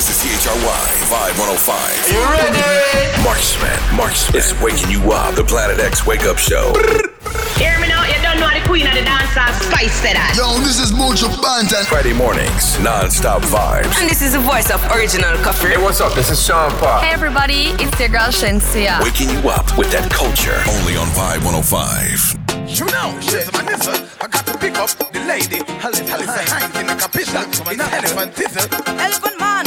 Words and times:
This 0.00 0.24
is 0.24 0.40
CHRY 0.40 0.56
oh 0.56 1.04
Five 1.12 1.36
105. 1.36 2.08
You 2.08 2.24
ready? 2.32 2.56
Marksman. 3.20 3.76
Marksman. 3.92 4.32
It's 4.32 4.56
waking 4.64 4.88
you 4.88 5.12
up. 5.12 5.36
The 5.36 5.44
Planet 5.44 5.78
X 5.78 6.06
Wake 6.06 6.24
Up 6.24 6.38
Show. 6.38 6.72
Hear 7.60 7.76
me 7.76 7.92
now. 7.92 8.08
You 8.08 8.16
don't 8.24 8.40
know 8.40 8.48
the 8.48 8.64
queen 8.64 8.88
of 8.88 8.96
the 8.96 9.04
dancers. 9.04 9.52
Spice 9.68 9.92
said 10.00 10.16
that. 10.16 10.32
Yo, 10.40 10.56
this 10.64 10.80
is 10.80 10.88
Mucho 10.96 11.28
Bantan. 11.44 11.84
Friday 11.84 12.16
mornings. 12.16 12.80
Non-stop 12.80 13.44
vibes. 13.52 13.92
And 14.00 14.08
this 14.08 14.24
is 14.24 14.32
the 14.32 14.40
voice 14.40 14.72
of 14.72 14.80
original 14.96 15.36
coffee. 15.44 15.68
Hey, 15.68 15.76
what's 15.76 16.00
up? 16.00 16.16
This 16.16 16.30
is 16.32 16.40
Sean 16.40 16.72
Paul. 16.80 17.04
Hey, 17.04 17.12
everybody. 17.12 17.76
It's 17.76 18.00
your 18.00 18.08
girl, 18.08 18.32
Shensia. 18.32 19.04
Waking 19.04 19.28
you 19.28 19.52
up 19.52 19.68
with 19.76 19.92
that 19.92 20.08
culture. 20.08 20.64
Only 20.80 20.96
on 20.96 21.12
Vibe 21.12 21.44
105. 21.44 22.40
You 22.72 22.88
know, 22.88 23.12
she's. 23.20 23.52
I 23.52 24.28
got 24.32 24.46
to 24.48 24.56
pick 24.56 24.80
up 24.80 24.88
the 25.12 25.20
lady. 25.28 25.60
Her 25.76 25.90
little 25.92 26.24
hand 26.24 26.72
in 26.72 26.88
a 26.88 26.96
capital. 26.96 27.68
In 27.68 27.80
an 27.80 27.92
elephant 27.92 28.32
tizzle. 28.32 28.64
Elephant 28.96 29.36
man. 29.38 29.66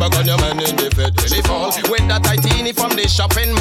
back 0.00 0.16
on 0.18 0.26
your 0.26 0.38
man 0.38 0.58
in 0.58 0.76
the 0.76 1.42
fall. 1.44 1.70
When 1.90 2.08
that 2.08 2.26
I 2.26 2.36
teeny 2.36 2.72
from 2.72 2.96
the 2.96 3.06
shopping 3.06 3.54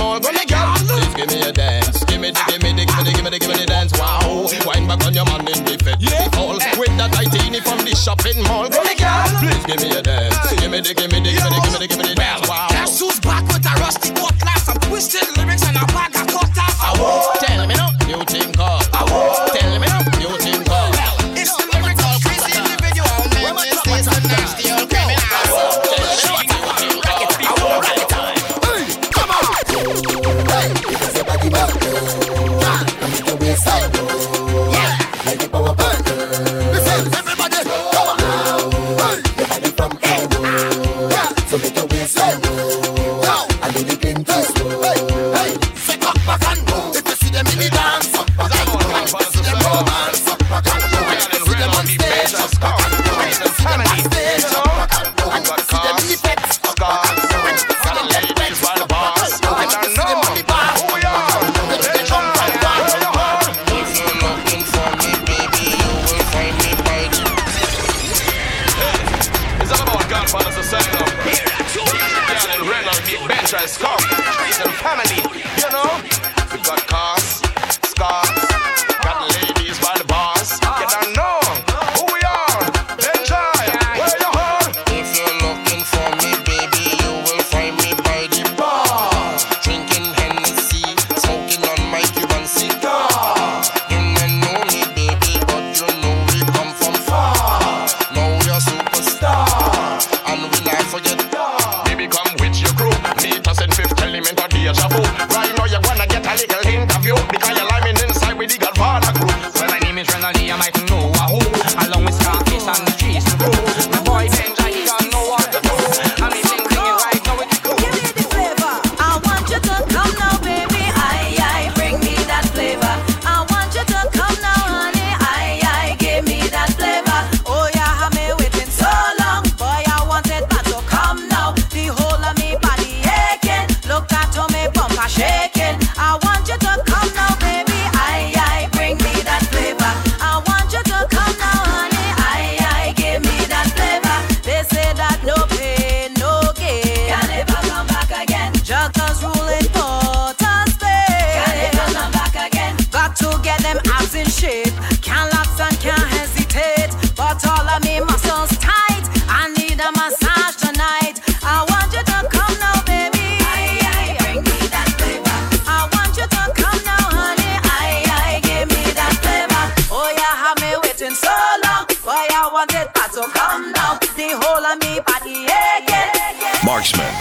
Mixman. 176.89 177.18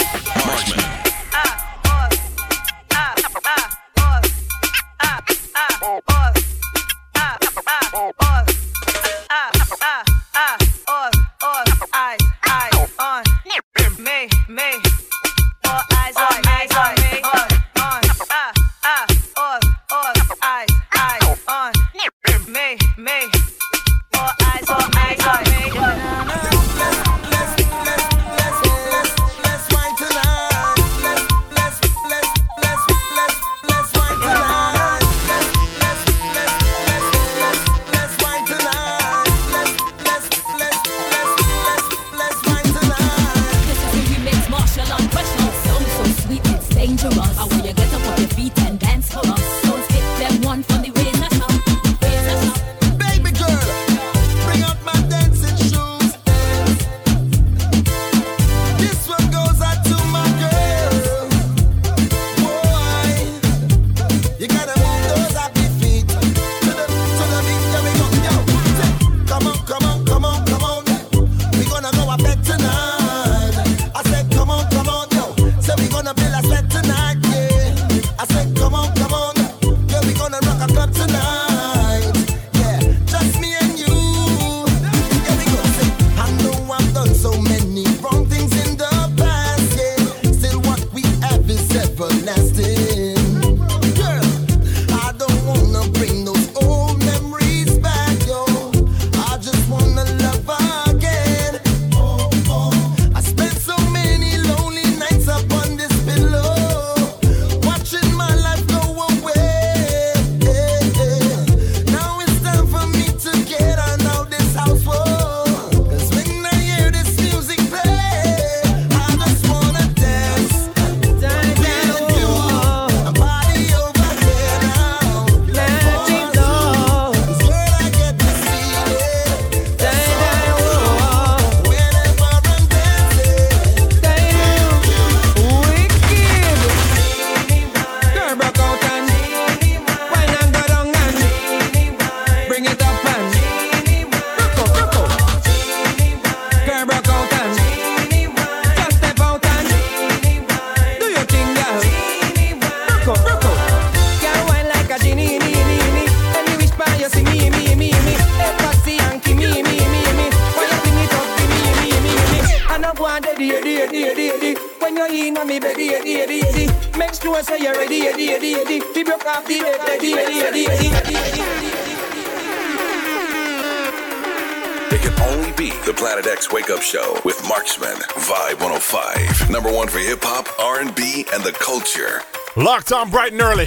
Locked 182.58 182.90
on 182.90 183.08
bright 183.08 183.30
and 183.30 183.40
early. 183.40 183.66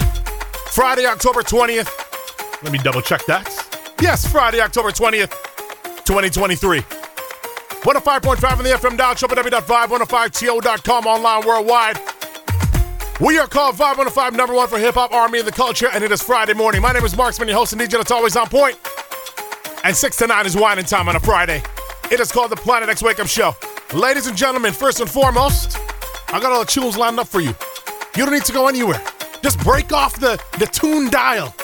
Friday, 0.70 1.06
October 1.06 1.40
20th. 1.40 1.88
Let 2.62 2.72
me 2.72 2.78
double 2.78 3.00
check 3.00 3.24
that. 3.24 3.48
Yes, 4.02 4.30
Friday, 4.30 4.60
October 4.60 4.90
20th, 4.90 5.30
2023. 6.04 6.80
105.5 6.80 8.58
on 8.58 8.64
the 8.64 8.70
FM 8.70 8.98
dial, 8.98 9.14
www.vibe105to.com, 9.14 11.06
online 11.06 11.46
worldwide. 11.46 11.98
We 13.18 13.38
are 13.38 13.46
called 13.46 13.76
Vibe 13.76 13.96
105, 13.96 14.34
number 14.34 14.54
one 14.54 14.68
for 14.68 14.78
hip 14.78 14.96
hop, 14.96 15.10
R&B, 15.10 15.38
and 15.38 15.48
the 15.48 15.52
culture, 15.52 15.88
and 15.90 16.04
it 16.04 16.12
is 16.12 16.22
Friday 16.22 16.52
morning. 16.52 16.82
My 16.82 16.92
name 16.92 17.06
is 17.06 17.16
Marksman, 17.16 17.48
your 17.48 17.56
host 17.56 17.72
and 17.72 17.80
DJ 17.80 17.92
that's 17.92 18.10
always 18.10 18.36
on 18.36 18.48
point. 18.48 18.78
And 19.84 19.96
6 19.96 20.16
to 20.18 20.26
9 20.26 20.44
is 20.44 20.54
wining 20.54 20.84
time 20.84 21.08
on 21.08 21.16
a 21.16 21.20
Friday. 21.20 21.62
It 22.10 22.20
is 22.20 22.30
called 22.30 22.50
the 22.50 22.56
Planet 22.56 22.90
X 22.90 23.02
Wake 23.02 23.20
Up 23.20 23.26
Show. 23.26 23.56
Ladies 23.94 24.26
and 24.26 24.36
gentlemen, 24.36 24.74
first 24.74 25.00
and 25.00 25.08
foremost, 25.08 25.78
I 26.28 26.40
got 26.40 26.52
all 26.52 26.60
the 26.60 26.66
tunes 26.66 26.98
lined 26.98 27.18
up 27.18 27.28
for 27.28 27.40
you. 27.40 27.54
You 28.16 28.24
don't 28.24 28.34
need 28.34 28.44
to 28.44 28.52
go 28.52 28.68
anywhere. 28.68 29.00
Just 29.42 29.58
break 29.60 29.92
off 29.92 30.20
the, 30.20 30.38
the 30.58 30.66
tune 30.66 31.08
dial 31.10 31.54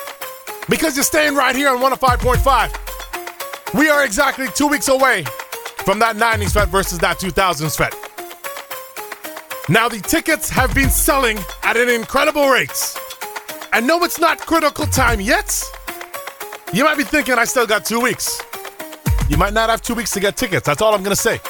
because 0.69 0.97
you're 0.97 1.05
staying 1.05 1.35
right 1.35 1.55
here 1.55 1.69
on 1.69 1.79
105.5. 1.79 3.75
We 3.79 3.91
are 3.91 4.05
exactly 4.05 4.47
two 4.55 4.67
weeks 4.67 4.89
away 4.89 5.25
from 5.85 5.99
that 5.99 6.17
90s 6.17 6.53
Fed 6.53 6.69
versus 6.69 6.99
that 7.01 7.19
2000s 7.19 7.77
Fed. 7.77 7.93
Now, 9.71 9.91
the 9.91 9.99
tickets 10.01 10.49
have 10.49 10.75
been 10.75 10.89
selling 10.89 11.39
at 11.63 11.77
an 11.77 11.91
incredible 11.91 12.49
rate. 12.49 12.97
And 13.75 13.87
no, 13.87 14.03
it's 14.05 14.19
not 14.19 14.39
critical 14.39 14.87
time 14.87 15.21
yet. 15.21 15.63
You 16.73 16.85
might 16.85 16.97
be 16.97 17.05
thinking 17.05 17.35
I 17.35 17.45
still 17.45 17.67
got 17.67 17.85
two 17.85 18.01
weeks. 18.01 18.41
You 19.29 19.37
might 19.37 19.53
not 19.53 19.69
have 19.69 19.83
two 19.83 19.95
weeks 19.95 20.13
to 20.13 20.21
get 20.21 20.37
tickets. 20.37 20.65
That's 20.65 20.81
all 20.81 20.95
I'm 20.95 21.03
going 21.03 21.15
to 21.15 21.21
say. 21.21 21.41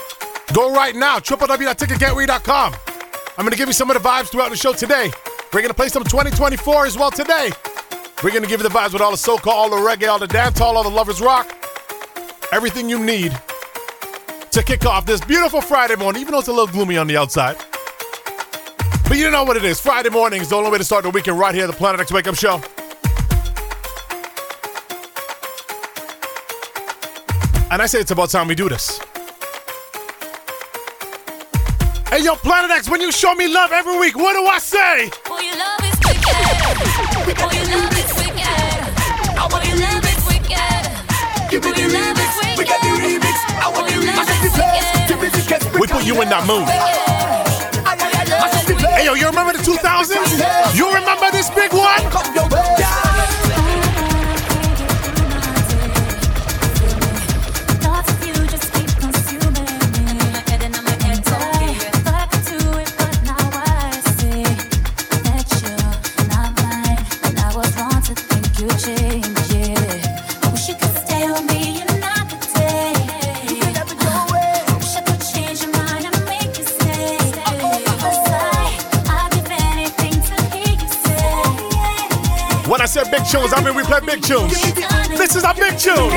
Go 0.52 0.74
right 0.74 0.96
now, 0.96 1.20
www.ticketgateway.com. 1.20 2.74
I'm 3.38 3.44
going 3.44 3.52
to 3.52 3.56
give 3.56 3.68
you 3.68 3.72
some 3.72 3.88
of 3.88 4.02
the 4.02 4.06
vibes 4.06 4.30
throughout 4.30 4.50
the 4.50 4.56
show 4.56 4.72
today. 4.72 5.12
We're 5.52 5.60
going 5.60 5.68
to 5.68 5.74
play 5.74 5.86
some 5.86 6.02
2024 6.02 6.86
as 6.86 6.98
well 6.98 7.12
today. 7.12 7.50
We're 8.24 8.30
going 8.30 8.42
to 8.42 8.48
give 8.48 8.60
you 8.60 8.68
the 8.68 8.74
vibes 8.74 8.92
with 8.92 9.00
all 9.00 9.12
the 9.12 9.16
soca, 9.16 9.46
all 9.46 9.70
the 9.70 9.76
reggae, 9.76 10.08
all 10.08 10.18
the 10.18 10.26
dancehall, 10.26 10.74
all 10.74 10.82
the 10.82 10.90
lovers 10.90 11.20
rock. 11.20 11.48
Everything 12.50 12.88
you 12.88 12.98
need 12.98 13.30
to 14.50 14.62
kick 14.64 14.84
off 14.84 15.06
this 15.06 15.20
beautiful 15.20 15.60
Friday 15.60 15.94
morning, 15.94 16.20
even 16.20 16.32
though 16.32 16.40
it's 16.40 16.48
a 16.48 16.52
little 16.52 16.66
gloomy 16.66 16.96
on 16.96 17.06
the 17.06 17.16
outside. 17.16 17.56
But 19.04 19.18
you 19.18 19.30
know 19.30 19.44
what 19.44 19.56
it 19.56 19.64
is. 19.64 19.80
Friday 19.80 20.10
morning 20.10 20.40
is 20.40 20.48
the 20.48 20.56
only 20.56 20.72
way 20.72 20.78
to 20.78 20.84
start 20.84 21.04
the 21.04 21.10
weekend 21.10 21.38
right 21.38 21.54
here 21.54 21.62
at 21.62 21.70
the 21.70 21.76
Planet 21.76 22.00
X 22.00 22.10
Wake 22.10 22.26
Up 22.26 22.34
Show. 22.34 22.60
And 27.70 27.80
I 27.80 27.86
say 27.86 28.00
it's 28.00 28.10
about 28.10 28.30
time 28.30 28.48
we 28.48 28.56
do 28.56 28.68
this. 28.68 29.00
Hey, 32.10 32.24
yo, 32.24 32.36
Planet 32.36 32.70
X, 32.70 32.88
when 32.88 33.02
you 33.02 33.12
show 33.12 33.34
me 33.34 33.52
love 33.52 33.70
every 33.70 33.98
week, 33.98 34.16
what 34.16 34.32
do 34.32 34.46
I 34.46 34.58
say? 34.58 35.10
Oh, 35.28 35.36
your 35.44 35.60
love 35.60 35.84
is 35.84 35.92
wicked. 36.00 36.24
Oh, 37.36 37.52
your 37.52 37.68
love 37.68 37.92
is 37.92 38.08
wicked. 38.16 38.48
Oh, 39.36 39.52
your 39.60 39.76
love 39.76 40.00
is 40.08 40.24
wicked. 40.24 40.88
Give 41.52 41.60
me 41.62 41.70
the 41.76 41.84
remix. 41.84 42.32
We 42.56 42.64
got 42.64 42.80
the 42.80 42.96
remix. 42.96 43.36
I 43.60 43.68
want 43.68 43.92
the 43.92 44.00
remix. 44.00 44.24
Give 45.06 45.20
me 45.20 45.28
the 45.28 45.44
catch. 45.46 45.68
We 45.78 45.86
put 45.86 46.02
you 46.06 46.16
in 46.22 46.30
that 46.30 46.46
mood. 46.48 46.64
Hey, 48.88 49.04
yo, 49.04 49.12
you 49.12 49.26
remember 49.26 49.52
the 49.52 49.58
2000s? 49.58 50.74
You 50.74 50.88
remember 50.88 51.30
this 51.30 51.50
big 51.50 51.74
one? 51.74 53.07
tunes. 83.28 83.52
I 83.52 83.62
mean, 83.62 83.74
we 83.74 83.82
play 83.82 84.00
big 84.00 84.22
tunes. 84.22 84.52
This 85.12 85.36
is 85.36 85.44
a 85.44 85.52
big 85.52 85.76
tune. 85.78 86.08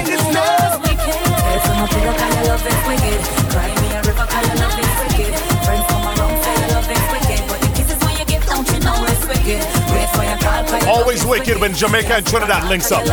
Always 10.87 11.25
wicked 11.25 11.59
when 11.59 11.73
Jamaica 11.73 12.15
and 12.15 12.25
Trinidad 12.25 12.69
links 12.69 12.91
up. 12.91 13.05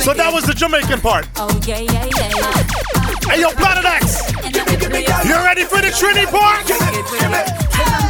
So 0.00 0.14
that 0.14 0.30
was 0.32 0.44
the 0.44 0.54
Jamaican 0.56 1.00
part. 1.00 1.26
Hey, 3.28 3.40
yo, 3.40 3.50
Planet 3.50 3.84
X! 3.84 4.32
You 5.24 5.36
ready 5.36 5.64
for 5.64 5.80
the 5.80 5.92
Trini 5.94 6.26
part? 6.26 8.09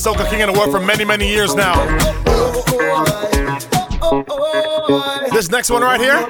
Soca 0.00 0.26
King 0.30 0.40
of 0.40 0.50
the 0.50 0.58
World 0.58 0.70
for 0.70 0.80
many, 0.80 1.04
many 1.04 1.28
years 1.28 1.54
now. 1.54 1.74
This 5.30 5.50
next 5.50 5.68
one 5.68 5.82
right 5.82 6.00
here, 6.00 6.26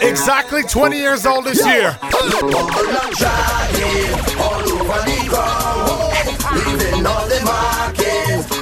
exactly 0.00 0.62
20 0.62 0.96
years 0.96 1.26
old 1.26 1.44
this 1.44 1.62
year. 1.66 1.98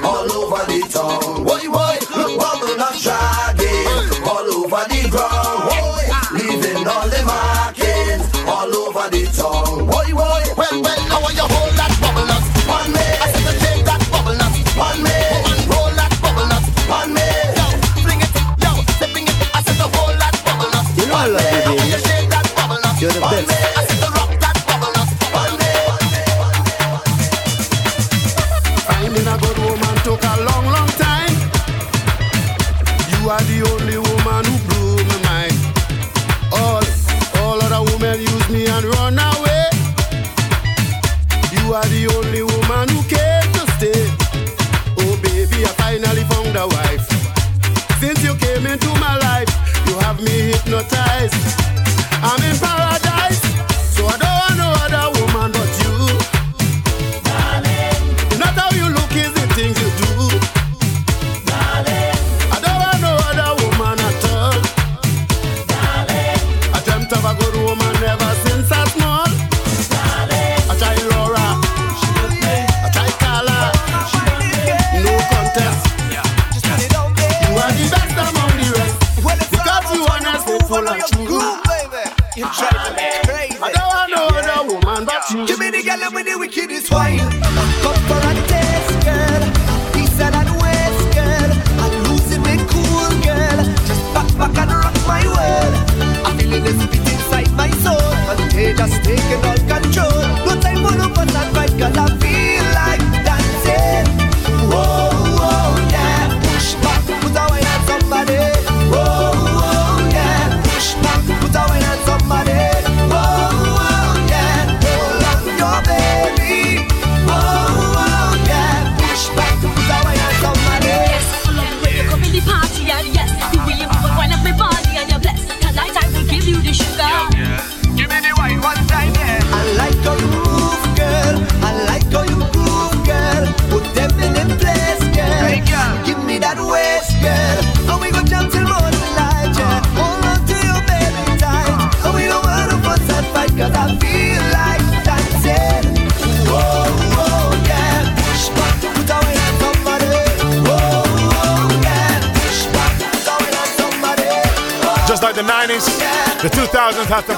all 0.04 0.32
over 0.32 0.66
the 0.66 0.88
town. 0.90 1.45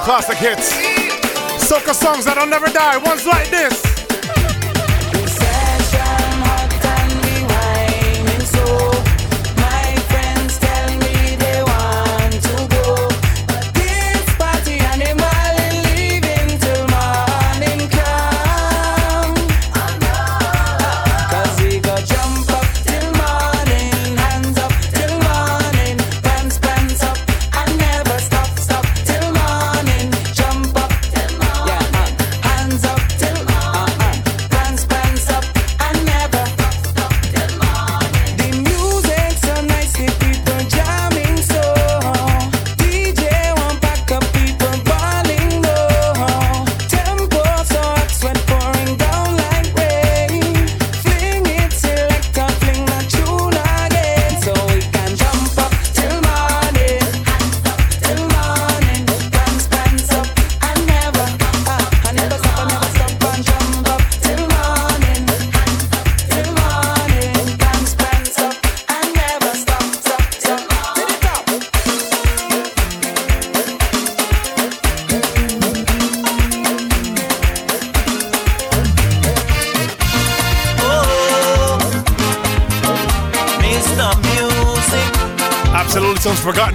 classic 0.09 0.39
hits. 0.39 0.73
Soca 1.69 1.93
songs 1.93 2.25
that'll 2.25 2.47
never 2.47 2.69
die. 2.69 2.97
One's 2.97 3.27
like 3.27 3.48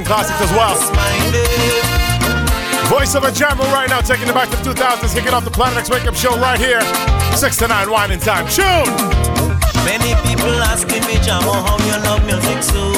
Latin 0.04 0.26
classics 0.28 0.42
as 0.42 0.52
well. 0.52 0.76
Voice 2.88 3.16
of 3.16 3.24
a 3.24 3.32
Jammer 3.32 3.64
right 3.72 3.90
now, 3.90 4.02
taking 4.02 4.28
it 4.28 4.34
back 4.34 4.50
to 4.50 4.58
the 4.58 4.64
2000s, 4.64 5.14
kicking 5.14 5.34
off 5.34 5.44
the 5.44 5.52
Planet 5.52 5.80
X 5.80 5.90
Wake 5.90 6.06
Up 6.06 6.16
Show 6.16 6.38
right 6.38 6.60
here. 6.60 6.82
6 7.36 7.58
to 7.58 7.68
9 7.68 7.90
wining 7.90 8.20
time. 8.20 8.48
Tune! 8.48 8.90
Many 9.86 10.16
people 10.28 10.54
asking 10.72 11.04
me, 11.08 11.16
Jamo, 11.24 11.54
how 11.54 11.78
you 11.88 11.98
love 12.04 12.24
music 12.26 12.64
so? 12.64 12.92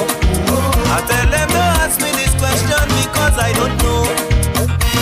I 0.94 1.02
tell 1.08 1.30
them 1.30 1.50
to 1.50 1.63
ask 1.82 2.00
me 2.02 2.12
this 2.12 2.34
question 2.38 2.86
because 3.02 3.38
I 3.38 3.54
don't 3.54 3.76
know. 3.82 4.06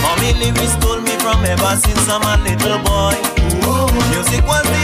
Mommy 0.02 0.34
lyrics 0.40 0.76
told 0.84 1.04
me 1.04 1.16
from 1.20 1.44
ever 1.46 1.76
since 1.80 2.08
I'm 2.10 2.24
a 2.24 2.36
little 2.44 2.80
boy. 2.84 3.16
Music 4.12 4.44
was 4.46 4.64
the 4.64 4.83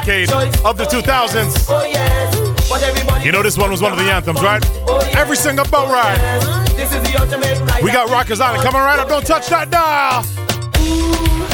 decade 0.00 0.30
of 0.30 0.76
the 0.76 0.84
2000s. 0.84 3.24
You 3.24 3.32
know 3.32 3.42
this 3.42 3.56
one 3.56 3.70
was 3.70 3.80
one 3.80 3.92
of 3.92 3.98
the 3.98 4.04
anthems, 4.04 4.42
right? 4.42 4.62
Every 5.16 5.36
single 5.36 5.64
boat 5.66 5.88
ride. 5.90 6.18
We 7.82 7.90
got 7.90 8.10
Rockers 8.10 8.40
Island 8.40 8.62
coming 8.62 8.82
right 8.82 8.98
up. 8.98 9.08
Don't 9.08 9.26
touch 9.26 9.48
that 9.48 9.70
dial. 9.70 10.22
Ooh, 10.80 11.46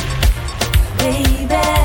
baby. 0.98 1.81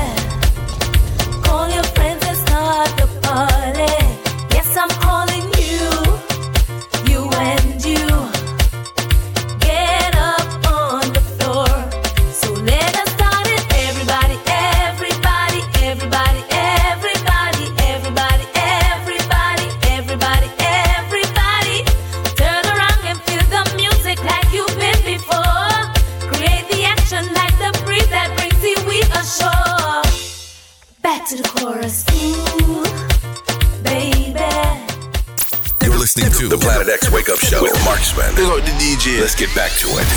shit. 39.08 39.20
Let's 39.20 39.34
get 39.34 39.54
back 39.54 39.72
to 39.78 39.88
it. 39.98 40.07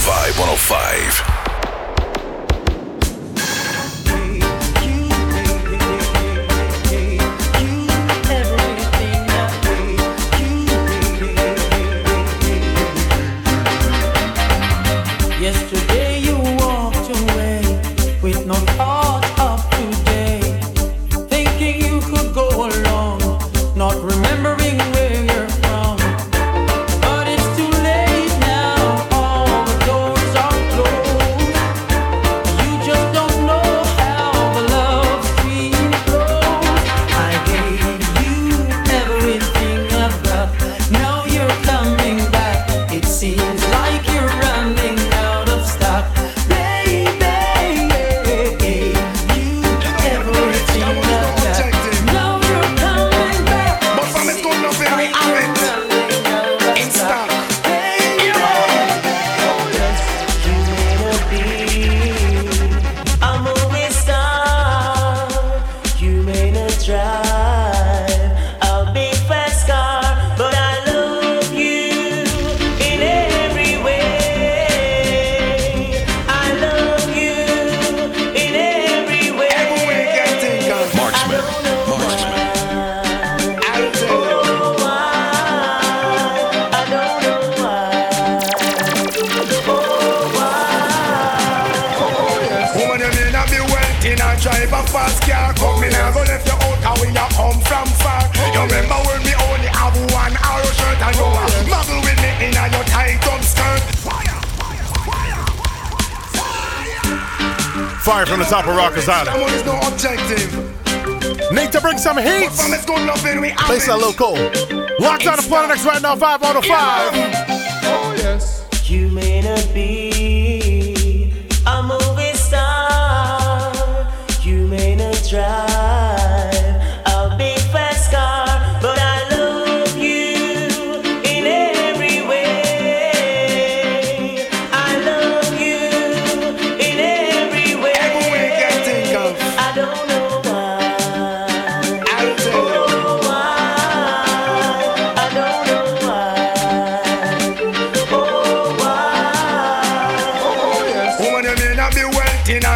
X 116.14 116.22
right 116.22 116.42
now, 116.42 116.62
5105. 116.62 117.01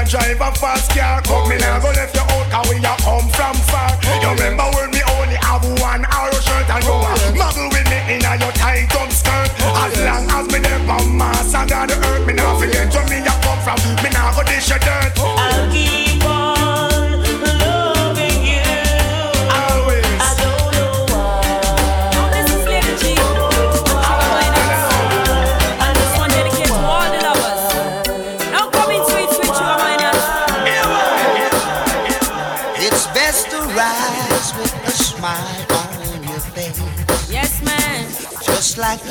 Drive 0.05 0.39
a 0.41 0.51
fast 0.53 0.91
car. 0.91 1.21
Come 1.23 1.49
me 1.49 1.57
now, 1.57 1.79
go 1.81 1.89
left 1.89 2.15
you 2.15 2.21
out, 2.21 2.47
cause 2.51 2.69
we 2.69 2.77
a 2.77 2.93
come 3.01 3.27
from 3.33 3.57
far. 3.69 3.91
You 4.05 4.29
remember 4.29 4.65
when 4.77 4.91
me 4.91 5.01
only 5.17 5.37
have 5.41 5.65
one 5.81 6.05
arrow 6.05 6.39
shirt 6.39 6.69
and 6.69 6.83
you 6.85 6.93
a 6.93 7.13
muggle 7.33 7.69
with 7.73 7.87
me 7.89 7.97
in 8.15 8.25
a 8.25 8.33
your 8.37 8.53
tight 8.53 8.93
up 8.95 9.11
skirt. 9.11 9.49
As 9.59 9.93
long 10.05 10.25
as 10.29 10.45
me 10.53 10.59
there 10.59 10.81
on 10.89 11.17
Mars 11.17 11.53
and 11.53 11.69
the 11.69 11.97
earth, 11.97 12.27
me 12.27 12.33
not 12.33 12.59
forget 12.59 12.93
where 12.93 13.07
me 13.09 13.17
a 13.25 13.33
come 13.41 13.59
from. 13.65 13.77
Me 14.03 14.09
not 14.13 14.35
go 14.35 14.43
dish 14.43 14.69
your 14.69 14.79
dirt. 14.79 15.34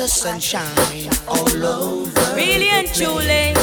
The 0.05 0.11
sunshine 0.11 1.09
all 1.27 1.65
over. 1.65 2.35
Really 2.35 2.69
and 2.69 2.87
truly. 2.93 3.53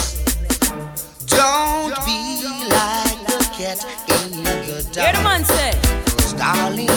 Don't 1.26 1.94
be 2.04 2.42
like 2.68 3.20
the 3.30 3.38
cat 3.56 3.78
in 4.08 4.42
the 4.42 4.82
dark. 4.92 5.04
Hear 5.04 5.12
the 5.12 5.22
man 5.22 5.44
say. 5.44 5.72
Cause 6.16 6.32
darling, 6.32 6.88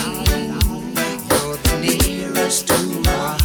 you're 1.30 1.58
the 1.58 1.76
nearest 1.80 2.68
to 2.70 2.78
my 3.02 3.38
heart. 3.42 3.45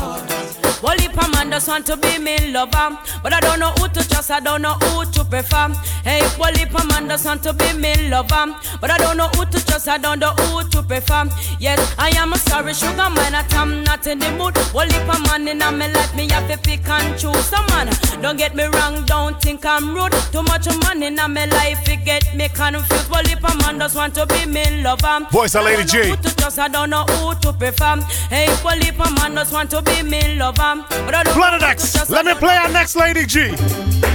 Well, 0.82 0.96
if 0.98 1.12
a 1.12 1.28
man 1.30 1.50
just 1.50 1.68
want 1.68 1.84
to 1.86 1.96
be 1.96 2.18
me 2.18 2.52
lover, 2.52 2.98
but 3.22 3.32
I 3.34 3.40
don't 3.40 3.60
know 3.60 3.70
who 3.72 3.88
to 3.88 4.08
trust, 4.08 4.30
I 4.30 4.40
don't 4.40 4.62
know 4.62 4.74
who 4.74 5.04
to 5.12 5.24
prefer. 5.24 5.68
Hey, 6.04 6.22
well, 6.38 6.54
if 6.54 6.74
a 6.74 6.86
man 6.86 7.08
just 7.08 7.26
want 7.26 7.42
to 7.42 7.52
be 7.52 7.72
me 7.74 8.08
lover, 8.08 8.56
but 8.80 8.90
I 8.90 8.96
don't 8.96 9.18
know 9.18 9.28
who 9.28 9.44
to 9.44 9.66
trust, 9.66 9.88
I 9.88 9.98
don't 9.98 10.18
know 10.20 10.32
who 10.32 10.66
to 10.70 10.82
prefer. 10.82 11.28
Yes, 11.58 11.94
I 11.98 12.08
am 12.16 12.32
a 12.32 12.38
sorry 12.38 12.72
sugar 12.72 12.96
man, 12.96 13.32
that 13.32 13.52
I'm 13.54 13.84
not 13.84 14.06
in 14.06 14.20
the 14.20 14.30
mood. 14.32 14.56
Well, 14.72 14.88
if 14.88 15.08
a 15.08 15.20
man 15.28 15.48
in 15.48 15.60
a 15.60 15.70
me 15.70 15.92
life, 15.92 16.14
me 16.16 16.28
have 16.30 16.48
to 16.50 16.56
pick 16.56 16.88
and 16.88 17.18
choose. 17.18 17.44
Some 17.44 17.66
man, 17.68 17.90
don't 18.22 18.38
get 18.38 18.54
me 18.54 18.64
wrong, 18.64 19.04
don't 19.04 19.40
think 19.42 19.66
I'm 19.66 19.94
rude. 19.94 20.12
Too 20.32 20.42
much 20.42 20.66
money 20.84 21.06
in 21.06 21.18
a 21.18 21.28
me 21.28 21.46
life, 21.46 21.86
it 21.88 22.04
get 22.06 22.34
me 22.34 22.48
confused. 22.48 23.10
Well, 23.10 23.26
if 23.26 23.44
a 23.44 23.56
man 23.58 23.78
just 23.78 23.96
want 23.96 24.14
to 24.14 24.24
be 24.26 24.46
me 24.46 24.82
lover, 24.82 25.26
Voice 25.30 25.54
of 25.54 25.62
I 25.62 25.76
Lady 25.76 25.84
G. 25.84 26.08
who 26.08 26.16
to 26.16 26.36
trust, 26.36 26.58
I 26.58 26.68
don't 26.68 26.88
know 26.88 27.04
who 27.04 27.34
to 27.40 27.52
prefer. 27.52 27.96
Hey, 28.30 28.48
well, 28.64 28.80
if 28.80 28.98
a 28.98 29.10
man 29.20 29.34
just 29.34 29.52
want 29.52 29.70
to 29.72 29.82
be 29.82 30.02
me 30.02 30.36
lover, 30.36 30.69
Planet 30.78 31.62
X, 31.62 32.08
let 32.10 32.24
me 32.24 32.32
play 32.34 32.54
our 32.54 32.68
next 32.68 32.94
Lady 32.94 33.26
G. 33.26 33.50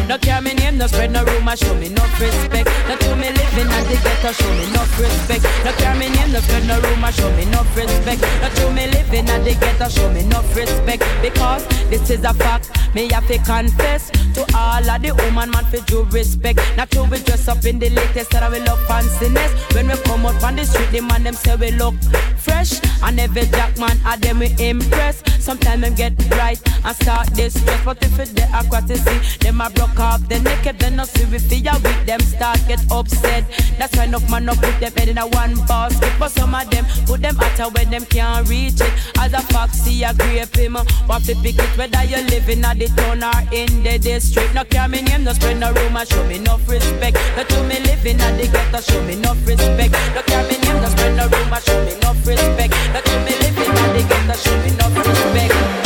no 0.07 0.17
care 0.17 0.41
me 0.41 0.53
name, 0.53 0.77
no 0.77 0.87
spread 0.87 1.11
no 1.11 1.25
rumor, 1.25 1.55
show 1.57 1.73
me 1.75 1.89
no 1.89 2.01
respect. 2.17 2.69
No 2.87 2.95
to 2.95 3.15
me 3.17 3.29
living 3.31 3.67
at 3.67 3.83
the 3.89 3.99
ghetto, 4.01 4.31
show 4.31 4.49
me 4.55 4.71
no 4.71 4.81
respect. 4.97 5.43
No 5.65 5.71
care 5.73 5.95
me 5.95 6.07
name, 6.07 6.31
no 6.31 6.39
spread 6.39 6.65
no 6.65 6.79
rumor, 6.79 7.11
show 7.11 7.29
me 7.35 7.43
no 7.45 7.61
respect. 7.75 8.21
No 8.41 8.49
to 8.55 8.71
me 8.71 8.87
living 8.87 9.27
at 9.27 9.43
the 9.43 9.53
ghetto, 9.55 9.89
show 9.89 10.09
me 10.13 10.23
no 10.23 10.41
respect. 10.55 11.03
Because 11.21 11.67
this 11.89 12.09
is 12.09 12.23
a 12.23 12.33
fact, 12.33 12.71
me 12.95 13.11
have 13.11 13.27
to 13.27 13.37
confess 13.39 14.09
to 14.35 14.45
all 14.55 14.89
of 14.89 15.01
the 15.01 15.11
woman 15.25 15.51
man 15.51 15.65
for 15.65 15.83
due 15.85 16.03
respect. 16.05 16.59
Not 16.77 16.89
to 16.91 17.03
we 17.03 17.19
dress 17.19 17.49
up 17.49 17.65
in 17.65 17.79
the 17.79 17.89
latest 17.89 18.31
that 18.31 18.49
we 18.49 18.59
love 18.61 18.79
fanciness. 18.87 19.51
When 19.75 19.87
we 19.87 19.97
come 20.03 20.25
out 20.25 20.41
on 20.41 20.55
the 20.55 20.65
street, 20.65 20.91
the 20.91 21.01
man 21.01 21.23
them 21.23 21.33
say 21.33 21.57
we 21.57 21.71
look 21.71 21.95
fresh. 22.37 22.79
And 23.03 23.19
every 23.19 23.45
jack 23.45 23.77
man 23.77 23.97
at 24.05 24.21
them 24.21 24.39
we 24.39 24.55
impress. 24.59 25.21
Sometimes 25.43 25.81
them 25.81 25.93
get 25.95 26.17
bright 26.45 26.61
and 26.85 26.95
start 26.95 27.33
distress. 27.33 27.81
But 27.83 28.03
if 28.03 28.19
it 28.19 28.29
they 28.35 28.47
aqua 28.53 28.81
to 28.87 28.97
see, 28.97 29.37
them 29.39 29.61
a 29.61 29.69
broke 29.69 29.99
off 29.99 30.27
the 30.29 30.39
naked, 30.39 30.79
then 30.79 30.95
no 30.97 31.03
see 31.05 31.25
we 31.25 31.39
fear 31.39 31.73
with 31.83 32.05
them 32.05 32.19
start 32.19 32.59
get 32.67 32.81
upset. 32.91 33.43
That's 33.77 33.95
why 33.97 34.05
enough 34.05 34.29
man 34.29 34.45
no 34.45 34.53
put 34.53 34.79
them 34.79 34.93
head 34.93 35.09
in 35.09 35.17
a 35.17 35.27
one 35.27 35.55
basket. 35.67 36.13
But 36.19 36.31
some 36.31 36.53
of 36.53 36.69
them 36.69 36.85
put 37.05 37.21
them 37.21 37.37
out 37.39 37.73
where 37.73 37.85
them 37.85 38.05
can't 38.05 38.47
reach 38.49 38.81
it. 38.81 38.93
As 39.19 39.33
a 39.33 39.41
foxy, 39.53 40.03
a 40.03 40.13
grape 40.13 40.55
him. 40.55 40.75
Uh, 40.75 40.83
what 41.07 41.23
to 41.23 41.35
pick 41.35 41.57
it 41.57 41.77
whether 41.77 42.03
you 42.03 42.21
living 42.29 42.63
at 42.63 42.77
the 42.77 42.87
town 42.97 43.23
or 43.23 43.39
in 43.53 43.83
the 43.83 43.97
district. 43.97 44.53
No 44.53 44.63
care 44.65 44.87
me 44.87 45.01
name, 45.01 45.23
no 45.23 45.33
spread 45.33 45.59
no 45.59 45.71
rumor, 45.73 46.05
show 46.05 46.23
me 46.25 46.35
enough 46.37 46.67
respect. 46.69 47.17
No 47.35 47.43
to 47.43 47.63
me 47.63 47.79
living 47.79 48.21
at 48.21 48.37
the 48.37 48.47
ghetto, 48.47 48.81
show 48.81 49.01
me 49.03 49.13
enough 49.13 49.41
respect. 49.47 49.93
No 50.13 50.21
care 50.21 50.43
me 50.47 50.57
name, 50.59 50.81
no 50.81 50.89
spread 50.89 51.15
no 51.15 51.25
rumor, 51.27 51.61
show 51.61 51.79
me 51.85 51.93
enough 51.95 52.27
respect. 52.27 52.73
No 52.93 53.01
to 53.01 53.15
me 53.25 53.33
living 53.41 53.73
at 53.81 53.89
the 53.95 54.01
ghetto, 54.09 54.35
show 54.37 54.57
me 54.61 54.69
enough 54.69 54.97
respect. 54.97 55.84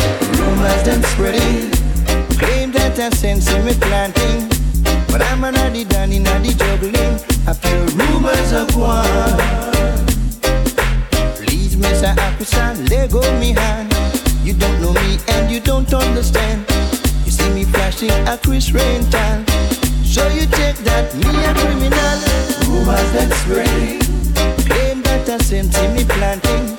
Rumors 0.59 0.83
them 0.83 1.01
spreading, 1.03 1.71
claim 2.37 2.73
that 2.73 2.99
I 2.99 3.09
sense 3.11 3.47
me 3.63 3.71
planting. 3.79 4.49
But 5.07 5.21
I'm 5.21 5.41
addy 5.45 5.85
done 5.85 6.11
in 6.11 6.23
the 6.23 6.51
juggling. 6.51 7.15
I 7.47 7.53
feel 7.55 7.87
rumors 7.95 8.51
of 8.51 8.75
one. 8.75 9.39
Please, 11.39 11.77
Mr. 11.77 12.11
Officer, 12.11 12.75
let 12.91 13.09
go 13.09 13.21
me 13.39 13.53
hand. 13.53 13.87
You 14.43 14.51
don't 14.51 14.81
know 14.81 14.91
me 14.91 15.17
and 15.29 15.49
you 15.49 15.61
don't 15.61 15.93
understand. 15.93 16.69
You 17.23 17.31
see 17.31 17.49
me 17.53 17.63
flashing 17.63 18.11
a 18.27 18.37
Chris 18.37 18.73
Rental. 18.73 19.45
So 20.03 20.27
you 20.27 20.45
take 20.59 20.75
that 20.83 21.15
me 21.15 21.31
a 21.39 21.55
criminal. 21.55 22.19
Rumors 22.67 23.09
that 23.15 23.31
spreading, 23.39 24.03
claim 24.67 25.03
that 25.03 25.29
I 25.29 25.37
sense 25.37 25.79
me 25.95 26.03
planting. 26.03 26.75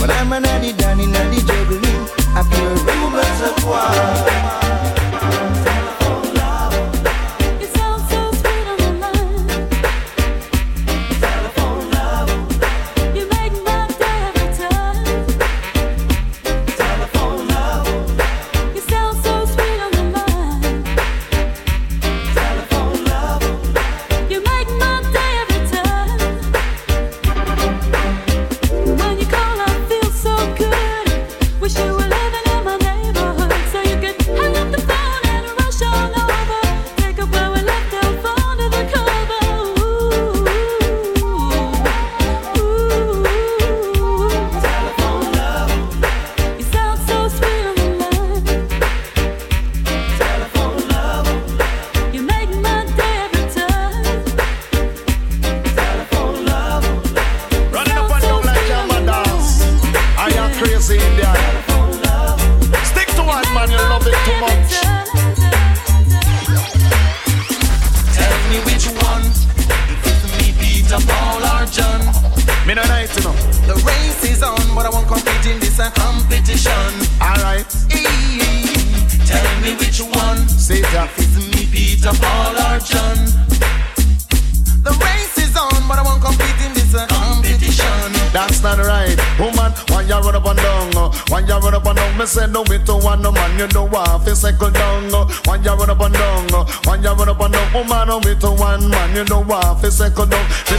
But 0.00 0.08
I'm 0.08 0.32
addy 0.32 0.72
done 0.72 1.00
in 1.00 1.12
the 1.12 1.44
juggling. 1.46 2.19
I 2.32 2.42
feel 2.44 2.74
rumors 2.86 3.40
of 3.48 3.64
war. 3.64 4.89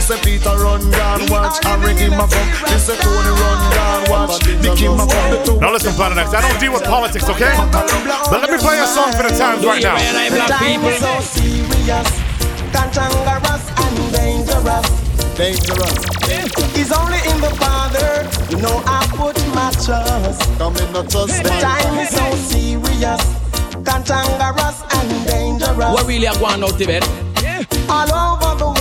Cycle 0.00 0.16
down. 0.16 0.24
Peter 0.24 0.54
run 0.56 0.90
down, 0.90 1.20
watch 1.30 1.58
Harry 1.64 1.94
him 1.94 2.14
a 2.14 2.26
come. 2.28 2.48
Me 2.70 2.78
say 2.78 2.96
Tony 2.96 3.32
run 3.36 3.60
down, 3.72 4.10
watch 4.10 4.44
Nicky 4.62 4.88
ma 4.88 5.06
come. 5.06 5.60
Now 5.60 5.72
listen, 5.72 5.92
Planet 5.94 6.18
X, 6.18 6.34
I 6.34 6.40
don't 6.40 6.60
deal 6.60 6.72
with 6.72 6.84
politics, 6.84 7.28
okay? 7.28 7.52
But 7.72 8.40
let 8.40 8.50
me 8.50 8.58
play 8.58 8.78
a 8.78 8.86
song 8.86 9.12
for 9.12 9.22
the 9.24 9.34
times 9.36 9.64
right 9.64 9.82
now. 9.82 9.96
The 9.96 10.38
time 10.48 10.84
is 10.84 10.98
so 11.00 11.20
serious, 11.20 12.08
cantankerous 12.72 13.64
and 13.76 13.96
dangerous. 14.12 14.88
Dangerous. 15.36 15.96
It's 16.76 16.92
only 16.92 17.18
in 17.30 17.40
the 17.40 17.50
Father, 17.56 18.28
you 18.50 18.60
know 18.60 18.82
I 18.86 19.06
put 19.16 19.36
my 19.54 19.70
trust. 19.80 20.42
Come 20.58 20.76
in 20.76 20.92
the 20.92 21.02
trust. 21.04 21.42
The 21.42 21.48
time 21.48 21.98
is 21.98 22.10
so 22.10 22.32
serious, 22.36 23.22
cantankerous 23.84 24.82
and 24.92 25.26
dangerous. 25.26 25.92
What 25.94 26.06
really 26.06 26.26
are 26.28 26.38
going 26.38 26.62
out 26.62 26.78
there? 26.78 27.00
All 27.88 28.08
over 28.12 28.58
the 28.58 28.71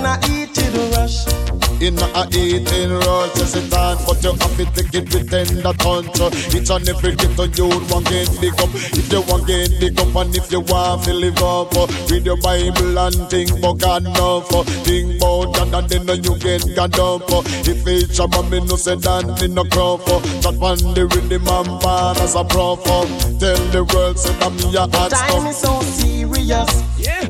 is 0.00 0.06
in 0.06 0.06
a 0.06 0.26
heated 0.26 0.96
rush. 0.96 1.49
In 1.80 1.96
a 1.96 2.28
eating 2.36 2.92
rush, 2.92 3.32
yes 3.36 3.56
it 3.56 3.72
on 3.72 3.96
But 4.04 4.22
you 4.22 4.32
have 4.36 4.56
to 4.56 4.64
take 4.76 4.94
it 4.94 5.14
with 5.14 5.30
tender 5.30 5.72
touch 5.72 6.54
Each 6.54 6.68
and 6.68 6.86
every 6.86 7.16
ghetto 7.16 7.44
youth 7.44 7.90
want 7.90 8.06
get 8.06 8.28
big 8.38 8.52
up. 8.60 8.68
If 8.74 9.10
you 9.10 9.22
want 9.22 9.46
get 9.46 9.80
big 9.80 9.98
up 9.98 10.14
and 10.14 10.36
if 10.36 10.52
you 10.52 10.60
want 10.60 11.04
to 11.04 11.14
live 11.14 11.38
up 11.38 11.74
uh, 11.74 11.86
Read 12.10 12.26
your 12.26 12.36
Bible 12.36 12.98
and 12.98 13.16
think 13.30 13.50
about 13.56 13.78
God 13.78 14.04
enough 14.04 14.52
uh, 14.52 14.62
Think 14.84 15.16
about 15.16 15.54
God 15.54 15.74
and 15.74 15.88
then 15.88 16.22
you 16.22 16.36
get 16.38 16.68
God 16.76 16.98
up. 16.98 17.30
Uh, 17.32 17.42
If 17.64 17.86
it's 17.86 18.18
a 18.18 18.28
man, 18.28 18.50
me 18.50 18.60
no 18.60 18.76
say 18.76 18.96
that 18.96 19.40
me 19.40 19.48
no 19.48 19.64
crop 19.64 20.06
uh, 20.06 20.18
That 20.44 20.56
one 20.60 20.78
the 20.92 21.06
rhythm 21.06 21.48
and 21.48 21.80
born 21.80 22.16
as 22.20 22.34
a 22.34 22.44
prof. 22.44 22.80
Uh, 22.84 23.06
Tell 23.40 23.56
the 23.72 23.84
world 23.94 24.18
say 24.18 24.34
that 24.36 24.52
me 24.52 24.76
a 24.76 24.80
hot 24.84 25.10
Time 25.10 25.46
is 25.46 25.56
stuff 25.56 25.80
so 25.82 26.02
serious, 26.04 26.68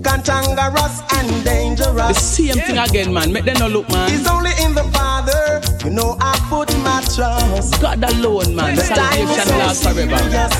cantankerous 0.03 1.01
and 1.15 1.45
dangerous. 1.45 1.87
The 1.87 2.13
same 2.15 2.57
thing 2.67 2.79
again, 2.79 3.13
man. 3.13 3.33
Make 3.33 3.45
them 3.45 3.59
no 3.59 3.69
look, 3.69 3.89
man. 3.89 4.11
Only 4.41 4.57
in 4.65 4.73
the 4.75 4.85
Father, 4.85 5.61
you 5.85 5.91
know 5.91 6.17
I 6.19 6.33
put 6.49 6.75
my 6.79 7.03
trust. 7.15 7.79
God 7.79 8.03
alone, 8.03 8.57
man. 8.57 8.75
The 8.75 8.81
Salvation 8.85 9.49
lasts 9.61 9.85
forever. 9.85 10.17
serious, 10.17 10.55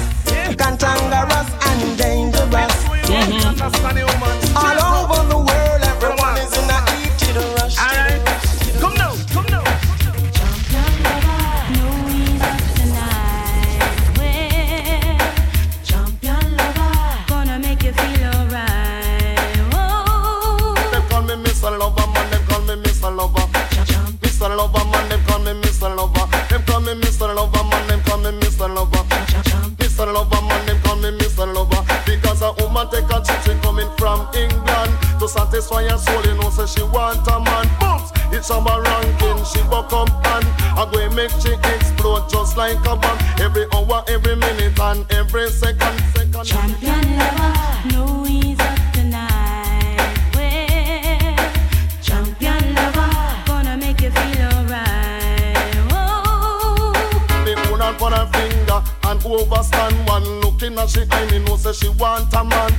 cantankerous 0.61 1.49
and 1.65 1.97
dangerous. 1.97 2.75
Mm-hmm. 3.09 4.55
All 4.55 4.81
over 4.85 5.10
woman 32.81 32.93
take 32.93 33.11
a 33.11 33.23
trip, 33.23 33.43
she 33.43 33.61
coming 33.61 33.89
from 33.97 34.29
England 34.35 34.93
to 35.19 35.29
satisfy 35.29 35.83
her 35.89 35.99
soul. 35.99 36.23
You 36.25 36.35
know, 36.35 36.51
say 36.51 36.67
she 36.67 36.83
want 36.83 37.27
a 37.29 37.41
man. 37.41 37.69
Booms, 37.81 38.11
it's 38.33 38.51
my 38.51 38.79
ranking. 38.79 39.45
She 39.45 39.63
buck 39.69 39.93
up 39.93 40.09
and 40.09 40.47
I 40.79 40.89
go 40.91 40.99
and 41.01 41.15
make 41.15 41.31
she 41.43 41.53
explode 41.53 42.29
just 42.31 42.57
like 42.57 42.79
a 42.87 42.97
bomb. 42.97 43.19
Every 43.41 43.67
hour, 43.73 44.05
every 44.09 44.37
minute, 44.37 44.79
and 44.79 45.11
every 45.13 45.51
second. 45.51 45.99
second. 46.15 46.45
Champion 46.45 47.00
looking 60.81 61.05
she 61.05 61.11
eye 61.11 61.31
me 61.31 61.39
know 61.45 61.57
say 61.57 61.73
she 61.73 61.89
want 61.89 62.33
a 62.33 62.45
man. 62.45 62.73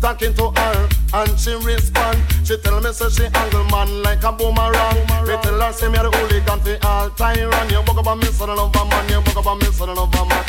Talking 0.00 0.34
to 0.34 0.50
her 0.50 0.88
and 1.14 1.38
she 1.38 1.54
respond. 1.64 2.18
She 2.44 2.56
tell 2.58 2.80
me 2.80 2.92
say 2.92 3.08
she 3.08 3.24
angle 3.34 3.64
man 3.70 4.02
like 4.02 4.22
a 4.24 4.32
boomerang. 4.32 4.96
Me 5.26 5.36
tell 5.42 5.60
her 5.60 5.72
say 5.72 5.88
me 5.88 5.98
a 5.98 6.02
the 6.02 6.10
hooligan 6.10 6.60
fi 6.60 6.78
all 6.86 7.08
run 7.08 7.70
you 7.70 7.82
buck 7.82 7.98
up 7.98 8.06
a 8.06 8.16
miss 8.16 8.40
lover 8.40 8.84
man. 8.84 9.08
You 9.08 9.20
buck 9.22 9.36
up 9.36 9.46
a 9.46 9.54
miss 9.56 9.80
lover 9.80 10.24
man 10.26 10.44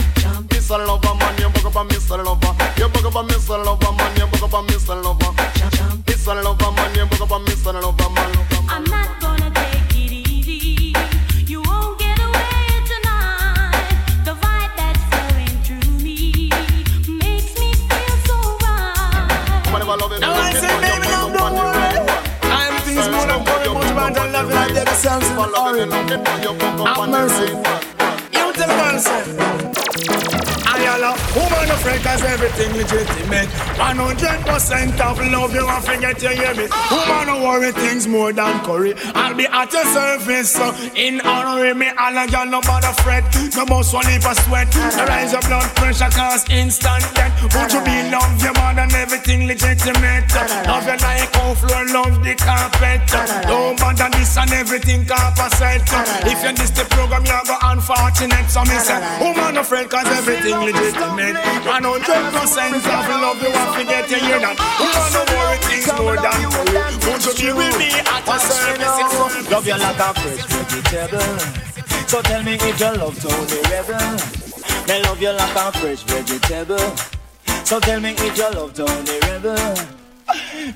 miss 0.49 0.69
lover 0.69 1.15
man 1.15 1.37
you 1.39 1.49
buck 1.49 1.65
up 1.65 1.75
a 1.75 1.83
miss 1.85 2.09
lover 2.09 2.53
you 2.77 2.89
buck 2.89 3.05
up 3.05 3.15
a 3.15 3.23
miss 3.23 3.49
lover 3.49 3.91
man. 3.93 4.17
You 4.17 4.27
buck 4.27 4.43
up 4.43 4.53
a 4.53 4.63
miss 4.63 4.89
lover 4.89 5.31
miss 6.07 6.27
lover 6.27 6.71
man 6.71 6.95
you 6.95 7.05
buck 7.05 7.21
up 7.21 7.31
a 7.31 7.39
miss 7.39 7.65
lover 7.65 8.09
man. 8.09 8.31
I'm 8.69 8.83
not 8.83 9.19
gonna 9.21 9.56
Whenever 19.87 20.03
love 20.03 20.11
it, 20.11 20.19
Now 20.19 20.33
I 20.33 20.51
say, 20.51 20.67
baby, 20.81 21.07
love 21.07 21.31
don't 21.31 21.53
worry. 21.55 22.11
I'm 22.43 22.81
things 22.81 23.07
more 23.07 23.25
than 23.25 23.45
worry 23.45 23.73
much 23.73 23.95
man 23.95 24.11
than 24.11 24.33
love 24.33 24.49
like 24.51 24.73
the 24.73 24.93
sounds 24.93 25.29
in 25.29 25.35
the 25.37 25.59
orange. 25.61 25.93
Have 26.85 27.09
mercy. 27.09 27.53
You 28.37 28.51
tell 28.51 28.67
man 28.67 28.99
say. 28.99 29.66
Ayala, 30.97 31.13
woman 31.35 31.69
afraid 31.69 32.01
cause 32.01 32.23
everything 32.23 32.73
legitimate 32.73 33.49
100% 33.77 34.99
of 34.99 35.19
love 35.31 35.53
you 35.53 35.65
want 35.65 35.85
forget 35.85 36.21
you 36.23 36.29
hear 36.29 36.55
me? 36.55 36.65
Woman 36.89 37.27
don't 37.27 37.43
worry 37.43 37.71
things 37.71 38.07
more 38.07 38.33
than 38.33 38.59
curry. 38.65 38.95
I'll 39.13 39.35
be 39.35 39.45
at 39.45 39.71
your 39.71 39.85
service 39.85 40.49
so 40.49 40.73
in 40.95 41.21
honor 41.21 41.69
of 41.69 41.77
me 41.77 41.89
All 41.99 42.17
a 42.17 42.25
girl 42.27 42.45
no 42.47 42.61
bother 42.61 42.93
fret. 43.03 43.23
No 43.55 43.65
most 43.65 43.93
one 43.93 44.09
if 44.09 44.25
a 44.25 44.33
sweat. 44.41 44.71
The 44.71 45.05
rise 45.07 45.33
of 45.35 45.41
blood 45.45 45.69
pressure 45.75 46.09
cause 46.09 46.49
instant 46.49 47.05
death. 47.13 47.33
Would 47.53 47.73
you 47.73 47.81
be 47.85 48.09
love 48.09 48.41
your 48.41 48.53
more 48.57 48.73
than 48.73 48.89
everything 48.97 49.45
legitimate 49.45 50.33
Love 50.65 50.87
you 50.89 50.97
like 50.97 51.29
how 51.35 51.53
floor 51.53 51.85
love 51.93 52.23
the 52.25 52.33
carpet. 52.33 53.05
Don't 53.45 53.77
bother 53.77 54.09
this 54.17 54.35
and 54.37 54.51
everything 54.51 55.05
composite 55.05 55.85
If 56.25 56.41
you 56.41 56.53
miss 56.57 56.71
the 56.71 56.85
program 56.89 57.21
you 57.25 57.37
go 57.45 57.55
unfortunate 57.69 58.49
So 58.49 58.61
me 58.65 58.81
say 58.81 58.97
woman 59.21 59.57
afraid 59.57 59.89
cause 59.91 60.07
everything 60.07 60.57
legitimate 60.57 60.86
100% 60.95 62.77
of 62.77 63.07
love 63.21 63.41
you 63.41 63.51
want 63.51 63.75
to 63.77 63.83
get 63.83 64.09
you 64.09 64.19
hear 64.19 64.39
that 64.39 64.55
Woman 64.79 65.11
don't 65.11 65.29
worry 65.35 65.57
things 65.67 65.87
more 65.99 66.15
than 66.15 66.47
worry 66.53 66.95
Won't 67.07 67.23
you 67.27 67.33
be 67.35 67.49
with 67.51 67.75
me 67.77 67.89
at 67.91 68.23
a 68.23 68.37
service 68.39 69.51
Love 69.51 69.65
you 69.65 69.77
like 69.77 69.99
a 69.99 70.13
fresh 70.13 70.45
vegetable. 70.45 71.39
So 72.07 72.21
tell 72.21 72.43
me 72.43 72.53
if 72.53 72.79
you 72.79 72.91
love 72.97 73.19
Tony 73.21 73.61
Rebel. 73.69 74.17
Me 74.87 75.03
love 75.03 75.21
you 75.21 75.31
like 75.31 75.55
a 75.55 75.71
fresh 75.77 76.03
vegetable. 76.03 76.95
So 77.65 77.79
tell 77.79 77.99
me 77.99 78.11
if 78.11 78.37
you 78.37 78.51
love 78.51 78.73
Tony 78.73 79.19
Rebel. 79.23 79.96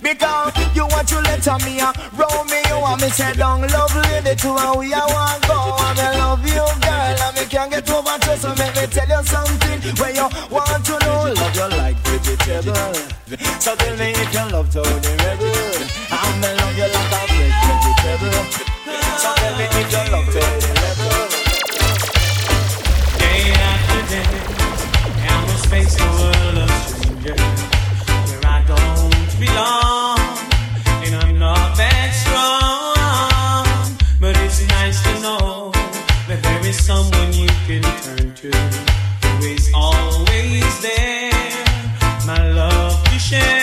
Because 0.02 0.56
you 0.76 0.88
want 0.88 1.08
to 1.10 1.20
let 1.28 1.44
me 1.66 1.80
a 1.80 1.92
roll 2.16 2.44
me, 2.46 2.64
you 2.72 2.80
want 2.80 3.02
me 3.02 3.10
say 3.10 3.34
down 3.34 3.62
love 3.68 3.94
lady 4.08 4.36
to 4.36 4.50
and 4.56 4.80
we 4.80 4.94
a 4.94 5.04
want 5.04 5.44
go 5.44 5.76
and 5.76 5.98
me 6.00 6.08
love 6.16 6.46
you 6.48 6.64
girl 6.80 7.20
and 7.20 7.36
me 7.36 7.44
can't 7.52 7.70
get 7.70 7.90
over 7.92 8.18
to 8.18 8.38
so 8.38 8.56
make 8.56 8.76
me 8.80 8.88
tell 8.88 9.10
you 9.12 9.24
something 9.28 9.82
where 10.00 10.16
you 10.16 10.28
want 10.48 10.86
to 10.86 10.96
know 11.04 11.34
love 11.36 11.56
you 11.56 11.68
like 11.78 11.98
vegetable. 12.08 12.96
So 13.60 13.76
tell 13.76 13.98
me 13.98 14.16
if 14.16 14.34
you 14.34 14.46
love 14.56 14.72
Tony 14.72 15.12
Rebel 15.20 15.52
and 16.16 16.36
me 16.40 16.50
love 16.56 16.78
you 16.80 16.88
like 16.88 17.12
a 17.12 17.22
fresh 17.28 17.58
vegetable. 17.68 18.48
So 19.20 19.36
tell 19.36 19.56
me 19.58 19.66
if 19.68 19.92
you 19.92 20.04
love 20.16 20.32
Tony 20.32 20.72
Rebel. 20.80 21.28
Day 23.20 23.52
after 23.52 24.02
day, 24.16 24.32
I 25.28 25.46
must 25.46 25.66
face 25.68 25.96
the 25.96 26.08
world 26.08 26.58
of 26.58 26.72
strangers 26.88 27.61
who 39.42 39.46
is 39.48 39.72
always 39.74 40.82
there, 40.82 41.32
my 42.26 42.52
love 42.52 43.04
to 43.06 43.20
share. 43.20 43.61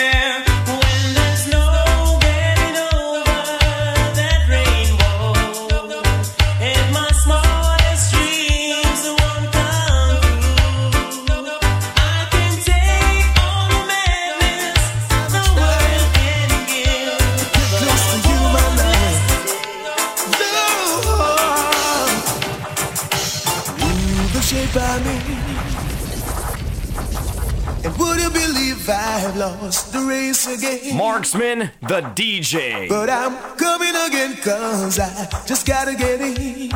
Lost 29.48 29.92
the 29.92 30.00
race 30.00 30.46
again? 30.46 30.96
Marksman, 30.96 31.70
the 31.82 32.00
DJ. 32.14 32.88
But 32.88 33.10
I'm 33.10 33.36
coming 33.56 33.94
again 34.06 34.36
cause 34.36 34.98
I 34.98 35.28
just 35.46 35.66
gotta 35.66 35.94
get 35.94 36.20
in. 36.20 36.70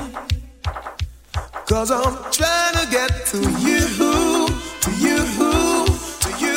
Cause 1.67 1.91
I'm 1.91 2.17
trying 2.33 2.75
to 2.75 2.87
get 2.91 3.27
to 3.27 3.39
you, 3.39 3.81
to 4.81 4.91
you, 5.05 5.19
to 6.23 6.29
you. 6.43 6.57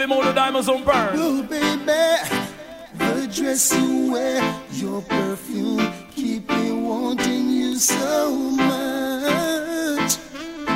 him 0.00 0.12
all 0.12 0.22
the 0.22 0.32
diamonds 0.32 0.68
on 0.68 0.82
burn. 0.84 1.10
Oh, 1.14 1.42
baby, 1.42 1.84
the 2.94 3.28
dress 3.32 3.76
you 3.76 4.12
wear, 4.12 4.60
your 4.72 5.02
perfume, 5.02 5.92
keep 6.14 6.48
me 6.48 6.72
wanting 6.72 7.50
you 7.50 7.76
so 7.76 8.30
much. 8.50 10.16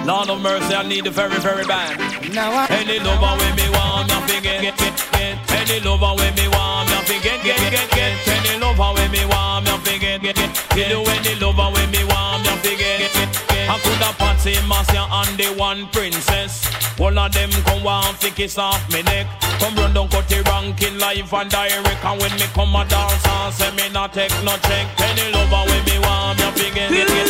Lord 0.05 0.29
of 0.29 0.43
mercy, 0.43 0.75
I 0.75 0.87
need 0.87 1.05
the 1.05 1.11
very, 1.11 1.39
very 1.41 1.65
bad. 1.65 1.99
Now 2.35 2.53
I 2.53 2.67
Any 2.69 2.99
lover 2.99 3.37
with 3.41 3.57
me 3.57 3.69
want 3.71 4.11
fi 4.29 4.41
get, 4.41 4.61
get, 4.61 4.77
get, 4.77 4.97
get. 5.13 5.51
Any 5.53 5.81
lover 5.81 6.13
with 6.21 6.37
me 6.37 6.47
want 6.49 6.91
fi 7.09 7.19
get, 7.23 7.43
get, 7.43 7.59
get, 7.73 7.91
get. 7.91 8.29
Any 8.29 8.61
lover 8.61 8.93
with 8.93 9.11
me 9.11 9.25
want 9.25 9.67
fi 9.87 9.99
get, 9.99 10.21
get, 10.21 10.37
get. 10.37 10.77
You 10.77 10.85
do 10.89 11.01
any 11.09 11.35
lover 11.41 11.71
with 11.73 11.91
me 11.91 12.05
want 12.05 12.47
fi 12.61 12.77
get, 12.77 13.13
get, 13.13 13.33
get. 13.49 13.71
I 13.71 13.79
coulda 13.81 14.13
Patsy, 14.19 14.55
Marcia 14.69 15.09
and 15.09 15.39
the 15.39 15.47
one 15.59 15.89
princess. 15.89 16.64
All 17.01 17.19
of 17.19 17.33
them 17.33 17.51
come 17.67 17.83
want 17.83 18.17
fi 18.19 18.31
kiss 18.31 18.57
off 18.57 18.81
me 18.93 19.03
neck. 19.03 19.27
Come 19.59 19.75
run 19.75 19.93
down 19.95 20.09
cut 20.09 20.29
the 20.29 20.43
ranking 20.47 20.99
live 20.99 21.33
and 21.33 21.51
direct. 21.51 22.05
And 22.05 22.21
when 22.21 22.33
me 22.39 22.47
come 22.55 22.75
a 22.77 22.85
dance 22.87 23.27
and 23.27 23.53
say 23.55 23.71
me 23.75 23.89
not 23.93 24.13
take 24.13 24.31
no 24.45 24.55
check. 24.69 24.87
Any 25.03 25.33
lover 25.35 25.65
with 25.67 25.85
me 25.87 25.99
want 25.99 26.39
me 26.39 26.47
fi 26.55 26.71
get, 26.71 26.91
get, 26.91 27.09
get. 27.11 27.27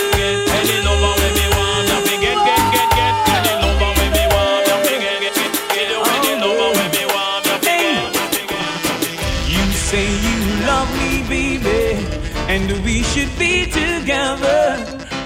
Any 0.53 0.77
lover 0.85 1.15
with 1.17 1.35
me 1.39 1.47
want 1.57 1.89
me 1.89 1.97
fi 2.05 2.15
get, 2.21 2.39
get, 2.45 2.65
get, 2.77 2.89
get. 2.93 3.15
Any 3.33 3.53
lover 3.65 3.91
with 3.97 4.13
me 4.13 4.25
want 4.35 4.67
me 4.69 4.75
fi 4.85 4.97
get, 5.01 5.57
get, 8.37 8.49
get. 8.53 9.01
You 9.49 9.65
say 9.73 10.05
you 10.05 10.37
love 10.69 10.91
me, 11.01 11.25
baby, 11.25 12.05
and 12.53 12.69
we 12.85 13.03
should 13.03 13.33
be 13.39 13.65
together. 13.65 13.94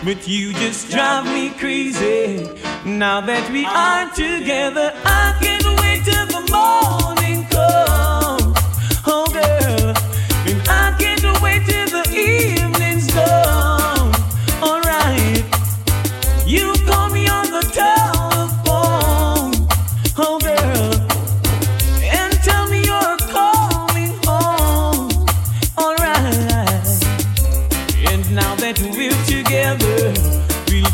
But 0.05 0.29
you 0.29 0.53
just 0.55 0.91
drive 0.91 1.25
me 1.27 1.51
crazy. 1.51 2.49
Now 2.85 3.21
that 3.21 3.51
we 3.53 3.65
are 3.65 4.09
together, 4.15 4.93
I 5.05 5.37
can't 5.41 5.65
wait 5.81 6.05
till 6.05 6.27
the 6.27 6.43
morning 6.55 7.45
comes. 7.51 8.57
Oh, 9.07 9.27
girl, 9.27 9.95
and 10.47 10.69
I 10.69 10.95
can't 10.99 11.43
wait 11.43 11.67
till 11.67 11.89
the 11.89 12.05
evening's 12.11 12.58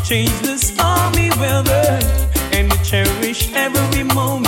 change 0.05 0.29
the 0.41 0.55
stormy 0.55 1.29
weather. 1.39 1.99
And 2.53 2.71
cherish 2.83 3.51
every 3.53 4.03
moment 4.03 4.44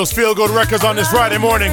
those 0.00 0.12
feel 0.14 0.34
good 0.34 0.48
records 0.48 0.82
on 0.82 0.96
this 0.96 1.10
Friday 1.10 1.36
morning. 1.36 1.70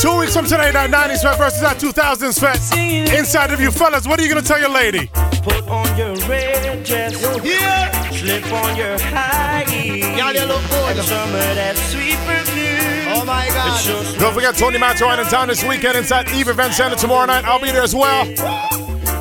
Two 0.00 0.18
weeks 0.18 0.34
from 0.34 0.46
tonight, 0.46 0.72
that 0.72 0.90
90s 0.90 1.22
Fest 1.22 1.38
versus 1.38 1.60
that 1.60 1.76
2000s 1.78 2.40
Fest. 2.40 2.76
Inside 2.76 3.52
of 3.52 3.60
you 3.60 3.70
fellas, 3.70 4.04
what 4.04 4.18
are 4.18 4.22
you 4.24 4.28
going 4.28 4.42
to 4.42 4.48
tell 4.48 4.58
your 4.58 4.68
lady? 4.68 5.06
Put 5.44 5.62
on 5.68 5.86
your 5.96 6.16
red 6.26 6.84
dress. 6.84 7.14
Yeah. 7.44 8.10
Slip 8.10 8.52
on 8.52 8.76
your 8.76 8.98
high 8.98 9.62
heels. 9.68 10.18
Y'all, 10.18 10.34
you 10.34 10.44
look 10.46 10.68
good. 10.70 10.96
And 10.98 11.06
some 11.06 11.28
of 11.28 11.54
that 11.54 11.76
sweet 11.76 12.18
perfume. 12.26 13.14
Oh 13.14 13.24
my 13.24 13.46
God. 13.50 13.78
It 13.78 13.84
sure 13.84 14.18
Don't 14.18 14.34
forget 14.34 14.56
Tony 14.56 14.78
Matterhorn 14.78 15.20
in 15.20 15.26
town 15.26 15.46
this 15.46 15.62
weekend 15.62 15.96
inside 15.96 16.28
Eve 16.32 16.48
Event 16.48 16.74
Center 16.74 16.96
tomorrow 16.96 17.26
night. 17.26 17.44
I'll 17.44 17.60
be 17.60 17.70
there 17.70 17.84
as 17.84 17.94
well. 17.94 18.26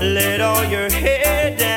Let 0.01 0.41
all 0.41 0.66
your 0.66 0.91
hair 0.91 1.55
down. 1.55 1.72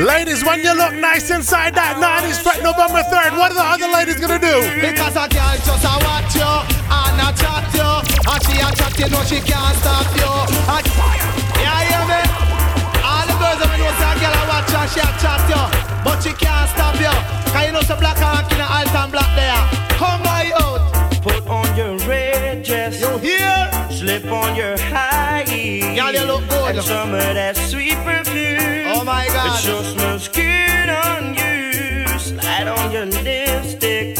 Ladies, 0.00 0.42
when 0.42 0.64
you 0.64 0.72
look 0.72 0.94
nice 0.96 1.28
inside 1.28 1.74
that 1.76 2.00
90s 2.00 2.40
Fest 2.40 2.64
November 2.64 3.04
3rd, 3.12 3.36
what 3.36 3.52
are 3.52 3.60
the 3.60 3.84
other 3.84 3.90
ladies 3.92 4.16
going 4.16 4.32
to 4.32 4.40
do? 4.40 4.56
Because 4.80 5.12
a 5.12 5.28
girl 5.28 5.52
just 5.60 5.84
a 5.84 5.92
watch 6.00 6.32
you 6.32 6.56
and 6.88 7.20
a 7.20 7.28
chat 7.36 7.68
you 7.76 7.84
And 8.24 8.40
she 8.48 8.56
a 8.64 8.72
chat 8.72 8.96
you 8.96 9.12
know 9.12 9.20
she 9.28 9.44
can't 9.44 9.76
stop 9.76 10.08
you 10.16 10.32
and, 10.72 10.88
Yeah, 11.60 11.84
hear 11.84 12.04
me? 12.08 12.20
All 13.04 13.28
the 13.28 13.36
girls 13.36 13.60
that 13.60 13.76
know 13.76 13.92
say 14.00 14.08
a 14.08 14.16
girl 14.16 14.32
a 14.32 14.42
watch 14.48 14.72
you 14.72 14.80
and 14.80 14.88
she 14.88 15.00
a 15.04 15.10
chat 15.20 15.42
you 15.52 15.64
But 16.00 16.16
she 16.24 16.32
can't 16.32 16.68
stop 16.72 16.96
you 16.96 17.12
Cause 17.52 17.64
you 17.68 17.72
know 17.76 17.84
some 17.84 18.00
black 18.00 18.16
and 18.24 18.48
in 18.56 18.64
a 18.64 18.66
Alton 18.72 19.12
black 19.12 19.28
there 19.36 19.60
Come 20.00 20.24
by 20.24 20.48
out 20.56 20.80
put 21.20 21.46
on 21.46 21.76
your 21.76 21.98
red 22.08 22.64
dress. 22.64 23.00
You 23.00 23.18
hear? 23.18 23.70
Slip 23.90 24.24
on 24.26 24.56
your 24.56 24.78
high 24.78 24.99
heels. 25.94 26.14
Y'all, 26.14 26.26
look 26.26 26.48
good. 26.48 26.76
And 26.76 26.84
some 26.84 27.14
of 27.14 27.20
that 27.20 27.56
sweet 27.56 27.96
perfume. 28.04 28.92
Oh 28.94 29.04
my 29.04 29.24
It 29.24 29.32
God 29.32 29.56
sure 29.58 29.82
smells 29.84 30.28
good 30.28 30.88
on 30.88 31.34
you. 31.34 32.18
Slide 32.18 32.68
on 32.68 32.92
your 32.92 33.06
lipstick. 33.06 34.18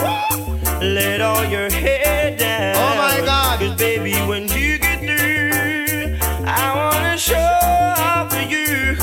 Let 0.83 1.21
all 1.21 1.45
your 1.45 1.71
hair 1.71 2.37
down. 2.37 2.77
Oh 2.77 2.97
my 2.97 3.25
God. 3.25 3.61
Cause 3.61 3.77
baby, 3.77 4.15
when 4.27 4.49
you 4.49 4.79
get 4.79 5.01
through, 5.01 6.17
I 6.47 6.75
wanna 6.75 7.19
show 7.19 7.37
off 7.37 8.33
for 8.33 8.41
you. 8.41 8.97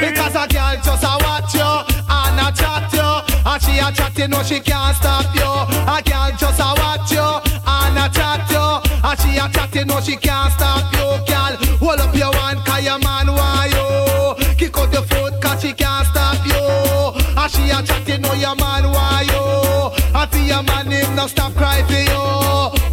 Because 0.00 0.34
a 0.34 0.46
girl 0.46 0.76
just 0.84 1.02
a 1.04 1.18
watch 1.24 1.54
you 1.54 1.72
and 2.08 2.38
a 2.38 2.52
chat 2.54 2.92
you 2.92 3.10
And 3.50 3.62
she 3.62 3.78
a 3.78 3.90
chat 3.92 4.16
you 4.18 4.28
know 4.28 4.42
she 4.42 4.60
can't 4.60 4.96
stop 4.96 5.26
you 5.34 5.42
A 5.42 6.02
girl 6.02 6.30
just 6.38 6.60
a 6.60 6.74
watch 6.78 7.10
you 7.10 7.26
and 7.66 7.98
a 7.98 8.08
chat 8.14 8.48
you 8.50 8.66
And 9.02 9.18
she 9.20 9.36
a 9.38 9.48
chat 9.48 9.74
you 9.74 9.84
know 9.84 10.00
she 10.00 10.16
can't 10.16 10.52
stop 10.52 10.92
you 10.94 11.06
Girl, 11.26 11.36
hold 11.36 11.56
up 11.56 11.60
your 11.60 11.65
your 12.96 13.08
man 13.08 13.26
want 13.28 13.70
you 13.72 14.56
Kick 14.56 14.76
out 14.78 14.92
your 14.92 15.02
foot 15.02 15.40
cause 15.40 15.62
she 15.62 15.72
can't 15.72 16.06
stop 16.06 16.44
you. 16.46 16.54
And 17.36 17.50
she 17.50 17.70
a 17.70 17.82
chat 17.82 18.08
you 18.08 18.18
know 18.18 18.32
your 18.34 18.56
man 18.56 18.84
want 18.90 19.26
you 19.26 19.42
And 20.08 20.16
ah, 20.16 20.28
for 20.30 20.38
your 20.38 20.62
man 20.62 20.90
him 20.90 21.14
no 21.14 21.26
stop 21.26 21.52
cry 21.54 21.82
for 21.82 21.92
you. 21.92 22.24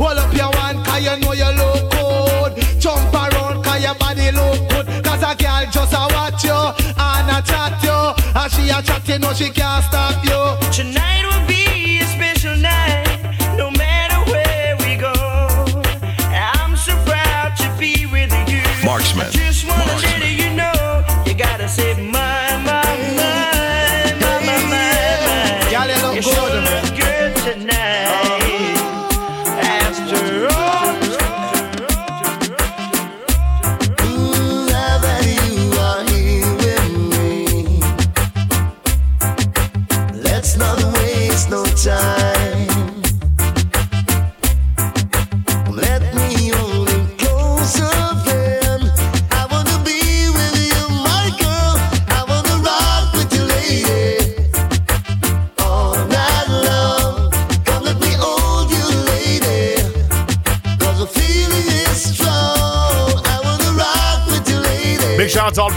Hold 0.02 0.18
up 0.18 0.34
your 0.34 0.52
hand 0.58 0.86
cause 0.86 1.04
you 1.04 1.16
know 1.22 1.34
you 1.34 1.52
look 1.60 1.92
good. 1.92 2.82
Jump 2.82 3.14
around 3.14 3.64
cause 3.64 3.84
your 3.84 3.96
body 3.96 4.32
look 4.32 4.60
good. 4.70 5.04
Cause 5.04 5.24
a 5.24 5.36
girl 5.36 5.64
just 5.72 5.94
a 5.94 6.04
watch 6.14 6.44
you 6.44 6.60
and 6.98 7.30
a 7.32 7.40
chat 7.48 7.74
you. 7.84 8.00
And 8.36 8.52
she 8.52 8.70
a 8.70 8.82
chat 8.82 9.08
you 9.08 9.20
know 9.20 9.34
she 9.34 9.50
can't 9.50 9.84
stop 9.86 10.24
you. 10.26 10.72
Tonight 10.72 11.03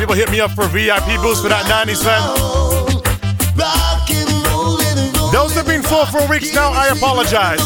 people 0.06 0.14
hit 0.14 0.30
me 0.30 0.38
up 0.38 0.52
for 0.52 0.68
VIP 0.68 1.20
boost 1.20 1.42
for 1.42 1.48
that 1.48 1.66
90s 1.66 2.04
fan. 2.04 2.22
Those 5.32 5.52
have 5.54 5.66
been 5.66 5.82
full 5.82 6.06
for 6.06 6.24
weeks 6.28 6.54
now. 6.54 6.70
I 6.72 6.90
apologize. 6.90 7.58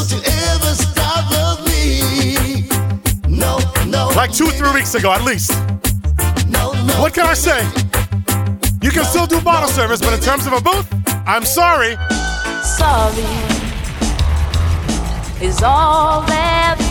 Like 4.17 4.33
two, 4.33 4.47
three 4.47 4.73
weeks 4.73 4.95
ago, 4.95 5.13
at 5.13 5.23
least. 5.23 5.53
What 6.99 7.13
can 7.13 7.27
I 7.27 7.35
say? 7.35 7.61
You 8.81 8.91
can 8.91 9.05
still 9.05 9.27
do 9.27 9.39
bottle 9.43 9.69
service, 9.69 10.01
but 10.01 10.15
in 10.15 10.21
terms 10.21 10.47
of 10.47 10.55
a 10.55 10.63
booth, 10.63 10.89
I'm 11.27 11.45
sorry. 11.45 11.99
Sorry 12.63 13.51
is 15.43 15.63
all 15.63 16.21
that 16.27 16.90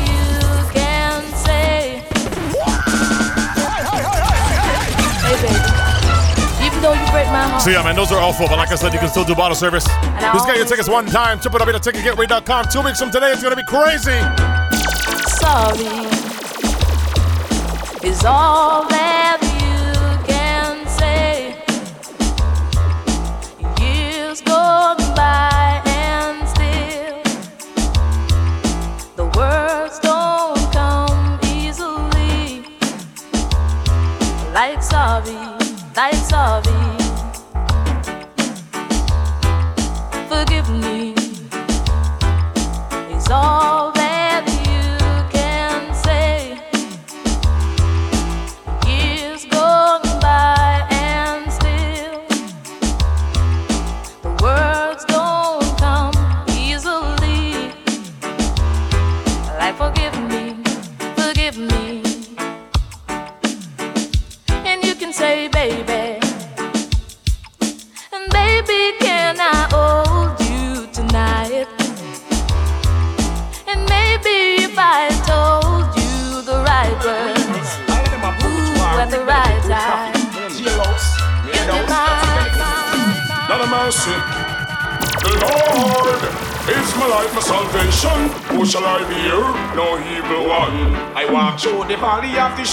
Hey, 5.29 5.37
baby. 5.45 6.65
Even 6.65 6.81
though 6.81 6.93
you 6.93 7.05
break 7.11 7.27
my 7.27 7.45
heart. 7.45 7.61
So 7.61 7.69
yeah, 7.69 7.83
man, 7.83 7.95
those 7.95 8.11
are 8.11 8.19
all 8.19 8.33
full. 8.33 8.47
But 8.47 8.57
like 8.57 8.71
I 8.71 8.75
said, 8.75 8.93
you 8.93 8.99
can 8.99 9.09
still 9.09 9.23
do 9.23 9.35
bottle 9.35 9.55
service. 9.55 9.85
Just 9.85 10.47
get 10.47 10.57
your 10.57 10.65
tickets 10.65 10.89
one 10.89 11.05
time. 11.05 11.37
www.ticketgateway.com. 11.39 12.65
Two 12.71 12.81
weeks 12.81 12.99
from 12.99 13.11
today, 13.11 13.31
it's 13.31 13.43
gonna 13.43 13.55
be 13.55 13.63
crazy. 13.63 14.19
sorry 15.37 16.09
is 18.01 18.23
all 18.23 18.87
that 18.87 19.28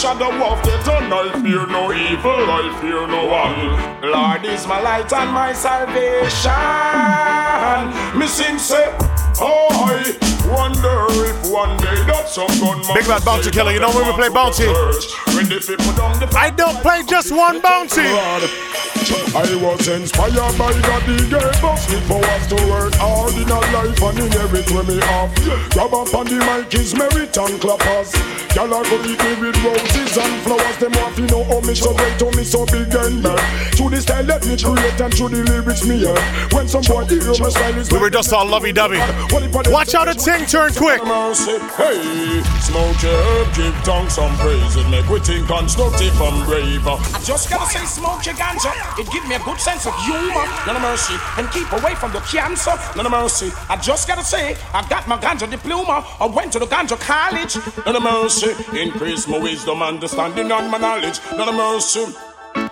of 0.04 0.18
the 0.18 0.24
shadow 0.24 0.44
of 0.44 0.62
death, 0.62 0.88
and 0.88 1.12
I 1.12 1.32
fear 1.42 1.66
no 1.66 1.92
evil. 1.92 2.50
I 2.50 2.78
fear 2.80 3.06
no 3.06 3.26
one. 3.26 4.10
Lord 4.10 4.44
is 4.44 4.66
my 4.66 4.80
light 4.80 5.12
and 5.12 5.30
my 5.32 5.52
salvation. 5.52 6.52
Me 8.18 8.26
sing 8.26 8.58
say, 8.58 8.92
oh 9.40 9.68
I 9.70 10.02
wonder 10.48 11.06
if 11.24 11.50
one 11.50 11.76
day 11.78 11.94
that 12.06 12.28
some 12.28 12.48
gunman. 12.60 12.94
Big 12.94 13.06
bad 13.06 13.24
bounty 13.24 13.50
killer. 13.50 13.72
You 13.72 13.80
know 13.80 13.90
when 13.90 14.06
we 14.06 14.12
play 14.12 14.28
bounty? 14.28 14.66
When 14.66 15.48
the 15.48 15.60
people 15.60 15.92
down 15.94 16.18
the 16.18 16.28
I 16.36 16.50
don't 16.50 16.80
play 16.82 17.02
just 17.06 17.32
one 17.32 17.60
bounty. 17.60 18.02
I 19.36 19.54
was 19.62 19.86
inspired 19.86 20.58
by 20.58 20.72
God, 20.82 21.02
He 21.02 21.16
gave 21.28 21.64
us 21.64 21.86
the 21.86 22.00
powers 22.08 22.46
to 22.48 22.56
work 22.68 22.94
hard 22.96 23.34
in 23.34 23.50
our 23.50 23.72
life 23.72 24.02
and 24.02 24.18
in 24.18 24.32
every 24.40 24.64
way 24.74 24.82
me 24.82 25.00
have. 25.00 25.34
Grab 25.70 25.94
up 25.94 26.14
on 26.14 26.26
the 26.26 26.38
mic 26.42 26.74
is 26.74 26.94
merit 26.94 27.36
and 27.36 27.60
clappers. 27.60 28.12
Y'all 28.56 28.72
are 28.72 28.82
gonna 28.84 29.04
eat 29.04 29.20
me 29.20 29.34
with 29.36 29.62
roses 29.62 30.16
and 30.16 30.42
flowers. 30.42 30.76
Them 30.78 30.92
want 30.92 31.14
to 31.16 31.26
know 31.26 31.44
how 31.44 31.60
me 31.60 31.74
so 31.74 31.92
great, 31.92 32.18
how 32.18 32.30
me 32.30 32.42
so 32.42 32.64
big 32.64 32.88
and 32.88 33.22
bad. 33.22 33.36
To 33.76 33.90
the 33.90 34.00
style 34.00 34.24
let 34.24 34.46
me 34.46 34.56
create 34.56 34.98
and 34.98 35.12
to 35.12 35.28
the 35.28 35.44
lyrics 35.44 35.84
me 35.84 35.98
hear. 35.98 36.16
When 36.56 36.66
some 36.66 36.80
boy 36.88 37.04
hear 37.04 37.36
my 37.36 37.50
style 37.52 37.76
is 37.76 37.92
We 37.92 37.98
were 37.98 38.08
just 38.08 38.32
all 38.32 38.46
lovey 38.48 38.72
dovey. 38.72 38.96
Watch 39.68 39.92
out, 39.94 40.08
a 40.08 40.14
ting 40.14 40.46
turn 40.46 40.72
quick. 40.72 41.04
Hey, 41.04 42.40
smoke 42.64 42.96
your 43.04 43.12
herb, 43.12 43.52
give 43.52 43.76
tongue 43.84 44.08
some 44.08 44.34
praise 44.38 44.76
and 44.76 44.90
make 44.90 45.06
we 45.10 45.20
think 45.20 45.46
constructive 45.46 46.18
and 46.18 46.46
brave. 46.46 46.80
I 46.88 46.96
just 47.28 47.50
gotta 47.50 47.68
say, 47.68 47.84
smoke 47.84 48.24
your 48.24 48.36
ganja. 48.36 48.72
It 48.98 49.04
give 49.12 49.28
me 49.28 49.34
a 49.34 49.40
good 49.40 49.60
sense 49.60 49.84
of 49.84 49.92
humor. 50.08 50.48
None 50.64 50.76
of 50.76 50.80
mercy. 50.80 51.12
And 51.36 51.44
keep 51.52 51.70
away 51.72 51.94
from 51.96 52.10
the 52.12 52.20
cancer. 52.20 52.72
None 52.96 53.04
of 53.04 53.12
mercy. 53.12 53.52
I 53.68 53.76
just 53.76 54.08
gotta 54.08 54.24
say, 54.24 54.56
I 54.72 54.80
got 54.88 55.06
my 55.06 55.18
ganja 55.18 55.44
diploma. 55.44 56.06
I 56.18 56.24
went 56.24 56.54
to 56.54 56.58
the 56.58 56.66
ganja 56.66 56.98
college. 56.98 57.60
None 57.84 57.96
of 57.96 58.02
mercy, 58.02 58.45
increase 58.74 59.26
my 59.28 59.38
wisdom, 59.38 59.82
understanding, 59.82 60.50
and 60.50 60.70
my 60.70 60.78
knowledge. 60.78 61.20
None 61.36 61.48
of 61.48 61.54
mercy. 61.54 62.25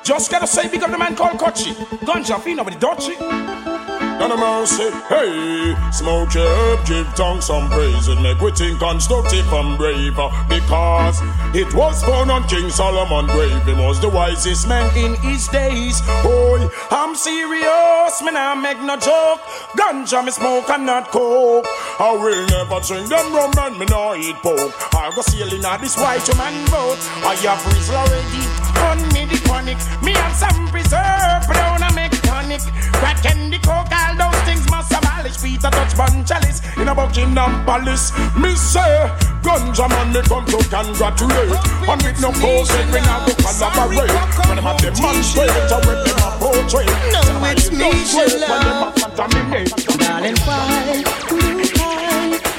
Just 0.04 0.30
gotta 0.30 0.46
say, 0.46 0.68
big 0.68 0.82
up 0.82 0.90
the 0.90 0.98
man 0.98 1.16
called 1.16 1.38
Kochi. 1.38 1.72
Ganja, 2.04 2.38
feel 2.38 2.56
nobody 2.56 2.76
dodgy. 2.76 3.16
None 3.18 4.30
of 4.30 4.38
mercy, 4.38 4.90
hey, 5.08 5.74
smoke 5.90 6.34
your 6.34 6.46
herb, 6.46 6.86
give 6.86 7.06
tongue 7.14 7.40
some 7.40 7.70
praise 7.70 8.08
and 8.08 8.22
make 8.22 8.38
we 8.38 8.52
constructive 8.52 9.50
and 9.50 9.78
brave. 9.78 10.18
Uh, 10.18 10.28
because 10.46 11.20
it 11.54 11.72
was 11.72 12.04
found 12.04 12.30
on 12.30 12.46
King 12.48 12.68
Solomon 12.68 13.26
grave, 13.28 13.64
he 13.64 13.72
was 13.72 13.98
the 13.98 14.10
wisest 14.10 14.68
man 14.68 14.94
in 14.94 15.14
his 15.22 15.48
days. 15.48 16.02
Boy, 16.22 16.68
I'm 16.90 17.14
serious, 17.16 18.22
man, 18.22 18.36
I 18.36 18.54
make 18.60 18.80
no 18.82 18.98
joke. 18.98 19.40
Ganja 19.72 20.22
me 20.22 20.32
smoke 20.32 20.68
and 20.68 20.84
not 20.84 21.08
coke. 21.08 21.64
I 21.98 22.12
will 22.12 22.46
never 22.48 22.78
drink 22.86 23.08
them 23.08 23.32
rum 23.32 23.52
and 23.56 23.78
me 23.78 23.86
no 23.86 24.14
eat 24.14 24.36
pork. 24.36 24.94
I 24.94 25.10
go 25.16 25.22
sailing 25.22 25.64
on 25.64 25.80
this 25.80 25.96
white 25.96 26.28
man 26.36 26.52
boat. 26.70 26.98
I 27.24 27.34
have 27.36 27.66
reason 27.72 27.94
already 27.94 28.64
on 28.84 28.98
me 29.12 29.23
the 29.62 29.74
chronic. 29.74 29.78
Me 30.02 30.12
have 30.12 30.34
some 30.34 30.68
preserve, 30.68 31.46
but 31.46 31.54
don't 31.54 31.82
I 31.82 31.90
make 31.94 32.12
tonic. 32.22 32.60
Crack 32.98 33.22
candy, 33.22 33.58
coke, 33.58 33.92
all 33.92 34.16
those 34.16 34.42
things 34.42 34.68
must 34.70 34.92
abolish. 34.92 35.40
Peter 35.42 35.70
Tosh 35.70 35.94
bun 35.94 36.24
chalice 36.24 36.60
in 36.76 36.88
a 36.88 36.94
Buckingham 36.94 37.64
Palace. 37.64 38.12
Me 38.36 38.54
say, 38.56 39.10
ganja 39.42 39.88
man, 39.88 40.12
me 40.12 40.22
come 40.22 40.46
to 40.46 40.58
congratulate. 40.68 41.52
And 41.88 42.02
with 42.02 42.20
no 42.20 42.32
bullshit, 42.32 42.86
we 42.90 43.00
now 43.00 43.24
go 43.26 43.34
collaborate. 43.34 44.10
When 44.46 44.56
them 44.56 44.64
have 44.64 44.78
demonstrate, 44.78 45.50
I 45.50 45.78
with 45.86 46.02
them 46.04 46.18
a 46.18 46.30
portray. 46.38 46.86
No, 47.12 47.20
it's 47.50 47.70
me, 47.70 47.78
When 47.78 48.28
them 48.40 48.50
Shalom. 48.50 48.88
a 48.88 48.92
contaminate. 48.92 49.70
Darling, 49.98 50.36
why 50.44 51.02
do 51.28 51.36
I 51.36 51.88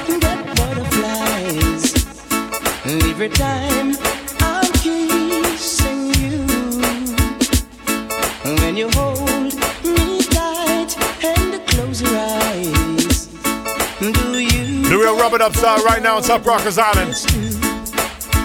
get 0.08 0.56
butterflies 0.56 1.82
every 2.86 3.28
time 3.30 4.15
you 8.76 8.90
hold 8.92 9.24
me 9.24 10.20
tight 10.20 10.92
and 11.24 11.66
close 11.66 12.02
your 12.02 12.12
eyes, 12.12 13.26
do 14.00 14.38
you? 14.38 14.82
The 14.82 14.98
real 15.00 15.16
rub 15.16 15.32
it 15.32 15.40
up 15.40 15.56
star 15.56 15.82
right 15.84 16.02
now 16.02 16.16
on 16.16 16.22
Top 16.22 16.44
Rockers 16.44 16.76
Island. 16.76 17.16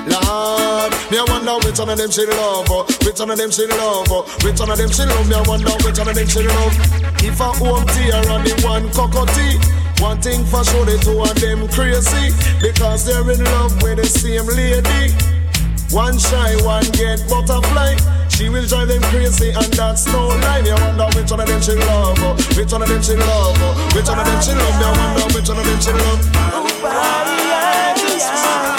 Lord, 0.07 0.91
me 1.11 1.19
I 1.19 1.25
wonder 1.27 1.67
which 1.67 1.79
one 1.79 1.89
of 1.89 1.97
them 1.97 2.09
she 2.09 2.25
love, 2.25 2.65
oh. 2.69 2.87
which 3.03 3.19
one 3.19 3.29
of 3.29 3.37
them 3.37 3.51
she 3.51 3.67
love, 3.67 4.07
oh. 4.09 4.23
which 4.43 4.57
one 4.57 4.71
of 4.71 4.77
them 4.77 4.89
she 4.89 5.03
love. 5.03 5.27
Me 5.27 5.35
I 5.35 5.43
wonder 5.43 5.75
which 5.83 5.99
one 5.99 6.07
of 6.07 6.15
them 6.15 6.27
she 6.27 6.43
love. 6.47 6.73
If 7.19 7.41
I 7.41 7.51
home 7.51 7.85
tea 7.91 8.11
and 8.15 8.47
the 8.47 8.55
one 8.63 8.87
cockatoo, 8.95 9.59
one 10.01 10.21
thing 10.21 10.45
for 10.45 10.63
sure 10.63 10.85
the 10.85 10.95
two 11.03 11.19
of 11.19 11.35
them 11.43 11.67
crazy 11.75 12.31
because 12.63 13.03
they're 13.05 13.19
in 13.19 13.43
love 13.43 13.83
with 13.83 13.99
the 13.99 14.07
same 14.07 14.47
lady. 14.47 15.40
One 15.91 16.17
shy, 16.17 16.55
one 16.63 16.85
get 16.91 17.19
butterfly. 17.27 17.97
She 18.29 18.47
will 18.47 18.65
drive 18.65 18.87
them 18.87 19.01
crazy 19.03 19.49
and 19.49 19.73
that's 19.73 20.05
no 20.07 20.27
lie. 20.27 20.61
Me 20.61 20.71
wonder 20.71 21.05
which 21.15 21.29
one 21.29 21.41
of 21.41 21.47
them 21.47 21.61
she 21.61 21.73
love, 21.73 22.17
oh. 22.19 22.33
which 22.55 22.71
one 22.71 22.81
of 22.81 22.87
them 22.87 23.01
she 23.03 23.15
love, 23.15 23.55
oh. 23.59 23.91
which 23.93 24.07
one 24.07 24.19
of 24.19 24.25
them 24.25 24.41
she 24.41 24.53
love. 24.55 24.79
Me 24.79 24.85
wonder 24.87 25.35
which 25.35 25.49
one 25.49 25.59
of 25.59 25.65
them 25.65 25.81
she 25.81 25.91
love. 25.91 26.81
Bye 26.81 28.70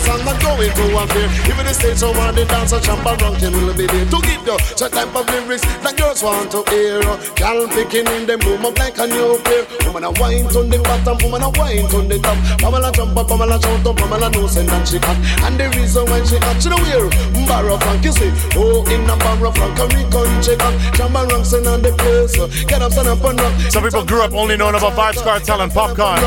song 0.00 0.20
and 0.26 0.40
going 0.42 0.72
to 0.72 0.84
one 0.94 1.08
fair. 1.08 1.28
Even 1.46 1.66
the 1.66 1.74
stage 1.74 1.98
so 1.98 2.10
on 2.14 2.34
the 2.34 2.44
dance, 2.44 2.72
a 2.72 2.80
champ 2.80 3.06
and 3.06 3.20
ranking 3.22 3.52
will 3.52 3.74
be 3.74 3.86
there 3.86 4.06
to 4.06 4.18
give 4.22 4.42
you 4.46 4.58
such 4.74 4.92
type 4.92 5.14
of 5.14 5.26
lyrics 5.28 5.62
that 5.82 5.96
girls 5.96 6.22
want 6.22 6.50
to 6.50 6.62
hear. 6.70 7.02
Girl 7.36 7.68
picking 7.68 8.06
in 8.08 8.26
them 8.26 8.40
boom 8.40 8.66
up 8.66 8.78
like 8.78 8.98
a 8.98 9.06
nuclear. 9.06 9.66
Woman 9.86 10.04
a 10.04 10.10
wine 10.18 10.46
on 10.50 10.68
the 10.70 10.78
bottom, 10.82 11.16
woman 11.22 11.42
a 11.42 11.50
wine 11.58 11.86
on 11.94 12.08
the 12.08 12.18
top. 12.18 12.38
Pamela 12.58 12.90
jump 12.92 13.16
up, 13.16 13.28
Pamela 13.28 13.60
shout 13.60 13.86
up, 13.86 13.96
Pamela 13.96 14.28
send 14.48 14.70
and 14.70 14.86
she 14.88 14.98
hot. 14.98 15.18
And 15.46 15.58
the 15.60 15.68
reason 15.76 16.04
why 16.06 16.24
she 16.24 16.38
hot, 16.38 16.56
she 16.60 16.68
know 16.68 16.80
wear 16.80 17.06
Barrow 17.46 17.76
Frank, 17.78 18.04
you 18.04 18.12
see. 18.12 18.32
Oh, 18.56 18.82
in 18.88 19.08
a 19.08 19.16
Barrow 19.20 19.52
Frank, 19.52 19.78
a 19.78 19.84
recon 19.92 20.30
check 20.42 20.62
on. 20.64 20.74
Jam 20.94 21.14
and 21.14 21.30
ranks 21.30 21.52
in 21.52 21.66
on 21.66 21.82
the 21.82 21.92
place. 22.00 22.34
Get 22.64 22.82
up, 22.82 22.92
stand 22.92 23.08
up 23.08 23.22
and 23.24 23.40
rock. 23.40 23.52
Some 23.70 23.84
people 23.84 24.04
grew 24.04 24.22
up 24.22 24.32
only 24.32 24.56
knowing 24.56 24.74
about 24.74 24.94
Vybz 24.94 25.22
Kartel 25.22 25.60
and 25.60 25.72
Popcaan. 25.72 26.18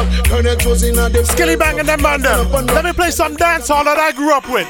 Skilly 1.25 1.55
Bang 1.55 1.79
and 1.79 1.87
them 1.87 2.01
man. 2.01 2.21
Let 2.21 2.85
me 2.85 2.93
play 2.93 3.11
some 3.11 3.35
dance 3.35 3.56
hall 3.65 3.83
that 3.83 3.97
I 3.97 4.11
grew 4.11 4.31
up 4.31 4.45
with. 4.53 4.67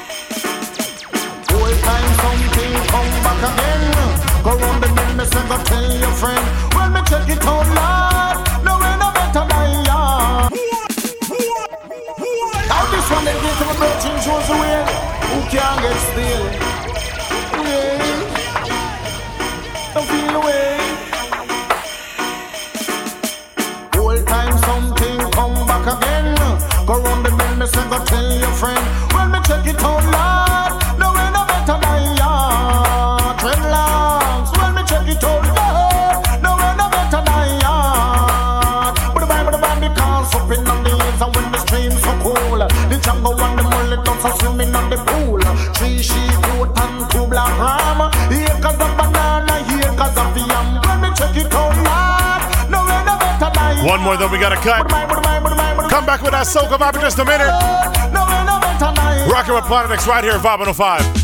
Whole 1.52 1.76
time 1.84 2.08
something 2.24 2.72
come 2.88 3.10
back 3.20 3.36
again. 3.52 3.84
Go 4.42 4.56
round 4.56 4.80
the 4.82 4.88
bend, 4.96 5.12
me 5.18 5.24
say 5.28 5.44
go 5.44 5.60
tell 5.68 5.84
your 5.92 6.14
friend. 6.16 6.40
When 6.72 6.96
me 6.96 7.00
check 7.04 7.28
it 7.28 7.44
out, 7.44 7.68
Lord, 7.68 8.36
no 8.64 8.80
way 8.80 8.96
no 8.96 9.12
better 9.12 9.44
than 9.44 9.84
ya. 9.84 10.48
Now 12.64 12.84
this 12.88 13.06
one 13.12 13.24
they 13.28 13.36
give 13.36 13.56
to 13.60 13.64
my 13.68 13.76
virgin 13.76 14.16
shows 14.24 14.48
the 14.48 14.56
way. 14.56 14.80
Who 15.28 15.38
can't 15.52 15.78
get 15.84 15.98
still? 16.08 16.48
Yeah. 17.68 18.00
Don't 19.92 20.08
feel 20.08 20.32
the 20.32 20.40
way. 20.48 20.80
Whole 23.92 24.22
time 24.24 24.56
something 24.64 25.18
come 25.36 25.56
back 25.68 25.84
again. 25.92 26.32
Go 26.88 26.94
round 27.04 27.20
the 27.26 27.27
me 27.58 27.66
say 27.66 27.88
go 27.90 27.98
tell 28.04 28.32
your 28.38 28.52
friend. 28.52 28.78
When 29.12 29.32
me 29.32 29.38
check 29.42 29.66
it 29.66 29.82
out, 29.82 30.04
Lord, 30.14 30.72
no 31.00 31.10
way 31.10 31.28
no 31.34 31.42
better 31.50 31.76
than 31.82 32.16
ya. 32.16 33.34
Dreadlocks, 33.40 34.50
when 34.58 34.74
me 34.76 34.82
check 34.86 35.08
it 35.08 35.24
out, 35.24 35.42
Lord, 35.58 36.42
no 36.42 36.50
way 36.54 36.72
no 36.78 36.86
better 36.94 37.22
than 37.28 37.48
ya. 37.58 38.94
But 39.12 39.20
the 39.20 39.26
Bible, 39.26 39.52
the 39.52 39.58
Bible, 39.58 39.88
because 39.88 40.34
up 40.34 40.50
in 40.54 40.68
on 40.70 40.84
the 40.84 40.90
hills 40.90 41.22
and 41.22 41.34
when 41.34 41.50
the 41.50 41.58
streams 41.58 42.00
so 42.00 42.12
cool, 42.22 42.58
the 42.62 42.96
jungle 43.02 43.40
and 43.40 43.58
the 43.58 43.64
mullet 43.64 44.04
dogs 44.04 44.24
are 44.24 44.36
swimming 44.38 44.74
on 44.76 44.90
the 44.90 44.98
pool. 45.08 45.40
Three 45.74 45.98
sheep, 46.02 46.38
goat 46.46 46.78
and 46.78 47.10
two 47.10 47.26
black 47.26 47.50
ram. 47.58 48.06
Acres 48.30 48.78
of 48.78 48.92
banana, 48.94 49.54
acres 49.66 50.16
of 50.16 50.36
yam. 50.36 50.66
When 50.86 51.00
me 51.02 51.10
check 51.18 51.34
it 51.34 51.52
out, 51.52 51.74
Lord, 51.74 52.40
no 52.70 52.86
way 52.86 53.00
no 53.02 53.18
better 53.18 53.50
than. 53.50 53.86
One 53.86 54.00
more 54.02 54.16
that 54.16 54.30
we 54.30 54.38
gotta 54.38 54.62
cut. 54.62 54.86
Come 55.86 56.04
back 56.04 56.22
with 56.22 56.32
that 56.32 56.46
soca 56.46 56.76
vibe 56.78 56.94
in 56.96 57.00
just 57.00 57.18
a 57.18 57.24
minute. 57.24 57.48
Rocking 59.30 59.54
with 59.54 59.64
Planet 59.64 59.92
X 59.92 60.06
right 60.06 60.24
here 60.24 60.32
at 60.34 60.40
Vibe 60.40 60.58
105. 60.58 61.17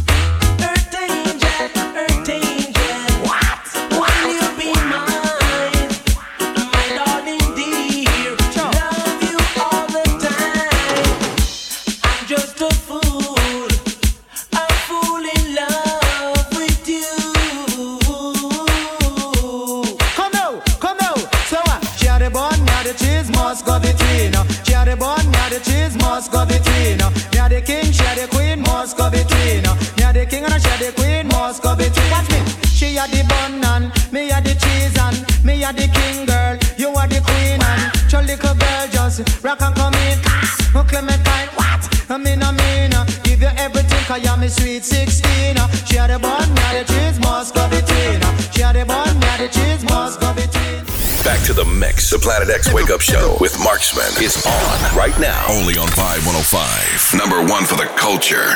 The 51.64 51.70
mix. 51.74 52.10
The 52.10 52.18
Planet 52.18 52.48
X 52.48 52.72
Wake 52.72 52.90
Up 52.90 53.00
Show 53.00 53.36
with 53.40 53.58
Marksman 53.62 54.22
is 54.22 54.44
on 54.46 54.96
right 54.96 55.18
now. 55.18 55.44
Only 55.48 55.76
on 55.76 55.88
Vibe 55.88 56.24
105. 56.26 57.18
Number 57.18 57.40
one 57.44 57.64
for 57.64 57.76
the 57.76 57.86
culture. 57.96 58.54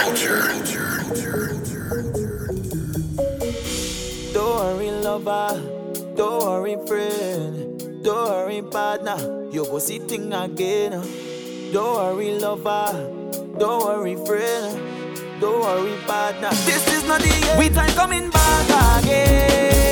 Don't 4.32 4.56
worry, 4.59 4.90
lover. 4.90 6.14
Don't 6.16 6.42
worry, 6.44 6.76
friend. 6.86 8.02
Don't 8.02 8.30
worry, 8.30 8.62
partner. 8.62 9.16
You 9.52 9.64
go 9.64 9.78
see 9.78 9.98
thing 9.98 10.32
again. 10.32 10.92
Don't 11.72 11.94
worry, 11.96 12.38
lover. 12.38 12.92
Don't 13.59 13.84
worry, 13.84 14.16
friend. 14.26 15.40
Don't 15.40 15.61
worry, 15.61 15.96
partner. 16.06 16.50
This 16.64 16.86
is 16.92 17.04
not 17.04 17.20
the 17.20 17.28
end. 17.28 17.59
We 17.59 17.68
time 17.68 17.90
coming 17.90 18.30
back 18.30 19.04
again. 19.04 19.88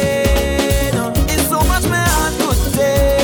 Heart 2.76 3.15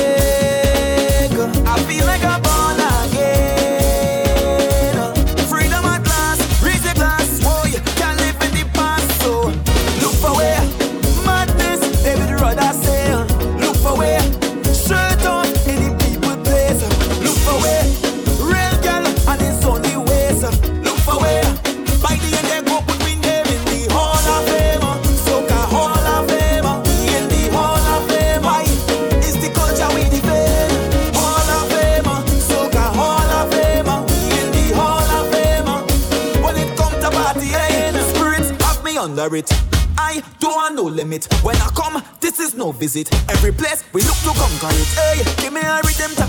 I 39.23 40.21
don't 40.39 40.53
want 40.53 40.75
no 40.75 40.83
limit. 40.83 41.31
When 41.43 41.55
I 41.55 41.69
come, 41.69 42.03
this 42.19 42.41
is 42.41 42.55
no 42.55 42.73
visit. 42.73 43.07
Every 43.29 43.53
place 43.53 43.81
we 43.93 44.01
look 44.01 44.17
to 44.17 44.33
conquer 44.35 44.67
it. 44.75 44.87
Hey, 44.99 45.23
give 45.41 45.53
me 45.53 45.61
a 45.61 45.79
rhythm, 45.79 46.11
ta 46.13 46.27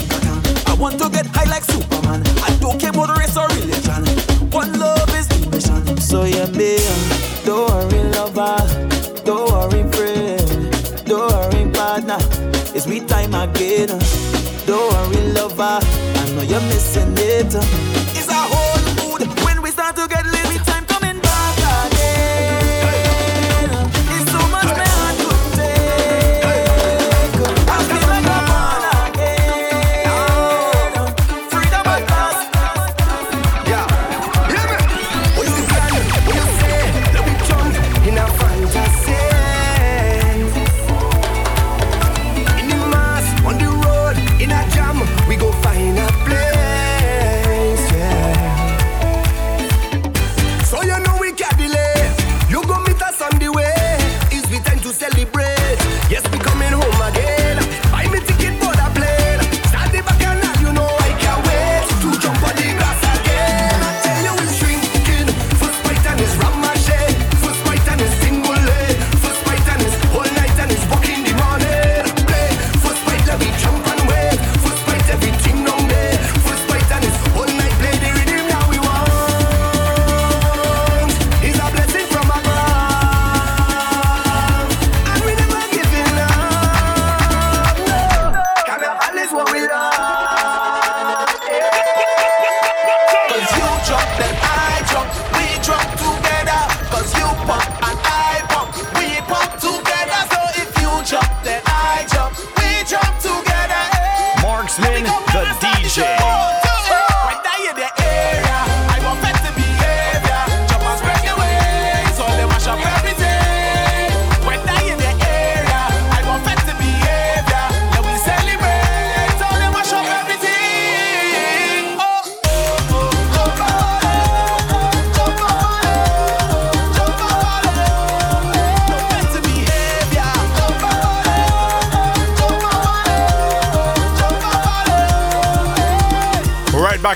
I 0.68 0.74
want 0.74 1.00
to 1.00 1.10
get 1.10 1.26
high 1.26 1.50
like 1.50 1.64
Superman. 1.64 2.22
I 2.38 2.56
don't 2.60 2.78
care 2.78 2.90
about 2.90 3.18
race 3.18 3.36
or 3.36 3.48
religion. 3.48 4.06
One 4.50 4.78
love 4.78 5.10
is 5.18 5.26
the 5.26 5.50
mission. 5.50 5.96
So 5.96 6.22
yeah, 6.22 6.46
me, 6.50 6.76
uh, 6.78 7.44
don't 7.44 7.68
worry, 7.68 8.04
lover. 8.14 8.62
Don't 9.24 9.50
worry, 9.50 9.82
friend. 9.90 11.04
Don't 11.04 11.32
worry, 11.32 11.72
partner. 11.72 12.18
It's 12.76 12.86
me 12.86 13.00
time 13.00 13.34
again. 13.34 13.90
Uh. 13.90 13.98
Don't 14.66 14.86
worry, 14.92 15.32
lover. 15.32 15.80
I 15.82 16.30
know 16.36 16.42
you're 16.42 16.60
missing 16.60 17.12
it. 17.18 17.56
Uh. 17.56 18.03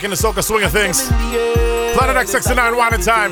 in 0.09 0.11
the 0.11 0.17
soca 0.17 0.43
swing 0.43 0.65
of 0.65 0.73
things. 0.73 1.07
Planet 1.07 2.17
X69 2.17 2.77
Wine 2.79 2.95
and 2.95 3.03
Time. 3.03 3.31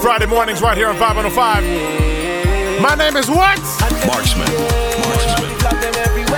Friday 0.00 0.24
mornings 0.24 0.62
right 0.62 0.76
here 0.76 0.88
on 0.88 0.96
505. 0.96 2.80
My 2.80 2.94
name 2.94 3.16
is 3.18 3.28
what? 3.28 3.60
Marksman. 4.06 4.48
Marksman. 5.04 5.50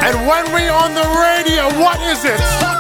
And 0.03 0.27
when 0.27 0.53
we 0.53 0.69
on 0.69 0.95
the 0.95 1.05
radio, 1.05 1.69
what 1.81 2.01
is 2.03 2.25
it? 2.25 2.72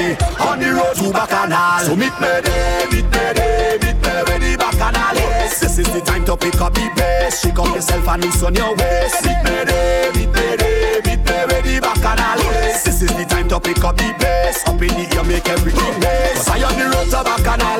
ready 0.00 0.24
on 0.40 0.58
the 0.58 0.72
road 0.72 0.94
to 0.96 1.12
Bacchanal. 1.12 1.80
So 1.84 1.96
meet 1.96 2.14
me 2.20 2.40
there, 2.42 2.86
meet 2.90 3.04
me 3.04 3.24
there, 3.34 3.78
meet 3.78 3.96
me 3.96 4.12
where 4.26 4.38
the 4.38 4.56
Bacchanal 4.56 5.16
is. 5.16 5.60
This 5.60 5.78
is 5.78 5.92
the 5.92 6.00
time 6.00 6.24
to 6.24 6.36
pick 6.36 6.60
up 6.60 6.74
the 6.74 6.88
pace, 6.96 7.40
shake 7.40 7.58
up 7.58 7.74
yourself 7.74 8.08
and 8.08 8.24
loose 8.24 8.42
on 8.42 8.54
your 8.54 8.74
waist. 8.76 9.24
Meet 9.24 9.44
me 9.44 9.64
there, 9.64 10.12
meet 10.12 10.32
me 10.32 10.56
there, 10.56 11.00
meet 11.04 11.18
me 11.18 11.36
where 11.48 11.62
the 11.62 11.80
Bacchanal 11.80 12.40
is. 12.64 12.82
This 12.84 13.02
is 13.02 13.12
the 13.12 13.24
time 13.24 13.48
to 13.48 13.60
pick 13.60 13.82
up 13.84 13.96
the 13.96 14.12
pace, 14.18 14.66
up 14.66 14.80
in 14.80 14.88
the 14.88 15.06
air 15.16 15.24
make 15.24 15.48
everything 15.48 16.00
nice. 16.00 16.34
Cause 16.34 16.48
I 16.48 16.62
on 16.64 16.78
the 16.78 16.84
road 16.84 17.08
to 17.10 17.24
Bacchanal. 17.24 17.79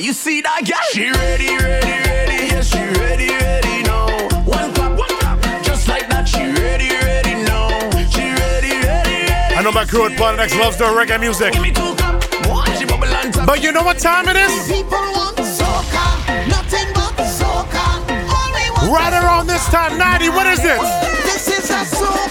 you 0.00 0.12
see 0.12 0.40
that 0.40 0.64
girl? 0.66 0.78
She 0.92 1.10
ready, 1.10 1.56
ready, 1.56 1.92
ready, 2.08 2.38
yes, 2.48 2.72
she 2.72 2.80
ready, 3.00 3.28
ready 3.28 3.82
now. 3.82 4.06
One 4.46 4.72
clap, 4.72 4.96
one 4.96 5.08
clap, 5.20 5.62
just 5.62 5.88
like 5.88 6.08
that. 6.08 6.28
She 6.28 6.40
ready, 6.40 6.88
ready 6.88 7.34
now. 7.44 7.68
She 8.08 8.32
ready, 8.32 8.80
ready, 8.80 9.28
ready. 9.28 9.54
I 9.54 9.62
know 9.62 9.72
my 9.72 9.84
crew 9.84 10.06
at 10.06 10.16
Planet 10.16 10.40
X 10.40 10.56
loves 10.56 10.76
their 10.78 10.88
reggae 10.92 11.20
music. 11.20 11.52
Give 11.52 11.62
me 11.62 11.72
two 11.72 11.94
cup, 11.96 12.22
she 12.78 12.84
bubble 12.84 13.04
and 13.04 13.34
top. 13.34 13.46
But 13.46 13.62
you 13.62 13.72
know 13.72 13.82
what 13.82 13.98
time 13.98 14.28
it 14.28 14.36
is? 14.36 14.52
People 14.68 15.04
want 15.12 15.36
soca, 15.36 16.48
nothing 16.48 16.88
but 16.94 17.14
soca. 17.28 17.84
All 18.24 18.50
we 18.56 18.64
want 18.72 18.88
right 18.88 19.12
around 19.12 19.46
this 19.48 19.64
time, 19.66 19.98
90, 19.98 20.28
what 20.30 20.46
is 20.46 20.62
this? 20.62 20.80
This 21.28 21.48
is 21.48 21.70
a 21.70 21.84
soca. 21.84 22.29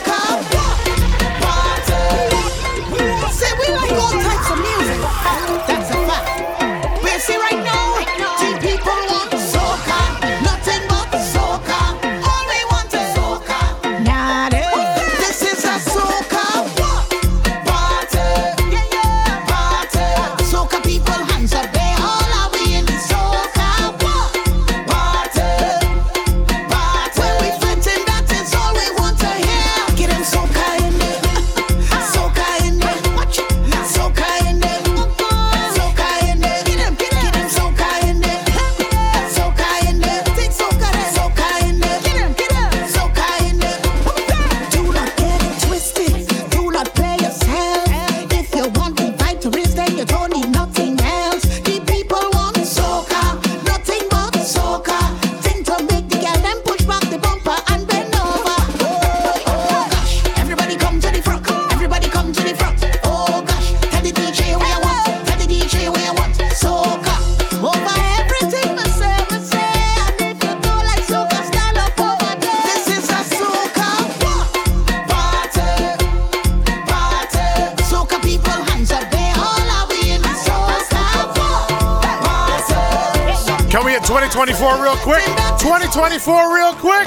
real 84.90 84.98
quick. 85.04 85.24
2024 85.60 86.56
real 86.56 86.74
quick. 86.74 87.06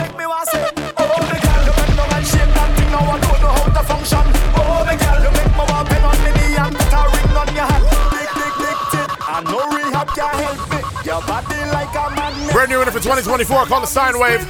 Brand 12.52 12.70
new 12.70 12.78
winner 12.78 12.90
for 12.90 13.00
2024. 13.00 13.66
Call 13.66 13.80
the 13.80 13.86
sine 13.86 14.18
wave. 14.18 14.40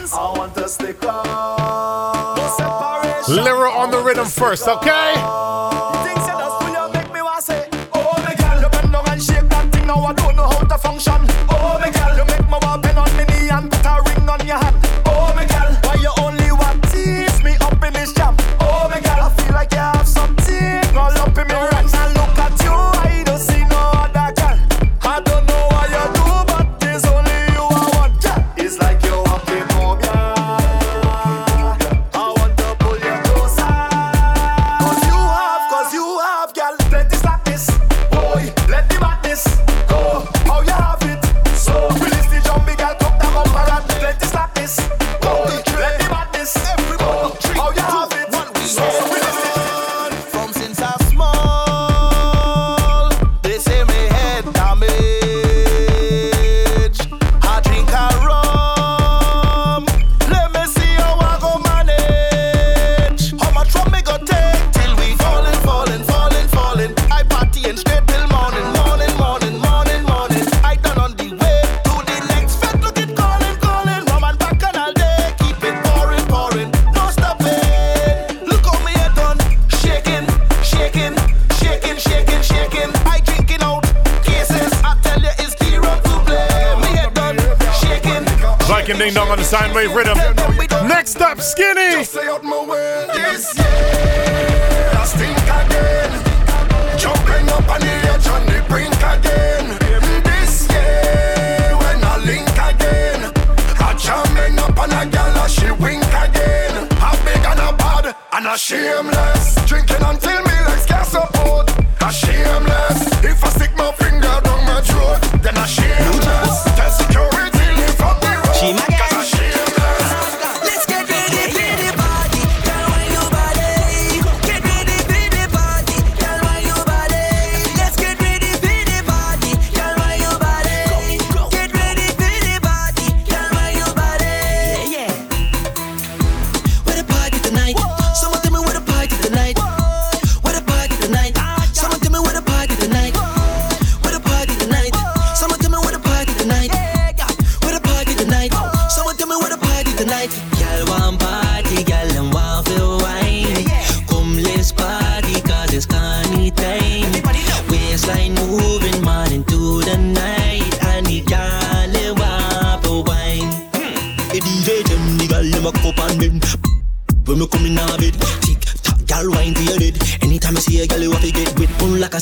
Lyra 3.28 3.70
on 3.70 3.91
the 3.91 4.03
rhythm 4.05 4.26
first, 4.26 4.68
okay? 4.68 5.72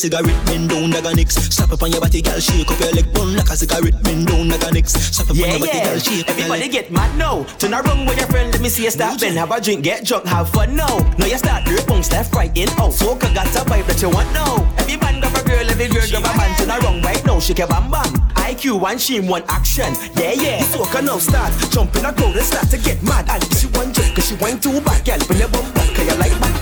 cigarette, 0.01 0.47
bend 0.47 0.71
down 0.71 0.91
like 0.91 1.05
a 1.05 1.15
nix. 1.15 1.35
Slap 1.35 1.73
up 1.73 1.83
on 1.83 1.93
your 1.93 2.01
body, 2.01 2.23
girl, 2.23 2.41
shake 2.41 2.71
up 2.71 2.81
your 2.81 2.93
leg, 2.93 3.13
bun 3.13 3.37
like 3.37 3.51
a 3.51 3.57
cigarette, 3.57 4.03
bend 4.03 4.27
down 4.27 4.49
like 4.49 4.65
a 4.65 4.73
nix. 4.73 4.93
Slap 4.93 5.29
up 5.29 5.37
yeah, 5.37 5.45
on 5.45 5.51
your 5.51 5.61
body, 5.61 5.81
girl, 5.85 5.99
shake 5.99 6.25
up 6.25 6.31
Everybody 6.31 6.61
your 6.61 6.73
leg. 6.73 6.73
get 6.73 6.91
mad 6.91 7.19
now. 7.19 7.45
Turn 7.61 7.75
around 7.75 8.07
with 8.07 8.17
your 8.17 8.27
friend, 8.29 8.51
let 8.53 8.63
me 8.63 8.69
see 8.71 8.85
you 8.85 8.91
stop. 8.91 9.21
Then 9.21 9.37
have 9.37 9.51
a 9.51 9.61
drink, 9.61 9.85
get 9.85 10.07
drunk, 10.07 10.25
have 10.25 10.49
fun 10.49 10.75
now. 10.75 10.99
Now 11.19 11.27
you 11.27 11.37
start 11.37 11.69
your 11.69 11.83
punks 11.85 12.11
left, 12.11 12.35
right, 12.35 12.51
in, 12.57 12.69
out. 12.81 12.97
Soca 12.97 13.29
got 13.35 13.53
a 13.53 13.61
vibe 13.69 13.87
that 13.87 14.01
you 14.01 14.09
want 14.09 14.33
now. 14.33 14.65
Every 14.79 14.97
man 14.97 15.21
grab 15.21 15.37
a 15.37 15.43
girl, 15.45 15.69
every 15.69 15.89
girl 15.89 16.09
grab 16.09 16.25
a 16.25 16.37
man. 16.37 16.57
Turn 16.57 16.71
around 16.71 17.05
right 17.05 17.25
now, 17.27 17.39
shake 17.39 17.59
your 17.59 17.69
bam 17.69 17.91
bam. 17.91 18.09
IQ 18.49 18.81
one, 18.81 18.99
she 18.99 19.21
one 19.21 19.45
action. 19.49 19.93
Yeah, 20.17 20.33
yeah. 20.33 20.65
Soca 20.73 21.05
now 21.05 21.19
start. 21.19 21.53
Jump 21.71 21.95
in 21.97 22.07
a 22.07 22.13
crowd 22.13 22.37
and 22.37 22.47
start 22.47 22.71
to 22.71 22.79
get 22.79 23.03
mad. 23.03 23.29
And 23.29 23.45
she 23.53 23.67
one 23.77 23.93
joke, 23.93 24.15
cause 24.15 24.29
she 24.29 24.35
went 24.37 24.63
too 24.63 24.81
bad. 24.81 25.05
Girl, 25.05 25.19
bring 25.29 25.41
your 25.41 25.49
bum 25.49 25.67
back, 25.75 25.93
cause 25.93 26.09
you 26.09 26.17
like 26.17 26.35
back. 26.41 26.57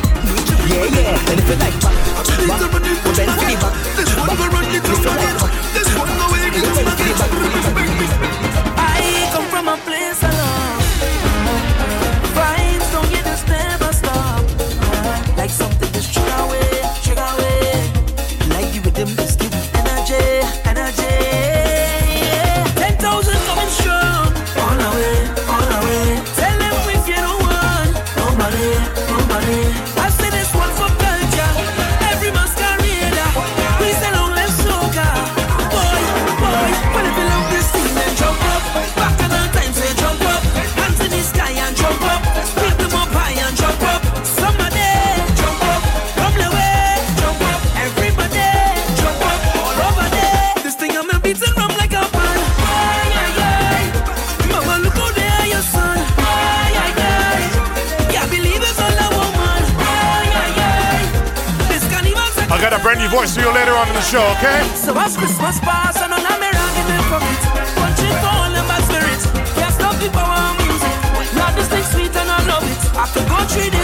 Yeah, 0.69 0.85
yeah. 0.85 1.31
And 1.31 1.39
if 1.39 1.49
you 1.49 1.57
like 1.57 1.81
back, 1.81 2.08
Back, 2.47 2.61
back, 2.61 2.83
bend 2.83 3.03
to 3.05 3.11
the 3.13 3.57
back. 3.61 3.75
This 3.97 4.17
one 4.17 4.37
go 4.37 4.47
run 4.49 4.65
the 4.73 5.28
find 62.99 63.13
your 63.13 63.21
voice 63.21 63.35
for 63.35 63.43
you 63.43 63.53
later 63.55 63.73
on 63.73 63.89
in 63.89 63.95
the 63.95 64.03
show, 64.03 64.25
okay? 64.39 64.67
So 64.75 64.97
as 64.99 65.17
Christmas 65.17 65.61
pass 65.61 65.97
and 66.03 66.13
on 66.13 66.19
I'm 66.19 66.43
in 66.43 66.87
the 66.91 66.99
pocket, 67.07 67.39
punching 67.79 68.17
for 68.19 68.27
all 68.27 68.51
my 68.51 68.81
spirits. 68.83 69.25
Can't 69.55 69.75
stop 69.75 69.95
the 70.03 70.11
power 70.11 70.55
music. 70.59 71.35
Love 71.39 71.55
this 71.55 71.69
thing 71.69 71.85
sweet 71.85 72.17
and 72.17 72.31
I 72.31 72.39
love 72.47 72.65
it. 72.67 72.81
I 72.99 73.07
could 73.13 73.29
go 73.29 73.39
through 73.47 73.78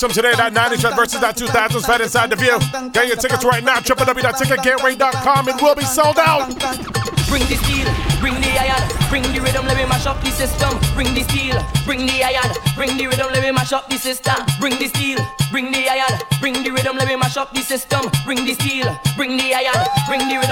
from 0.00 0.12
today, 0.12 0.32
that 0.34 0.54
90s 0.54 0.96
versus 0.96 1.20
that 1.20 1.36
2000s 1.36 1.84
fed 1.84 2.00
inside 2.00 2.30
the 2.30 2.36
view. 2.36 2.56
Get 2.90 3.06
your 3.06 3.16
tickets 3.16 3.44
right 3.44 3.62
now, 3.62 3.80
www.ticketgateway.com. 3.80 5.48
It 5.48 5.60
will 5.60 5.74
be 5.74 5.84
sold 5.84 6.18
out. 6.18 6.48
Bring 7.28 7.46
the 7.46 7.54
steel, 7.62 7.86
bring 8.18 8.34
the 8.40 8.50
iron, 8.58 8.82
bring 9.08 9.22
the 9.22 9.38
rhythm, 9.38 9.64
let 9.66 9.76
me 9.76 9.86
mash 9.86 10.06
up 10.06 10.20
the 10.24 10.30
system. 10.30 10.74
Bring 10.94 11.14
the 11.14 11.22
steel, 11.30 11.54
bring 11.84 12.06
the 12.06 12.24
iron, 12.24 12.50
bring 12.74 12.96
the 12.96 13.06
rhythm, 13.06 13.28
let 13.30 13.42
me 13.42 13.52
mash 13.52 13.72
up 13.72 13.88
the 13.88 13.98
system. 13.98 14.34
Bring 14.58 14.78
the 14.80 14.88
steel, 14.88 15.18
bring 15.52 15.70
the 15.70 15.86
iron, 15.88 16.18
bring 16.40 16.54
the 16.64 16.70
rhythm, 16.70 16.96
let 16.96 17.06
me 17.06 17.14
mash 17.14 17.36
up 17.36 17.54
the 17.54 17.60
system. 17.60 18.00
Bring 18.24 18.44
the 18.44 18.54
steel, 18.54 18.90
bring 19.16 19.36
the 19.36 19.54
iron, 19.54 19.86
bring 20.08 20.26
the 20.26 20.38
rhythm. 20.42 20.49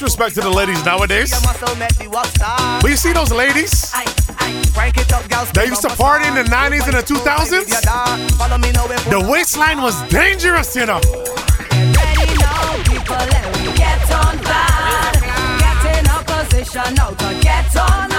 disrespect 0.00 0.34
to 0.34 0.40
the 0.40 0.48
ladies 0.48 0.82
nowadays. 0.82 1.30
But 2.80 2.90
you 2.90 2.96
see 2.96 3.12
those 3.12 3.30
ladies? 3.30 3.92
They 5.52 5.66
used 5.66 5.82
to 5.82 5.90
party 5.90 6.26
in 6.26 6.34
the 6.34 6.44
90s 6.44 6.88
and 6.88 6.96
the 6.96 7.02
2000s. 7.02 7.68
The 9.10 9.28
waistline 9.30 9.82
was 9.82 10.02
dangerous, 10.08 10.74
you 10.74 10.86
know. 10.86 11.00
Get 17.42 17.76
on 17.76 18.09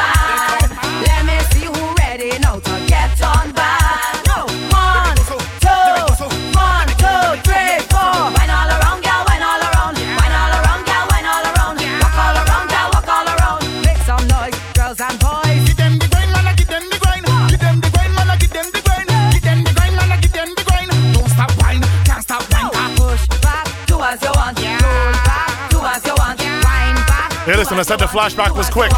listen, 27.71 27.79
I 27.79 27.83
said 27.83 27.99
the 27.99 28.05
flashback 28.05 28.55
was 28.57 28.69
quick. 28.69 28.91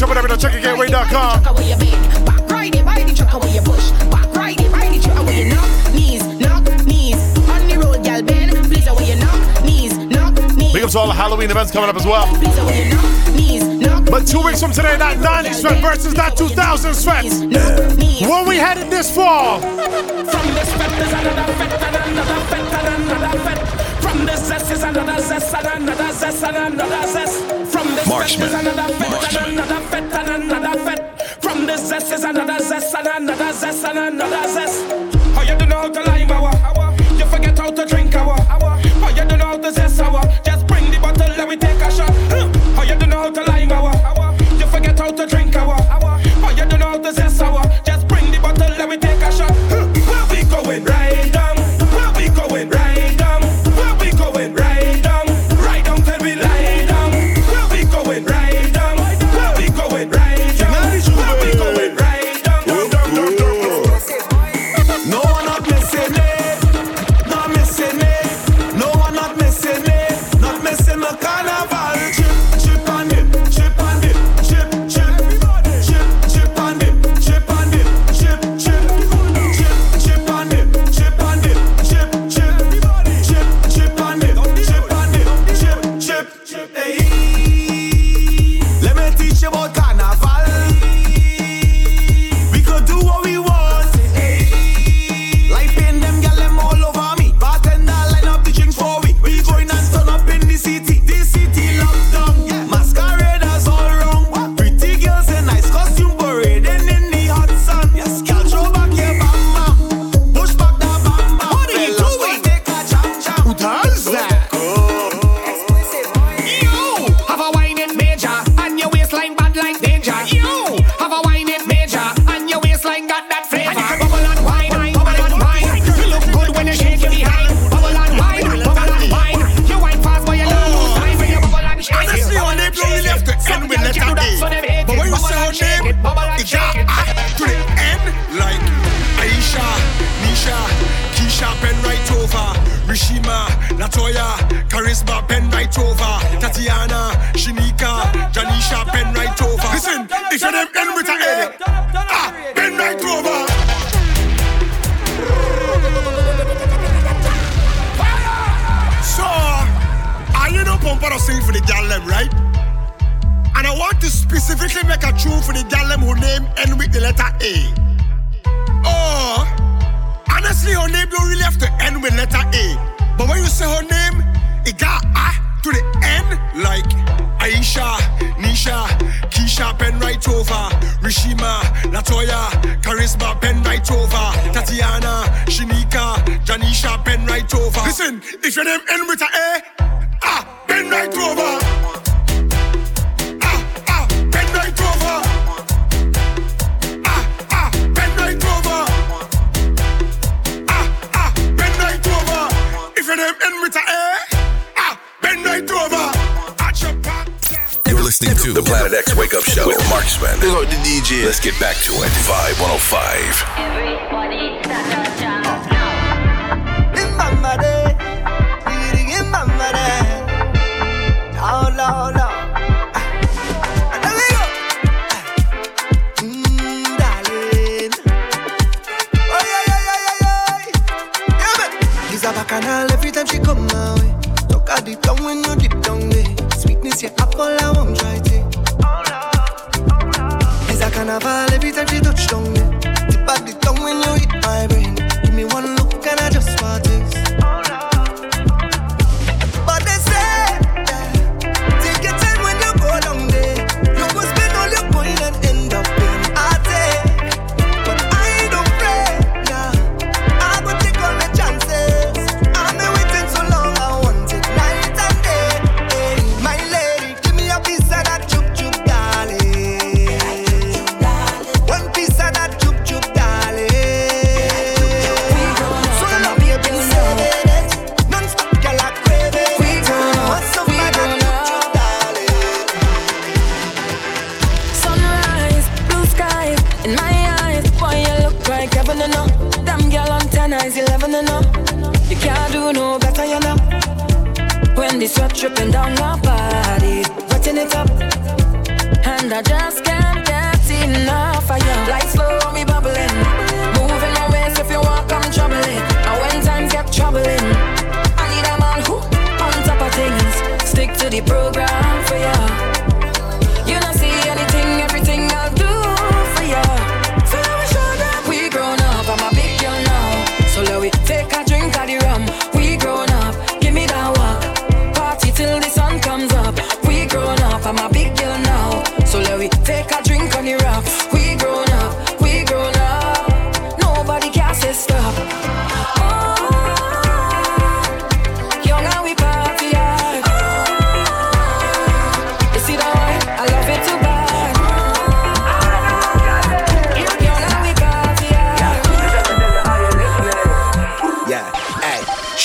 Check 0.00 0.08
Back 2.24 2.74
it, 2.74 2.84
ride 2.86 3.06
the 3.06 3.14
truck 3.14 3.34
away 3.34 3.58
right 4.34 4.58
away 5.18 5.48
knock. 5.50 5.92
Knees, 5.92 6.24
knock, 6.40 6.64
knees. 6.86 7.20
On 7.50 7.68
the 7.68 7.76
road, 7.76 8.02
gal 8.02 8.22
bend. 8.22 8.50
Please 8.64 8.86
away 8.86 9.14
knock. 9.16 9.62
Knees, 9.62 9.98
knock, 9.98 10.32
knees. 10.56 10.72
Big 10.72 10.84
up 10.84 10.90
to 10.90 10.98
all 10.98 11.06
the 11.06 11.12
Halloween 11.12 11.50
events 11.50 11.70
coming 11.70 11.90
up 11.90 11.96
as 11.96 12.06
well. 12.06 12.26
Please 12.38 12.56
away 12.56 12.88
knock. 12.88 13.36
Knees, 13.36 13.64
knock. 13.64 14.06
But 14.06 14.26
two 14.26 14.40
weeks 14.40 14.60
from 14.60 14.72
today, 14.72 14.96
that 14.96 15.18
90 15.18 15.52
sweat 15.52 15.82
versus 15.82 16.14
that 16.14 16.34
2000 16.34 16.94
sweat. 16.94 17.24
Where 18.24 18.48
we 18.48 18.56
headed 18.56 18.88
this 18.88 19.14
fall? 19.14 19.60
From 19.60 20.46
the 20.56 20.64
specters 20.64 21.12
another 33.14 33.52
zest 33.52 33.84
and 33.84 33.98
another 33.98 34.48
zest. 34.48 34.84
How 35.34 35.42
you 35.42 35.58
do 35.58 35.66
know 35.66 35.76
how 35.76 35.88
to 35.88 36.02
lime 36.02 36.30
our? 36.30 36.96
You 37.16 37.26
forget 37.26 37.58
how 37.58 37.70
to 37.70 37.84
drink 37.86 38.14
our. 38.14 38.69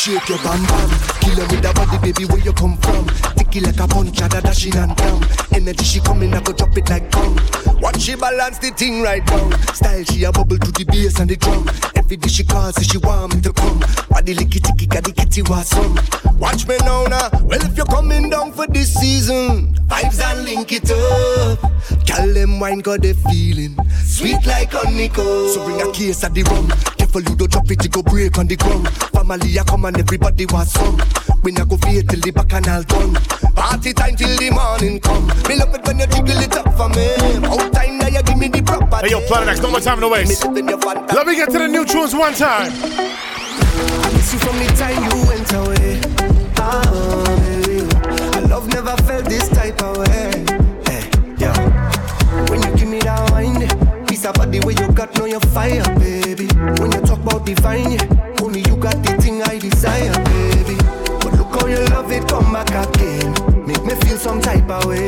Shake 0.06 0.30
your 0.30 0.38
bam 0.40 0.62
bam. 0.70 0.90
Killer 1.20 1.48
with 1.50 1.62
that 1.66 1.74
body, 1.74 1.98
baby, 1.98 2.26
where 2.26 2.38
you 2.38 2.54
come 2.54 2.78
from? 2.78 3.08
Ticky 3.36 3.60
like 3.60 3.80
a 3.80 3.88
punch, 3.88 4.18
da 4.18 4.28
dashing 4.28 4.78
and 4.78 4.96
down. 4.96 5.26
Energy 5.52 5.84
she 5.84 6.00
coming, 6.00 6.32
I 6.32 6.42
go 6.42 6.54
drop 6.54 6.78
it 6.78 6.88
like 6.90 7.10
bomb. 7.10 7.36
Watch 7.82 8.02
she 8.02 8.14
balance 8.16 8.60
the 8.60 8.70
thing 8.70 9.02
right 9.02 9.26
down. 9.26 9.52
Style 9.74 10.04
she 10.04 10.24
a 10.24 10.32
bubble 10.32 10.60
to 10.60 10.72
the 10.72 10.86
bass 10.86 11.20
and 11.20 11.30
the 11.30 11.36
drum. 11.36 11.68
Every 11.96 12.18
day 12.18 12.30
she 12.30 12.44
calls, 12.44 12.76
say 12.76 12.84
she 12.84 13.00
want 13.00 13.34
me 13.34 13.42
to 13.42 13.54
come. 13.54 13.80
Body 14.10 14.36
licky 14.36 14.62
ticky, 14.62 14.86
got 14.86 15.04
the 15.04 15.12
kitty 15.12 15.42
was 15.42 15.70
some. 15.70 15.98
Watch 16.38 16.68
me 16.68 16.78
now, 16.86 17.06
now. 17.06 17.30
Well, 17.42 17.62
if 17.66 17.76
you're 17.76 17.88
coming 17.88 18.30
down 18.30 18.54
for 18.54 18.68
this 18.68 18.94
season, 18.94 19.74
vibes 19.90 20.22
and 20.22 20.46
link 20.46 20.72
it 20.72 20.92
up. 20.92 21.60
Call 22.06 22.30
them 22.30 22.60
wine, 22.60 22.80
got 22.80 23.02
the 23.02 23.16
feeling. 23.26 23.74
Sweet 24.06 24.46
like 24.46 24.70
honeycomb. 24.72 25.50
So 25.50 25.66
bring 25.66 25.82
a 25.82 25.92
case 25.92 26.24
of 26.24 26.36
the 26.36 26.44
rum. 26.44 26.95
Careful 27.16 27.32
you 27.32 27.38
don't 27.38 27.52
drop 27.52 27.72
it, 27.72 27.86
it 27.86 27.92
go 27.94 28.04
break 28.04 28.38
on 28.38 28.46
the 28.46 28.58
ground. 28.58 28.90
Family 29.16 29.56
a 29.56 29.64
come 29.64 29.86
and 29.86 29.98
everybody 29.98 30.46
was 30.48 30.70
some. 30.70 31.00
We 31.44 31.54
not 31.54 31.70
go 31.70 31.78
fade 31.78 32.10
till 32.10 32.20
the 32.20 32.32
bacchanal 32.32 32.84
done. 32.84 33.14
Party 33.56 33.94
time 33.94 34.18
till 34.18 34.36
the 34.36 34.52
morning 34.52 35.00
come. 35.00 35.28
Me 35.48 35.56
love 35.56 35.74
it 35.74 35.88
when 35.88 36.00
you 36.00 36.08
jiggle 36.08 36.44
it 36.44 36.54
up 36.58 36.68
for 36.76 36.90
me. 36.90 37.08
Out 37.48 37.72
time 37.72 38.00
now 38.00 38.08
you 38.08 38.22
give 38.22 38.38
me 38.38 38.50
the 38.50 38.62
proper. 38.62 38.98
Hey, 38.98 39.12
yo, 39.12 39.22
Planet 39.28 39.48
X, 39.48 39.62
no 39.62 39.72
more 39.72 39.80
time 39.80 40.02
to 40.02 40.10
waste. 40.10 40.44
Let 40.44 41.26
me 41.26 41.36
get 41.38 41.52
to 41.52 41.60
the 41.60 41.70
new 41.70 41.86
tunes 41.86 42.14
one 42.14 42.34
time. 42.34 42.74
I 42.84 44.12
miss 44.12 44.34
you 44.34 44.40
from 44.40 44.60
the 44.60 44.68
time 44.76 45.00
you 45.08 45.16
went 45.24 45.54
away. 45.56 46.02
Ah. 46.60 46.84
I 48.36 48.40
love 48.52 48.68
never 48.68 48.92
felt 49.04 49.24
this 49.24 49.48
type 49.48 49.82
of 49.82 50.00
way. 50.00 50.35
Body 54.56 54.66
where 54.66 54.88
you 54.88 54.94
got 54.94 55.18
know 55.18 55.26
your 55.26 55.40
fire, 55.40 55.84
baby. 56.00 56.48
When 56.80 56.92
you 56.92 57.02
talk 57.02 57.20
about 57.20 57.46
divine, 57.46 57.92
yeah, 57.92 58.42
only 58.42 58.60
you 58.62 58.76
got 58.78 59.04
the 59.04 59.18
thing 59.22 59.42
I 59.44 59.60
desire, 59.60 60.12
baby. 60.26 60.78
But 61.22 61.34
look 61.38 61.60
how 61.60 61.68
you 61.68 61.84
love 61.90 62.12
it, 62.12 62.28
come 62.28 62.54
back 62.54 62.70
again. 62.70 63.34
Make 63.66 63.84
me 63.84 63.96
feel 63.96 64.18
some 64.18 64.42
type 64.42 64.70
of 64.70 64.86
way. 64.86 65.08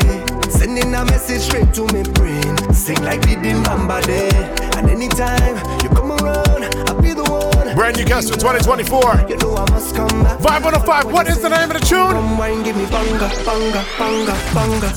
Sending 0.49 0.93
a 0.93 1.05
message 1.05 1.41
straight 1.41 1.73
to 1.75 1.85
me 1.93 2.03
brain. 2.13 2.57
Sing 2.73 3.01
like 3.03 3.21
the 3.21 3.35
Dimbamba 3.35 4.01
day. 4.05 4.29
And 4.77 4.89
anytime 4.89 5.57
you 5.83 5.89
come 5.89 6.11
around, 6.11 6.63
I'll 6.89 7.01
be 7.01 7.13
the 7.13 7.23
one. 7.23 7.75
Brand 7.75 7.97
new 7.97 8.05
guest 8.05 8.29
for 8.31 8.39
2024. 8.39 9.29
You 9.29 9.37
know 9.37 9.55
I 9.55 9.69
must 9.69 9.95
come 9.95 10.23
back. 10.23 10.39
Vibe 10.39 10.63
105, 10.63 11.11
what 11.11 11.27
is 11.27 11.41
the 11.41 11.49
name 11.49 11.69
of 11.71 11.79
the 11.79 11.85
tune? 11.85 12.11
Come 12.11 12.37
wine, 12.37 12.63
give 12.63 12.75
me 12.75 12.85
banga, 12.85 13.29
banga, 13.45 13.85
banga, 13.97 14.33
banga, 14.53 14.91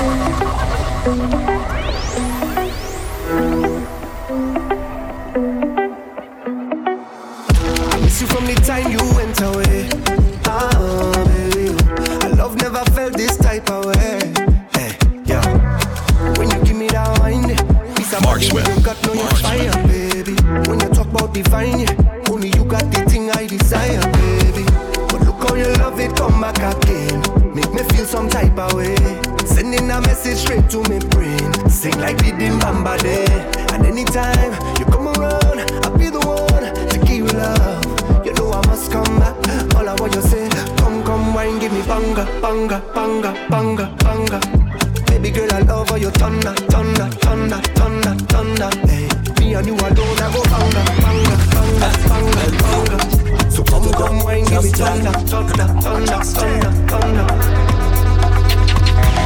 I 0.00 0.77
miss 8.02 8.20
you 8.20 8.26
from 8.26 8.44
the 8.46 8.54
time 8.66 8.90
you 8.90 9.00
went 9.16 9.40
away. 9.40 9.88
Ah, 10.44 10.68
I 12.24 12.28
love 12.28 12.56
never 12.56 12.84
felt 12.92 13.14
this 13.14 13.36
type 13.38 13.70
of 13.70 13.86
way. 13.86 14.32
Hey, 14.72 14.96
yeah. 15.24 15.42
When 16.36 16.50
you 16.50 16.64
give 16.64 16.76
me 16.76 16.88
that 16.88 17.18
wine, 17.20 17.56
piece 17.94 18.12
of 18.12 18.22
body 18.22 18.50
Marksman. 18.52 18.76
you 18.76 18.82
got 18.84 19.06
no 19.06 19.14
your 19.14 19.34
fire, 19.40 19.86
baby. 19.86 20.34
When 20.68 20.80
you 20.80 20.88
talk 20.90 21.06
about 21.08 21.32
divine, 21.32 21.80
yeah, 21.80 22.30
only 22.30 22.48
you 22.48 22.64
got 22.64 22.84
the 22.92 23.04
thing 23.08 23.30
I 23.30 23.46
desire, 23.46 24.00
baby. 24.12 24.64
But 25.08 25.22
look 25.24 25.48
how 25.48 25.54
you 25.54 25.72
love 25.74 25.98
it, 26.00 26.14
come 26.16 26.40
back 26.40 26.58
me 27.78 27.96
feel 27.96 28.06
some 28.06 28.28
type 28.28 28.58
of 28.58 28.72
way. 28.74 28.94
Sending 29.46 29.90
a 29.90 30.00
message 30.00 30.38
straight 30.38 30.68
to 30.70 30.78
me 30.90 30.98
brain. 31.10 31.52
Sing 31.68 31.98
like 32.00 32.18
the 32.18 32.32
Dimbamba 32.32 32.98
day. 33.00 33.26
And 33.74 33.86
anytime 33.86 34.52
you 34.78 34.84
come 34.86 35.08
around, 35.08 35.60
I'll 35.84 35.96
be 35.96 36.10
the 36.10 36.20
one 36.20 36.64
to 36.90 36.98
give 37.06 37.18
you 37.18 37.26
love. 37.26 38.26
You 38.26 38.32
know 38.34 38.52
I 38.52 38.66
must 38.66 38.90
come 38.90 39.18
back. 39.18 39.36
All 39.76 39.88
I 39.88 39.94
want 39.94 40.14
you 40.14 40.22
say, 40.22 40.48
come, 40.78 41.02
come, 41.04 41.34
wine, 41.34 41.58
give 41.58 41.72
me 41.72 41.82
banga, 41.82 42.24
banga, 42.40 42.82
banga, 42.94 43.32
banga, 43.48 43.86
banga. 44.02 44.40
Baby 45.06 45.30
girl, 45.30 45.52
I 45.52 45.60
love 45.60 45.88
how 45.88 45.96
you 45.96 46.10
thunder, 46.10 46.54
thunder, 46.72 47.08
thunder, 47.22 47.60
thunder, 47.78 48.14
thunder. 48.26 48.70
Hey, 48.86 49.08
me 49.38 49.54
and 49.54 49.66
you 49.66 49.74
alone, 49.74 50.18
I 50.18 50.32
go 50.34 50.42
banga, 50.50 50.82
banga, 51.02 51.36
banga, 51.54 51.88
banga, 52.08 52.44
banga. 52.62 53.50
So 53.50 53.62
come, 53.62 53.90
come, 53.92 54.24
wine, 54.24 54.44
give 54.44 54.64
me 54.64 54.70
thunder, 54.70 55.12
thunder, 55.12 55.66
thunder, 55.80 56.24
thunder, 56.24 56.70
thunder. 56.88 57.57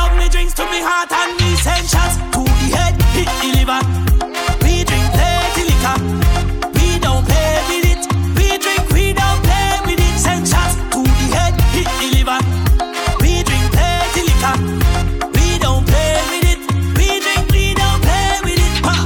Love 0.00 0.16
me 0.16 0.30
drinks 0.30 0.54
to 0.54 0.64
me 0.72 0.80
heart 0.80 1.12
and 1.12 1.36
me 1.36 1.54
send 1.60 1.86
to 2.32 2.40
the 2.40 2.66
head, 2.72 2.96
hit 3.12 3.28
the 3.44 3.48
liver. 3.52 3.80
We 4.64 4.80
drink 4.88 5.06
plenty 5.12 5.62
liquor. 5.68 5.96
We 6.72 6.96
don't 7.04 7.20
play 7.28 7.60
with 7.68 7.84
it. 7.92 8.02
We 8.32 8.56
drink, 8.56 8.84
we 8.96 9.12
don't 9.12 9.40
play 9.44 9.76
with 9.84 10.00
it. 10.00 10.16
Send 10.16 10.46
to 10.48 11.00
the 11.04 11.26
head, 11.36 11.52
hit 11.76 11.90
the 12.00 12.06
liver. 12.16 12.40
We 13.20 13.44
drink 13.44 13.66
plenty 13.76 14.22
liquor. 14.24 14.56
We 15.36 15.58
don't 15.60 15.84
play 15.84 16.16
with 16.32 16.48
it. 16.48 16.60
We 16.96 17.20
drink, 17.20 17.44
we 17.52 17.74
don't 17.76 18.00
play 18.00 18.40
with 18.40 18.56
it. 18.56 18.74
Ha. 18.88 18.96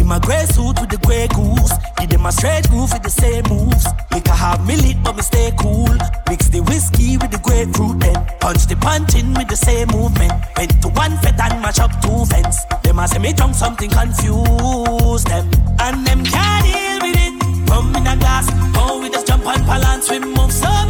In 0.00 0.06
my 0.06 0.18
grey 0.18 0.46
suit 0.46 0.80
with 0.80 0.88
the 0.88 1.00
grey 1.04 1.28
goose. 1.28 1.76
Give 1.98 2.08
them 2.08 2.24
a 2.24 2.32
straight 2.32 2.70
groove 2.70 2.90
with 2.90 3.02
the 3.02 3.12
same 3.12 3.44
moves. 3.52 3.84
Liquor 4.10 4.32
have 4.32 4.66
me 4.66 4.76
lit, 4.76 4.96
but 5.04 5.14
me 5.14 5.22
stay 5.22 5.52
cool. 5.60 5.91
Up 11.78 11.90
two 12.02 12.24
fence. 12.26 12.64
Them 12.82 12.98
a 12.98 13.08
say 13.08 13.18
me 13.18 13.32
drunk 13.32 13.54
something 13.54 13.90
confuse 13.90 15.24
them, 15.24 15.50
and 15.80 16.06
them 16.06 16.24
can't 16.24 16.64
deal 16.64 16.98
with 17.00 17.16
it. 17.16 17.70
Rum 17.70 17.94
in 17.96 18.06
a 18.06 18.16
glass, 18.16 18.48
oh 18.76 19.00
we 19.00 19.10
just 19.10 19.26
jump 19.26 19.46
and 19.46 19.66
balance, 19.66 20.10
we 20.10 20.18
move 20.18 20.52
so 20.52 20.81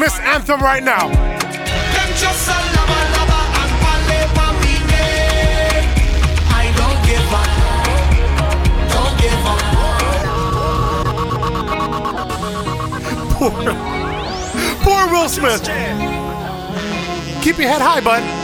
Christmas 0.00 0.26
anthem 0.26 0.60
right 0.60 0.82
now. 0.82 1.08
Poor, 13.36 13.50
poor 14.80 15.12
Will 15.12 15.28
Smith. 15.28 15.60
Keep 17.42 17.58
your 17.58 17.68
head 17.68 17.82
high, 17.82 18.00
bud. 18.00 18.39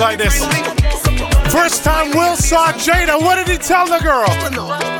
like 0.00 0.18
this. 0.18 0.44
First 1.52 1.82
time 1.82 2.10
Will 2.10 2.36
saw 2.36 2.72
Jada, 2.72 3.20
what 3.20 3.34
did 3.36 3.48
he 3.48 3.58
tell 3.58 3.86
the 3.86 3.98
girl? 3.98 4.97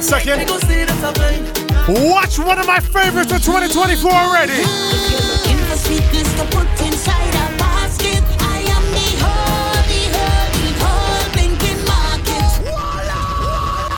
one 0.00 0.08
second. 0.08 0.48
Watch 1.88 2.38
one 2.38 2.58
of 2.58 2.66
my 2.66 2.80
favorites 2.80 3.32
of 3.32 3.44
2024 3.44 4.10
already. 4.10 4.52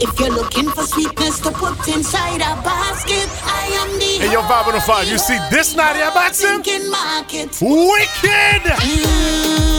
If 0.05 0.19
you're 0.19 0.31
looking 0.31 0.69
for 0.71 0.83
sweetness 0.83 1.41
to 1.41 1.53
put 1.53 1.89
inside 1.89 2.41
a 2.41 2.61
basket, 2.63 3.29
I 3.45 3.71
am 3.81 3.99
the. 3.99 4.27
Hey, 4.27 4.33
yo, 4.33 4.43
Bob 4.43 4.67
on 4.67 4.75
the. 4.75 5.11
You 5.11 5.19
see 5.19 5.39
this 5.51 5.77
Nadia 5.77 6.11
Batson? 6.13 6.63
Wicked. 7.61 8.63
Mm. 8.63 9.72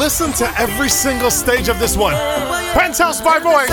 Listen 0.00 0.32
to 0.32 0.50
every 0.58 0.88
single 0.88 1.30
stage 1.30 1.68
of 1.68 1.78
this 1.78 1.94
one. 1.94 2.14
Penthouse 2.72 3.20
by 3.20 3.38
voice. 3.38 3.68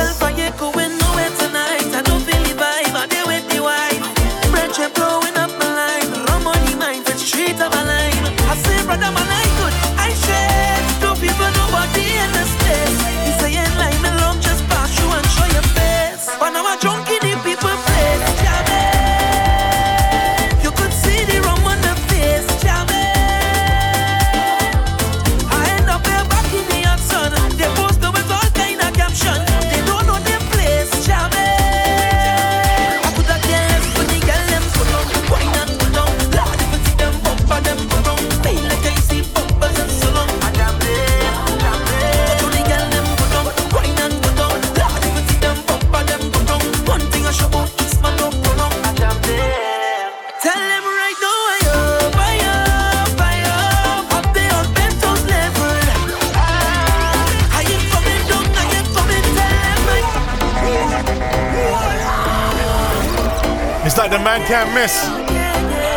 Can't 64.47 64.73
miss. 64.73 65.03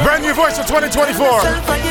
Brand 0.02 0.24
new 0.24 0.34
voice 0.34 0.58
for 0.58 0.64
2024. 0.66 1.89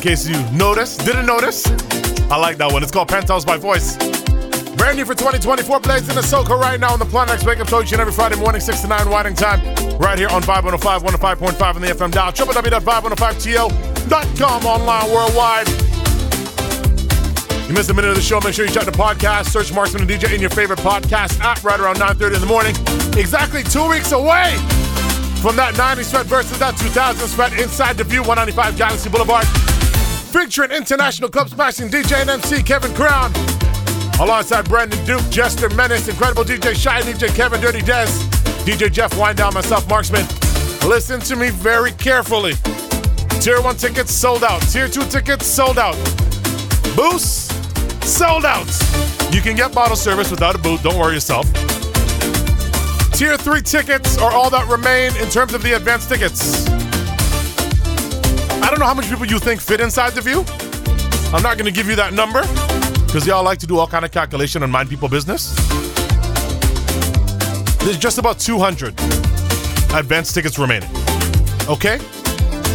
In 0.00 0.04
case 0.04 0.26
you 0.26 0.40
noticed, 0.52 1.04
didn't 1.04 1.26
notice, 1.26 1.66
I 2.30 2.38
like 2.38 2.56
that 2.56 2.72
one. 2.72 2.82
It's 2.82 2.90
called 2.90 3.08
Penthouse 3.08 3.44
by 3.44 3.58
Voice. 3.58 3.98
Brand 4.74 4.96
new 4.96 5.04
for 5.04 5.14
2024, 5.14 5.80
blazing 5.80 6.14
the 6.14 6.22
Soca 6.22 6.58
right 6.58 6.80
now 6.80 6.94
on 6.94 6.98
the 6.98 7.04
Planet 7.04 7.34
X 7.34 7.44
Wake 7.44 7.60
Up 7.60 7.68
Show 7.68 7.82
each 7.82 7.92
and 7.92 8.00
every 8.00 8.14
Friday 8.14 8.36
morning, 8.36 8.62
6 8.62 8.80
to 8.80 8.88
9 8.88 9.10
wining 9.10 9.34
time, 9.34 9.60
right 9.98 10.18
here 10.18 10.30
on 10.30 10.40
515, 10.40 11.06
105.5 11.06 11.74
on 11.74 11.82
the 11.82 11.88
FM 11.88 12.12
dial, 12.12 12.32
www.515to.com 12.32 14.64
online 14.64 15.12
worldwide. 15.12 15.68
You 17.68 17.74
missed 17.74 17.90
a 17.90 17.94
minute 17.94 18.08
of 18.08 18.16
the 18.16 18.22
show, 18.22 18.40
make 18.40 18.54
sure 18.54 18.64
you 18.64 18.72
check 18.72 18.86
the 18.86 18.92
podcast, 18.92 19.50
search 19.50 19.70
Marksman 19.70 20.00
and 20.00 20.10
DJ 20.10 20.34
in 20.34 20.40
your 20.40 20.48
favorite 20.48 20.78
podcast 20.78 21.38
app 21.40 21.62
right 21.62 21.78
around 21.78 21.96
9.30 21.96 22.36
in 22.36 22.40
the 22.40 22.46
morning. 22.46 22.74
Exactly 23.18 23.62
two 23.62 23.86
weeks 23.86 24.12
away 24.12 24.56
from 25.42 25.56
that 25.56 25.74
90s 25.74 26.04
sweat 26.04 26.24
versus 26.24 26.58
that 26.58 26.74
2000 26.78 27.28
sweat 27.28 27.52
inside 27.60 27.98
the 27.98 28.04
View 28.04 28.22
195 28.22 28.78
Galaxy 28.78 29.10
Boulevard. 29.10 29.44
Featuring 30.32 30.70
international 30.70 31.28
club 31.28 31.48
smashing 31.48 31.88
DJ 31.88 32.20
and 32.20 32.30
MC 32.30 32.62
Kevin 32.62 32.94
Crown. 32.94 33.32
Alongside 34.20 34.68
Brandon 34.68 35.04
Duke, 35.04 35.28
Jester 35.28 35.68
Menace, 35.70 36.06
incredible 36.06 36.44
DJ 36.44 36.74
Shy, 36.74 37.00
DJ 37.02 37.34
Kevin 37.34 37.60
Dirty 37.60 37.82
Des, 37.82 38.06
DJ 38.64 38.92
Jeff 38.92 39.16
Winedown, 39.18 39.54
myself, 39.54 39.88
Marksman. 39.88 40.24
Listen 40.88 41.18
to 41.20 41.34
me 41.34 41.50
very 41.50 41.90
carefully. 41.92 42.54
Tier 43.40 43.60
1 43.60 43.76
tickets 43.76 44.12
sold 44.12 44.44
out. 44.44 44.60
Tier 44.62 44.86
2 44.86 45.02
tickets 45.06 45.46
sold 45.46 45.78
out. 45.78 45.96
Boost 46.94 47.50
sold 48.04 48.44
out. 48.44 48.68
You 49.32 49.40
can 49.40 49.56
get 49.56 49.74
bottle 49.74 49.96
service 49.96 50.30
without 50.30 50.54
a 50.54 50.58
boot, 50.58 50.80
don't 50.82 50.96
worry 50.96 51.14
yourself. 51.14 51.52
Tier 53.14 53.36
3 53.36 53.62
tickets 53.62 54.16
are 54.18 54.30
all 54.30 54.48
that 54.50 54.68
remain 54.68 55.16
in 55.16 55.28
terms 55.28 55.54
of 55.54 55.62
the 55.64 55.72
advanced 55.72 56.08
tickets. 56.08 56.79
I 58.70 58.72
don't 58.72 58.78
know 58.78 58.86
how 58.86 58.94
many 58.94 59.08
people 59.08 59.26
you 59.26 59.40
think 59.40 59.60
fit 59.60 59.80
inside 59.80 60.10
the 60.10 60.20
view. 60.20 60.44
I'm 61.34 61.42
not 61.42 61.58
going 61.58 61.64
to 61.64 61.72
give 61.72 61.88
you 61.88 61.96
that 61.96 62.12
number 62.12 62.42
because 63.04 63.26
y'all 63.26 63.42
like 63.42 63.58
to 63.58 63.66
do 63.66 63.80
all 63.80 63.88
kind 63.88 64.04
of 64.04 64.12
calculation 64.12 64.62
and 64.62 64.70
mind 64.70 64.88
people 64.88 65.08
business. 65.08 65.56
There's 67.78 67.98
just 67.98 68.18
about 68.18 68.38
200 68.38 68.90
advance 69.92 70.32
tickets 70.32 70.56
remaining. 70.56 70.88
Okay? 71.68 71.96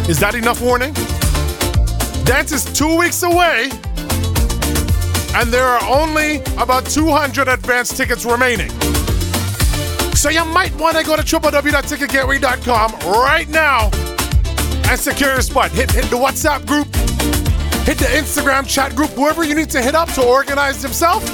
Is 0.06 0.20
that 0.20 0.34
enough 0.34 0.60
warning? 0.60 0.92
Dance 2.26 2.52
is 2.52 2.66
two 2.66 2.98
weeks 2.98 3.22
away, 3.22 3.70
and 5.34 5.50
there 5.50 5.64
are 5.64 5.82
only 5.82 6.40
about 6.58 6.84
200 6.84 7.48
advance 7.48 7.96
tickets 7.96 8.26
remaining. 8.26 8.68
So 10.12 10.28
you 10.28 10.44
might 10.44 10.74
want 10.74 10.98
to 10.98 11.04
go 11.04 11.16
to 11.16 11.22
www.ticketgateway.com 11.22 12.92
right 13.18 13.48
now 13.48 13.90
and 14.88 14.98
secure 14.98 15.32
your 15.32 15.40
spot. 15.42 15.70
Hit, 15.70 15.90
hit 15.90 16.04
the 16.04 16.16
WhatsApp 16.16 16.66
group, 16.66 16.86
hit 17.86 17.98
the 17.98 18.06
Instagram 18.16 18.66
chat 18.66 18.94
group, 18.94 19.10
whoever 19.10 19.44
you 19.44 19.54
need 19.54 19.70
to 19.70 19.82
hit 19.82 19.94
up 19.94 20.08
to 20.12 20.24
organize 20.24 20.82
themselves. 20.82 21.28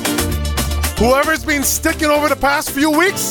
Whoever's 0.99 1.45
been 1.45 1.65
sticking 1.65 2.09
over 2.09 2.29
the 2.29 2.37
past 2.37 2.71
few 2.71 2.91
weeks, 2.91 3.31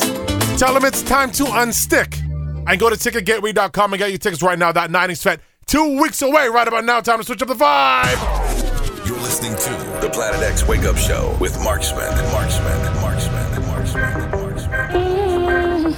tell 0.60 0.74
them 0.74 0.84
it's 0.86 1.02
time 1.02 1.32
to 1.34 1.44
unstick. 1.46 2.20
And 2.68 2.80
go 2.80 2.90
to 2.90 2.96
ticketgateway.com 2.96 3.94
and 3.94 4.00
get 4.00 4.10
your 4.10 4.20
tickets 4.20 4.44
right 4.44 4.60
now. 4.60 4.72
That 4.72 4.92
90s 4.92 5.24
Fest, 5.24 5.40
two 5.66 6.00
weeks 6.00 6.22
away, 6.22 6.48
right 6.50 6.68
about 6.68 6.86
now. 6.86 7.02
Time 7.02 7.18
to 7.20 7.24
switch 7.24 7.42
up 7.42 7.48
the 7.48 7.56
vibe. 7.56 9.08
You're 9.08 9.18
listening 9.18 9.56
to 9.56 9.70
the 10.02 10.10
Planet 10.14 10.42
X 10.42 10.68
Wake 10.68 10.84
Up 10.84 10.98
Show 10.98 11.36
with 11.40 11.58
Marksman 11.64 12.14
mark 12.32 12.52
smith 12.52 13.02
Marksman, 13.02 13.64
Marksman, 13.66 14.32
Marksman, 14.32 14.32
Marksman, 14.32 15.96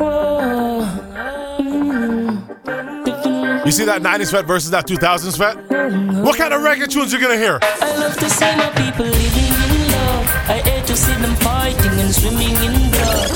mm, 0.00 0.79
You 3.64 3.72
see 3.72 3.84
that 3.84 4.00
90s 4.00 4.30
Fest 4.30 4.46
versus 4.46 4.70
that 4.70 4.86
2000s 4.86 5.36
Fest? 5.36 5.58
What 6.24 6.38
kind 6.38 6.54
of 6.54 6.62
reggae 6.62 6.88
tunes 6.88 7.12
you 7.12 7.20
gonna 7.20 7.36
hear? 7.36 7.58
I 7.62 7.94
love 7.96 8.16
to 8.16 8.30
see 8.30 8.56
my 8.56 8.70
people 8.70 9.04
living 9.04 9.52
in 9.52 9.92
love. 9.92 10.26
I 10.48 10.62
hate 10.64 10.86
to 10.86 10.96
see 10.96 11.12
them 11.20 11.34
fighting 11.36 12.00
and 12.00 12.14
swimming 12.14 12.56
in 12.64 12.90
blood. 12.90 13.28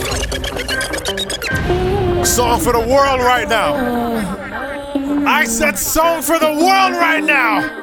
Song 2.26 2.59
for 2.59 2.72
the 2.72 2.80
world 2.80 3.20
right 3.20 3.46
now. 3.48 3.74
I 5.26 5.44
said 5.44 5.76
song 5.78 6.22
for 6.22 6.38
the 6.38 6.52
world 6.52 6.96
right 6.96 7.22
now. 7.22 7.82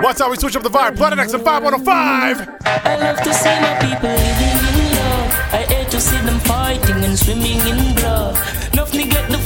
What's 0.00 0.20
how 0.20 0.30
we 0.30 0.36
switch 0.36 0.56
up 0.56 0.62
the 0.62 0.70
vibe? 0.70 0.96
Planet 0.96 1.18
X 1.18 1.34
and 1.34 1.44
Vibe 1.44 1.62
105. 1.62 2.48
I 2.64 2.96
love 2.96 3.20
to 3.22 3.34
see 3.34 3.60
my 3.60 3.74
people 3.80 4.08
living 4.08 4.58
in 4.72 4.94
love. 4.96 5.32
I 5.52 5.64
hate 5.68 5.90
to 5.90 6.00
see 6.00 6.18
them 6.24 6.40
fighting 6.40 7.04
and 7.04 7.18
swimming 7.18 7.60
in 7.66 7.94
blood. 7.96 8.34
Nothing 8.74 9.10
get 9.10 9.28
the 9.30 9.38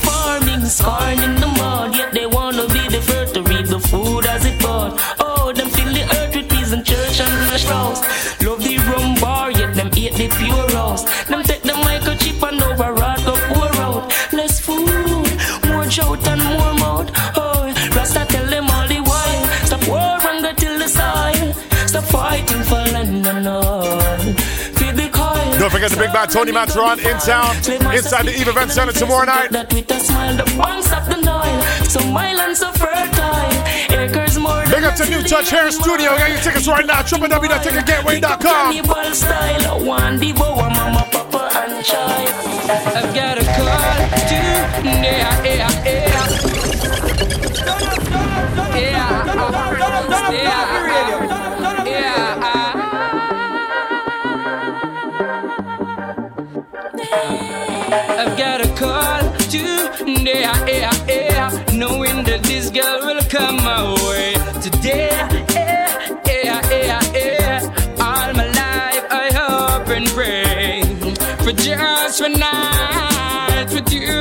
Scorn 0.69 1.21
in 1.21 1.37
the 1.37 1.47
mud, 1.47 1.95
yet 1.97 2.13
they 2.13 2.27
wanna 2.27 2.67
be 2.67 2.89
the 2.89 3.01
first 3.01 3.35
to 3.35 3.43
reap 3.43 3.67
the 3.67 3.79
food 3.79 4.27
as 4.27 4.45
it 4.45 4.61
bought. 4.61 4.93
Oh, 5.21 5.53
them 5.53 5.69
fill 5.71 5.93
the 5.93 6.03
earth 6.19 6.35
with 6.35 6.49
peas 6.51 6.73
and 6.73 6.85
church 6.85 7.21
and 7.21 7.33
flesh 7.47 7.65
roast. 7.71 8.03
Love 8.43 8.63
the 8.63 8.77
rum 8.89 9.15
bar, 9.21 9.51
yet 9.53 9.75
them 9.75 9.91
eat 9.97 10.15
the 10.15 10.29
pure. 10.29 10.67
Them 11.29 11.43
take 11.45 11.63
the 11.63 11.73
microchip 11.73 12.43
and 12.49 12.63
overwrought 12.63 13.21
the 13.21 13.35
poor 13.49 13.71
road. 13.81 14.13
Less 14.33 14.61
food, 14.61 15.31
more 15.69 15.89
shout 15.89 16.27
and 16.27 16.43
more 16.43 16.75
mouth. 16.75 17.11
Oh, 17.37 17.73
Rasta 17.95 18.27
tell 18.29 18.47
them 18.47 18.69
all 18.69 18.89
the 18.89 19.01
while. 19.09 19.47
Stop 19.67 19.89
war 19.89 20.19
and 20.31 20.43
go 20.45 20.53
till 20.53 20.79
the 20.79 20.89
soil. 20.89 21.53
Stop 21.87 22.05
fighting 22.05 22.63
for 22.65 22.83
land 22.93 23.27
and 23.27 23.49
all. 23.49 23.76
Feel 25.77 25.89
the 25.89 25.89
coil. 25.89 25.97
The 25.97 26.03
big 26.07 26.13
bad 26.13 26.31
Tony 26.31 26.53
Matterhorn 26.53 26.99
in 27.01 27.19
town, 27.19 27.57
inside 27.93 28.27
the 28.27 28.39
Eve 28.39 28.47
Event 28.49 28.71
Center 28.71 28.93
tomorrow 28.93 29.25
night. 29.27 29.51
That 29.51 29.73
with 29.73 29.91
a 29.91 29.99
smile, 30.01 30.37
the 30.37 30.45
bounce 30.57 30.93
up 30.93 31.09
the 31.09 31.17
Nile. 31.21 31.63
So 31.85 32.01
mild 32.11 32.39
and 32.41 32.57
so 32.57 32.71
fertile. 32.73 33.53
Acres 33.93 34.39
more 34.39 34.65
Big 34.67 34.85
up 34.85 34.95
to 34.97 35.05
New 35.11 35.23
Touch 35.23 35.51
Hair 35.51 35.71
Studio. 35.71 36.17
Get 36.17 36.31
your 36.31 36.41
tickets 36.41 36.67
right 36.69 36.87
now. 36.87 37.03
www.ticketgateway.com. 37.03 39.87
One 39.87 40.19
mama, 40.73 41.07
papa, 41.13 41.51
and 41.55 41.85
child. 41.85 42.31
I've 42.97 43.15
got 43.15 43.39
a 43.39 43.45
call 43.45 43.67
to 44.29 44.35
yeah, 44.85 45.45
yeah, 45.45 45.85
yeah. 45.85 46.27
I've 58.19 58.39
got 58.39 58.65
a 58.65 58.69
call 58.75 59.21
to 59.53 59.59
yeah, 60.07 60.67
yeah, 60.67 60.93
yeah, 61.07 61.65
knowing 61.73 62.25
that 62.25 62.43
this 62.45 62.71
girl 62.71 63.01
will 63.07 63.21
come 63.29 63.57
my 63.57 63.83
way 64.09 64.35
today. 64.63 65.13
All 67.99 68.33
my 68.35 68.47
life 68.47 69.05
I 69.11 69.31
hope 69.33 69.89
and 69.89 70.07
pray 70.09 70.83
for 71.45 71.53
just 71.53 72.21
one 72.21 72.33
night 72.33 73.67
with 73.73 73.93
you, 73.93 74.13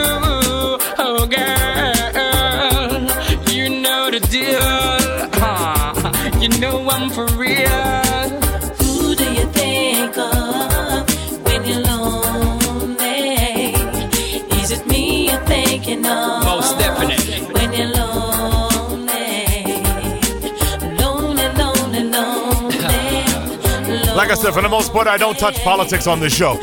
Like 24.16 24.32
I 24.32 24.36
said, 24.36 24.54
for 24.54 24.62
the 24.62 24.70
most 24.70 24.94
part, 24.94 25.08
I 25.08 25.18
don't 25.18 25.38
touch 25.38 25.60
politics 25.60 26.08
on 26.08 26.22
this 26.22 26.34
show. 26.34 26.56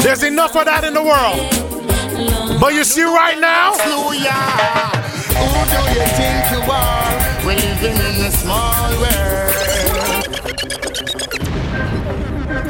There's 0.00 0.22
enough 0.22 0.54
of 0.54 0.64
that 0.64 0.84
in 0.84 0.94
the 0.94 1.02
world. 1.02 2.60
But 2.60 2.72
you 2.72 2.84
see 2.84 3.02
right 3.02 3.36
now, 3.40 3.72
Who 3.72 4.12
do 4.12 4.16
you 5.90 6.06
think 6.14 6.50
you 6.54 6.62
are? 6.70 7.18
We're 7.44 7.56
living 7.56 7.96
in 7.96 8.24
a 8.24 8.30
small 8.30 8.90
world. 9.02 9.50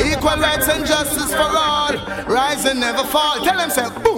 Equal 0.00 0.40
rights 0.40 0.68
and 0.68 0.86
justice 0.86 1.34
for 1.34 1.42
all. 1.42 1.92
Rise 2.26 2.64
and 2.64 2.80
never 2.80 3.04
fall. 3.04 3.44
Tell 3.44 3.90
boom. 4.02 4.09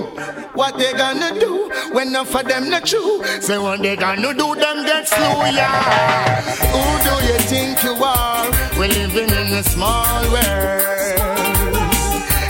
What 0.63 0.79
they 0.79 0.93
gonna 0.93 1.41
do 1.41 1.69
when 1.91 2.09
enough 2.11 2.29
for 2.29 2.45
them 2.45 2.71
not 2.71 2.87
true? 2.87 3.25
Say 3.41 3.59
what 3.59 3.83
they 3.83 3.97
gonna 3.97 4.33
do, 4.33 4.55
them 4.55 4.87
get 4.87 5.09
slew, 5.09 5.27
yeah. 5.59 6.41
Who 6.71 6.85
do 7.03 7.15
you 7.27 7.39
think 7.51 7.83
you 7.83 7.95
are? 7.95 8.49
We're 8.79 8.87
living 8.87 9.29
in 9.29 9.55
a 9.55 9.65
small 9.65 10.23
world. 10.31 10.47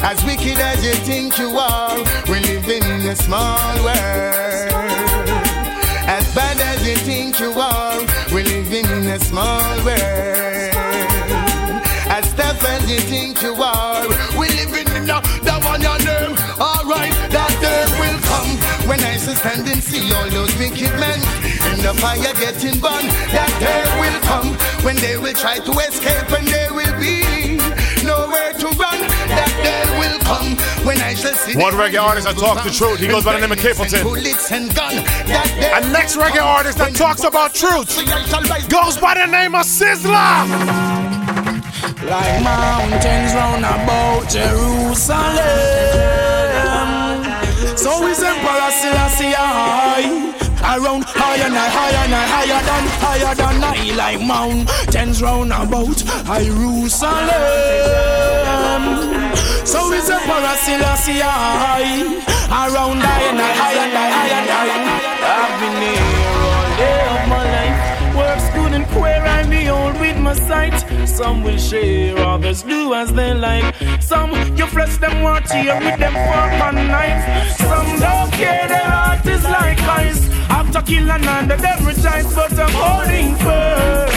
As 0.05 0.23
wicked 0.27 0.59
as 0.59 0.85
you 0.85 0.93
think 1.09 1.39
you 1.39 1.57
are, 1.57 1.97
we're 2.29 2.43
living 2.43 2.83
in 2.83 3.01
a 3.09 3.17
small 3.17 3.83
world. 3.83 3.97
As 6.05 6.35
bad 6.35 6.61
as 6.61 6.87
you 6.87 6.97
think 6.97 7.41
you 7.41 7.53
are, 7.53 7.99
we're 8.31 8.45
living 8.45 8.85
in 8.85 9.07
a 9.07 9.19
small 9.21 9.75
world. 9.87 10.73
As 12.13 12.31
tough 12.35 12.63
as 12.63 12.91
you 12.91 13.01
think 13.01 13.41
you 13.41 13.55
are, 13.55 14.07
when 19.33 19.41
stand 19.41 19.69
and 19.69 19.83
see 19.83 20.13
all 20.13 20.29
those 20.29 20.55
wicked 20.59 20.93
men 21.01 21.19
in 21.73 21.81
the 21.81 21.95
fire 22.01 22.35
getting 22.37 22.79
burned. 22.81 23.09
That 23.33 23.49
day 23.61 23.81
will 24.01 24.21
come 24.29 24.55
when 24.85 24.97
they 24.97 25.17
will 25.17 25.33
try 25.33 25.59
to 25.59 25.73
escape 25.89 26.31
and 26.37 26.47
there 26.49 26.73
will 26.75 26.93
be 27.01 27.57
nowhere 28.05 28.53
to 28.53 28.67
run. 28.77 29.01
That 29.33 29.49
day 29.65 29.89
will 29.97 30.19
come 30.29 30.57
when 30.85 31.01
I 31.01 31.15
shall 31.15 31.35
see 31.35 31.57
one 31.57 31.73
reggae 31.75 32.01
artist 32.03 32.27
that 32.27 32.37
talks 32.37 32.63
the 32.65 32.71
truth. 32.71 32.99
He 33.01 33.09
goes 33.09 33.25
by 33.25 33.33
the 33.35 33.41
name 33.41 33.53
of 33.53 33.59
Capleton. 33.59 34.03
bullets 34.03 34.51
And, 34.53 34.75
gun, 34.75 34.95
and 34.97 35.93
next 35.93 36.17
reggae 36.17 36.43
artist 36.43 36.77
that 36.79 36.95
talks 36.95 37.25
about 37.25 37.55
truth 37.55 37.89
goes 38.69 38.99
by 38.99 39.15
the 39.15 39.27
name 39.27 39.55
of 39.55 39.65
Sizzla. 39.65 40.45
Like 42.05 42.43
mountains 42.43 43.33
round 43.33 43.65
about 43.65 44.29
Jerusalem. 44.29 45.63
So 47.77 48.07
is 48.07 48.23
Emperor 48.23 48.71
Selassie 48.71 49.33
high. 49.33 50.31
Around 50.63 51.05
higher 51.05 51.47
and 51.47 51.57
higher 51.57 52.05
and 52.05 52.15
higher 52.15 52.63
than 52.69 52.87
higher 53.03 53.35
than 53.35 53.65
I 53.65 53.93
like 53.97 54.21
mountains 54.21 55.21
round 55.21 55.53
about 55.53 55.99
Jerusalem. 56.39 57.25
So 59.67 59.93
is 59.93 60.09
Emperor 60.09 60.57
Selassie 60.63 61.21
high. 61.21 62.05
Around 62.53 63.01
higher 63.01 63.31
and 63.31 63.41
higher 63.41 63.89
and 63.89 63.97
higher 63.97 64.43
higher. 64.53 65.03
I've 65.25 65.57
been 65.61 65.77
here 65.83 66.41
all 66.45 66.69
day 66.77 67.01
of 67.11 67.23
my 67.29 67.43
life. 67.57 67.79
Works 68.17 68.47
good 68.55 68.73
and 68.75 68.87
queer, 68.89 69.23
I 69.25 69.43
behold 69.49 69.82
with 69.82 69.82
my 70.33 70.47
sight. 70.49 71.09
Some 71.09 71.43
will 71.43 71.59
share, 71.59 72.17
others 72.19 72.63
do 72.63 72.95
as 72.95 73.13
they 73.13 73.35
like. 73.35 73.75
Some 74.01 74.31
you 74.57 74.67
flesh 74.67 74.97
them 74.99 75.23
want 75.23 75.51
here 75.51 75.75
with 75.75 75.99
them 75.99 76.15
fork 76.27 76.53
and 76.69 76.89
knife. 76.89 77.57
Some 77.57 77.91
don't 77.99 78.33
care, 78.33 78.69
their 78.69 78.91
heart 78.95 79.27
is 79.27 79.45
like 79.45 79.81
ice. 79.81 80.23
After 80.49 80.83
killing 80.83 81.27
under 81.37 81.57
them 81.57 81.87
rejoice, 81.87 82.35
but 82.35 82.59
I'm 82.59 82.73
holding 82.73 83.35
firm. 83.37 84.09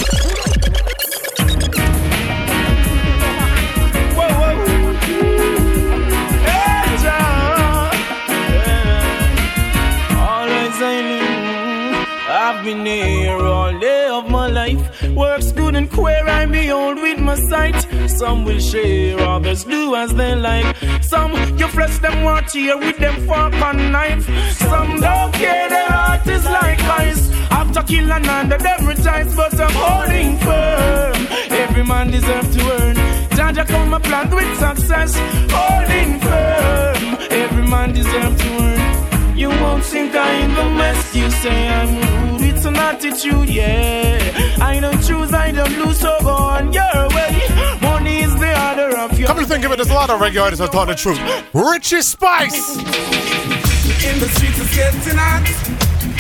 I've 12.28 12.64
been 12.64 12.86
here 12.86 13.38
all 13.38 13.80
day 13.80 14.08
of 14.08 14.30
my 14.30 14.48
life. 14.48 14.95
Works 15.16 15.54
good 15.54 15.76
and 15.76 15.90
queer, 15.90 16.28
I 16.28 16.46
behold 16.46 16.98
with 17.02 17.20
my 17.20 17.36
sight. 17.50 17.88
Some 18.10 18.44
will 18.44 18.60
share, 18.60 19.18
others 19.20 19.64
do 19.64 19.96
as 19.96 20.14
they 20.14 20.36
like. 20.36 20.76
Some 21.02 21.32
you 21.58 21.68
flesh 21.68 21.98
them 22.00 22.24
want 22.24 22.52
here 22.52 22.78
with 22.78 22.98
them 22.98 23.26
fork 23.26 23.54
and 23.54 23.92
knife. 23.94 24.26
Some 24.58 25.00
don't 25.00 25.34
care, 25.34 25.70
their 25.70 25.88
heart 25.88 26.28
is 26.28 26.44
like 26.44 26.82
ice. 26.82 27.32
After 27.50 27.82
killing 27.84 28.28
under 28.28 28.58
them 28.58 28.86
rejoice, 28.86 29.34
but 29.36 29.58
I'm 29.58 29.72
holding 29.72 30.38
firm. 30.40 31.28
Every 31.64 31.86
man 31.86 32.12
deserves 32.12 32.54
to 32.58 32.62
earn. 32.82 32.96
Jaja 33.38 33.66
come 33.66 33.94
a 33.94 34.00
plant 34.02 34.34
with 34.34 34.52
success, 34.60 35.16
holding 35.50 36.20
firm. 36.20 37.18
Every 37.32 37.68
man 37.68 37.94
deserves 37.94 38.42
to 38.42 38.50
earn. 38.64 39.38
You 39.38 39.50
won't 39.50 39.84
think 39.86 40.14
I 40.14 40.32
in 40.44 40.54
the 40.54 40.70
mess. 40.80 41.16
You 41.16 41.30
say 41.30 41.70
I'm 41.70 42.36
rude. 42.36 42.45
It's 42.66 42.76
an 42.76 42.84
attitude, 42.84 43.48
yeah. 43.48 44.58
I 44.60 44.80
don't 44.80 45.00
choose, 45.00 45.32
I 45.32 45.52
don't 45.52 45.70
lose, 45.78 46.00
so 46.00 46.18
go 46.22 46.30
on 46.30 46.74
your 46.74 47.08
way. 47.10 47.44
Money 47.80 48.24
is 48.24 48.34
the 48.40 48.54
order 48.70 48.98
of 48.98 49.20
your. 49.20 49.28
Come 49.28 49.38
to 49.38 49.46
think 49.46 49.66
of 49.66 49.72
it, 49.74 49.76
there's 49.76 49.92
a 49.92 49.94
lot 49.94 50.10
of 50.10 50.20
reggae 50.20 50.42
artists 50.42 50.62
that 50.62 50.72
tell 50.72 50.88
the 50.88 50.96
truth. 50.96 51.20
Richie 51.54 52.02
Spice. 52.02 52.78
In 52.78 54.18
the 54.20 54.28
streets 54.34 54.60
it's 54.60 54.76
getting 54.76 55.16
hot 55.16 55.46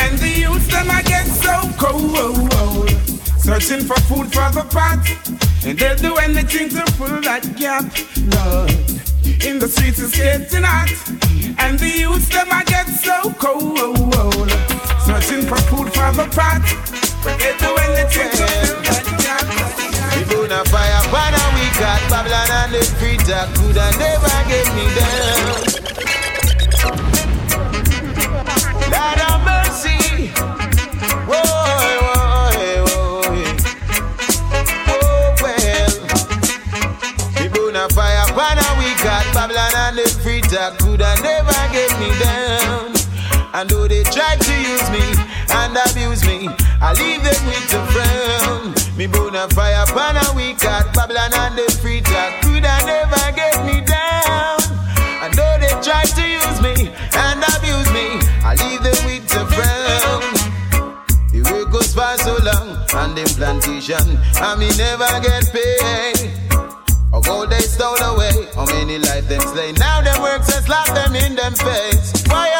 And 0.01 0.19
the 0.19 0.29
youths 0.29 0.67
them 0.67 0.85
I 0.91 1.01
get 1.01 1.25
so 1.25 1.67
cold 1.79 2.91
Searching 3.39 3.83
for 3.83 3.99
food 4.01 4.31
for 4.31 4.51
the 4.53 4.67
pot 4.69 5.01
And 5.65 5.79
they'll 5.79 5.95
do 5.95 6.15
anything 6.17 6.69
to 6.69 6.85
fill 6.93 7.21
that 7.21 7.55
gap 7.57 7.85
Lord 8.37 8.69
In 9.43 9.57
the 9.57 9.67
streets 9.67 9.99
it's 9.99 10.15
getting 10.15 10.63
hot 10.63 10.91
And 11.57 11.79
the 11.79 11.89
youths 11.89 12.29
them 12.29 12.47
I 12.51 12.63
get 12.65 12.87
so 12.87 13.33
cold 13.33 14.74
Searching 15.05 15.45
for 15.47 15.57
food 15.69 15.93
for 15.93 16.11
the 16.13 16.27
pot 16.33 16.85
anything 17.95 18.29
to 18.29 18.45
fill 18.45 18.81
that 18.81 19.05
gap 19.21 19.45
We 20.15 20.21
burn 20.29 20.51
a 20.51 20.63
fire, 20.65 21.03
banner 21.11 21.47
we 21.55 21.65
got 21.79 22.01
Babylon 22.09 22.49
and 22.51 22.73
the 22.73 22.81
free 22.97 23.17
talk 23.17 23.53
could 23.55 23.77
have 23.77 23.97
never 23.99 24.35
get 24.49 24.67
me 24.75 24.85
down. 24.97 25.85
Lord 28.91 29.19
have 29.21 29.41
mercy. 29.45 30.29
Whoa, 31.29 31.41
whoa, 31.45 32.25
whoa, 32.85 32.89
whoa, 32.89 33.13
oh, 34.89 35.35
well. 35.41 35.93
We 37.39 37.45
burn 37.49 37.75
a 37.75 37.89
fire, 37.89 38.27
banner 38.35 38.71
we 38.79 38.89
got 39.03 39.25
Babylon 39.33 39.75
and 39.75 39.97
the 39.97 40.07
free 40.21 40.41
talk 40.41 40.77
could 40.79 41.01
have 41.01 41.21
never 41.21 41.61
get 41.73 41.91
me 41.99 42.09
down. 42.19 42.74
And 43.55 43.69
though 43.69 43.87
they 43.87 44.03
try 44.03 44.35
to 44.35 44.53
use 44.59 44.89
me 44.91 45.15
and 45.55 45.77
abuse 45.87 46.27
me, 46.27 46.49
I 46.83 46.91
leave 46.91 47.23
them 47.23 47.39
with 47.47 47.71
a 47.71 47.81
frown. 47.87 48.75
Me 48.97 49.07
Me 49.07 49.07
bona 49.07 49.47
fire 49.55 49.85
pan 49.95 50.19
a 50.19 50.35
week 50.35 50.61
at 50.65 50.93
Babylon 50.93 51.31
and 51.31 51.55
the 51.55 51.71
free 51.79 52.01
talk 52.01 52.41
coulda 52.43 52.75
never 52.83 53.31
get 53.31 53.55
me 53.63 53.79
down. 53.79 54.59
I 55.23 55.31
know 55.39 55.55
they 55.63 55.71
tried 55.79 56.11
to 56.19 56.25
use 56.27 56.59
me 56.59 56.91
and 57.15 57.39
abuse 57.55 57.87
me. 57.95 58.19
I 58.43 58.59
leave 58.59 58.83
them 58.83 58.99
with 59.07 59.23
a 59.31 59.47
frown. 59.47 60.23
The 61.31 61.39
work 61.47 61.71
goes 61.71 61.93
for 61.93 62.11
so 62.27 62.35
long 62.43 62.75
on 62.91 63.15
the 63.15 63.23
plantation, 63.39 64.19
and 64.43 64.59
me 64.59 64.67
never 64.75 65.07
get 65.23 65.47
paid. 65.55 66.31
Or 67.13 67.21
gold 67.21 67.49
they 67.49 67.59
stole 67.59 67.95
away, 68.03 68.51
how 68.55 68.65
many 68.65 68.99
life 68.99 69.29
them 69.29 69.39
slay? 69.39 69.71
Now 69.73 70.01
them 70.01 70.21
works 70.21 70.53
and 70.53 70.65
slap 70.65 70.87
them 70.93 71.15
in 71.15 71.35
them 71.35 71.53
face. 71.53 72.11
Why 72.27 72.54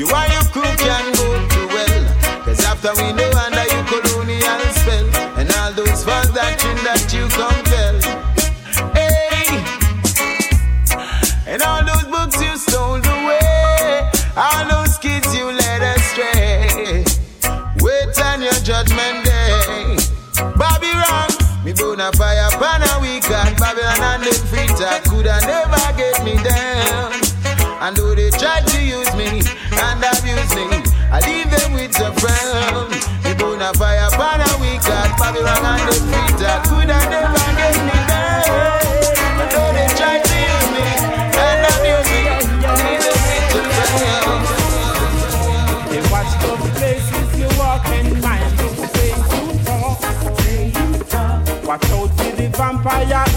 you 0.00 0.08
are 0.08 0.28
your 0.32 0.44
crew 0.48 0.72
can 0.80 1.12
go 1.12 1.28
to 1.52 1.60
well. 1.68 2.04
Cause 2.44 2.64
after 2.64 2.88
we 2.96 3.12
know 3.12 3.28
under 3.36 3.66
you 3.68 3.82
colonial 3.84 4.60
spell, 4.72 5.06
and 5.36 5.52
all 5.60 5.72
those 5.76 6.02
false 6.02 6.32
doctrine 6.32 6.80
that 6.88 7.04
you 7.12 7.28
compel. 7.36 8.00
Hey, 8.96 9.60
and 11.44 11.60
all 11.60 11.84
those 11.84 12.08
books 12.08 12.40
you 12.40 12.56
stole 12.56 12.96
away, 12.96 14.08
all 14.40 14.64
those 14.72 14.96
kids 14.96 15.36
you 15.36 15.52
led 15.52 15.82
astray. 15.84 17.04
Wait 17.84 18.16
on 18.24 18.40
your 18.40 18.56
judgment 18.64 19.20
day. 19.28 20.00
Bobby 20.56 20.88
wrong, 20.96 21.28
me 21.62 21.74
bona 21.76 22.08
fire 22.16 22.48
pan 22.56 22.80
a 22.88 23.00
week 23.04 23.28
and 23.28 23.52
Babylon 23.60 24.00
and 24.00 24.24
them 24.24 24.46
free 24.48 24.66
talk 24.80 25.04
coulda 25.04 25.36
never 25.44 25.84
get 26.00 26.24
me 26.24 26.42
down. 26.42 27.12
And 27.82 27.96
though 27.96 28.14
they 28.14 28.30
me 28.30 28.69
lightning. 30.54 30.84
I 31.10 31.20
leave 31.26 31.50
them 31.50 31.72
with 31.74 31.98
a 32.00 32.12
friend. 32.20 32.90
We 33.24 33.34
burn 33.34 33.60
a 33.60 33.72
fire, 33.74 34.08
but 34.16 34.40
we 34.60 34.78
got 34.78 35.18
Babylon 35.18 35.64
and 35.64 35.88
the 35.88 35.94
feet 36.10 36.38
could 36.68 36.90
have 36.90 37.10
never 37.10 37.34
get 37.58 37.76
me 37.86 37.98
down. 38.08 38.44
I 39.38 39.44
know 39.52 39.68
they 39.74 39.88
try 39.98 40.16
to 40.22 40.36
use 40.50 40.68
me, 40.74 40.86
and 41.38 41.58
the 41.64 41.72
music, 41.84 42.26
I 42.62 42.72
need 42.82 43.00
them 43.04 43.18
with 43.26 43.56
a 43.58 43.62
friend. 43.74 44.42
They 45.90 46.02
watch 46.10 46.32
the 46.42 46.52
places 46.78 47.28
you 47.38 47.48
walk 47.58 47.86
and 47.88 48.08
mind 48.22 48.52
the 48.58 48.66
way 50.46 50.62
you 50.66 50.86
talk. 51.04 51.38
Watch 51.66 51.90
out 51.90 52.10
for 52.16 52.32
the 52.36 52.46
vampire. 52.56 53.29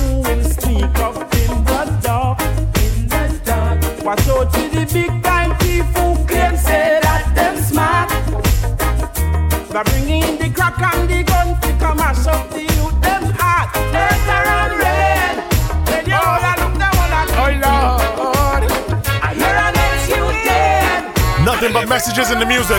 Nothing 21.63 21.81
but 21.81 21.87
messages 21.87 22.29
in 22.29 22.39
the 22.39 22.45
music. 22.45 22.75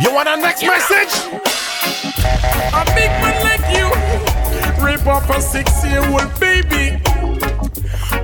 You 0.00 0.14
want 0.14 0.28
a 0.30 0.36
next 0.38 0.62
message? 0.62 1.12
A 2.72 2.84
big 2.94 3.10
man 3.20 3.36
like 3.44 3.76
you 3.76 4.82
Rip 4.82 5.06
up 5.06 5.28
a 5.28 5.42
six-year-old 5.42 6.40
baby 6.40 7.02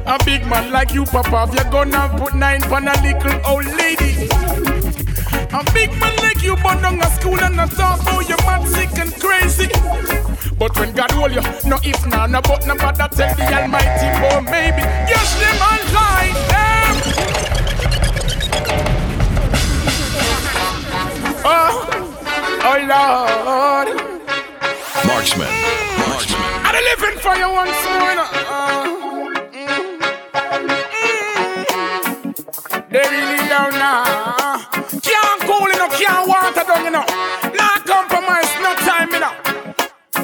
A 0.07 0.19
big 0.25 0.47
man 0.47 0.73
like 0.73 0.95
you, 0.95 1.05
Papa 1.05 1.49
If 1.51 1.55
you're 1.55 1.71
gonna 1.71 2.17
put 2.19 2.35
nine 2.35 2.63
on 2.73 2.89
a 2.89 2.95
little 3.03 3.47
old 3.47 3.67
lady 3.67 4.76
A 5.53 5.65
big 5.73 5.91
man 6.01 6.17
like 6.17 6.43
you 6.43 6.57
But 6.57 6.81
down 6.83 7.01
a 7.01 7.11
school 7.11 7.39
and 7.41 7.61
a 7.61 7.67
talk 7.67 8.03
about 8.03 8.29
you 8.29 8.37
mad, 8.47 8.67
sick 8.69 8.99
and 8.99 9.13
crazy 9.21 9.69
But 10.59 10.77
when 10.79 10.93
God 10.95 11.11
hold 11.13 11.33
you 11.33 11.43
No 11.69 11.79
if, 11.83 12.07
no, 12.07 12.27
no, 12.27 12.41
but, 12.43 12.67
no, 12.67 12.75
but 12.77 12.97
that 12.97 13.13
tell 13.13 13.35
the 13.35 13.45
almighty 13.55 14.09
Or 14.35 14.43
maybe 14.43 14.83
Yes, 15.09 15.35
them 15.41 15.63
all 15.63 15.85
lie 15.95 16.33
them. 16.51 16.95
Oh, 21.49 21.87
oh 22.65 22.79
Lord 22.91 23.89
Marksman. 25.07 25.49
Marksman. 25.99 26.41
I'm 26.65 26.75
living 26.85 27.19
for 27.21 27.35
you 27.37 27.49
once 27.53 27.85
more. 27.87 28.15
know. 28.17 28.27
Uh, 28.49 28.87
mm. 29.53 29.97
They 32.91 33.05
really 33.11 33.49
down 33.49 33.71
now. 33.73 34.76
Can't 35.99 36.29
water 36.29 36.65
down, 36.65 36.85
you 36.85 36.91
know. 36.91 37.05
Not 37.55 37.87
compromise, 37.87 38.51
no 38.61 38.75
time, 38.85 39.11
you 39.11 39.21
know. 39.21 39.33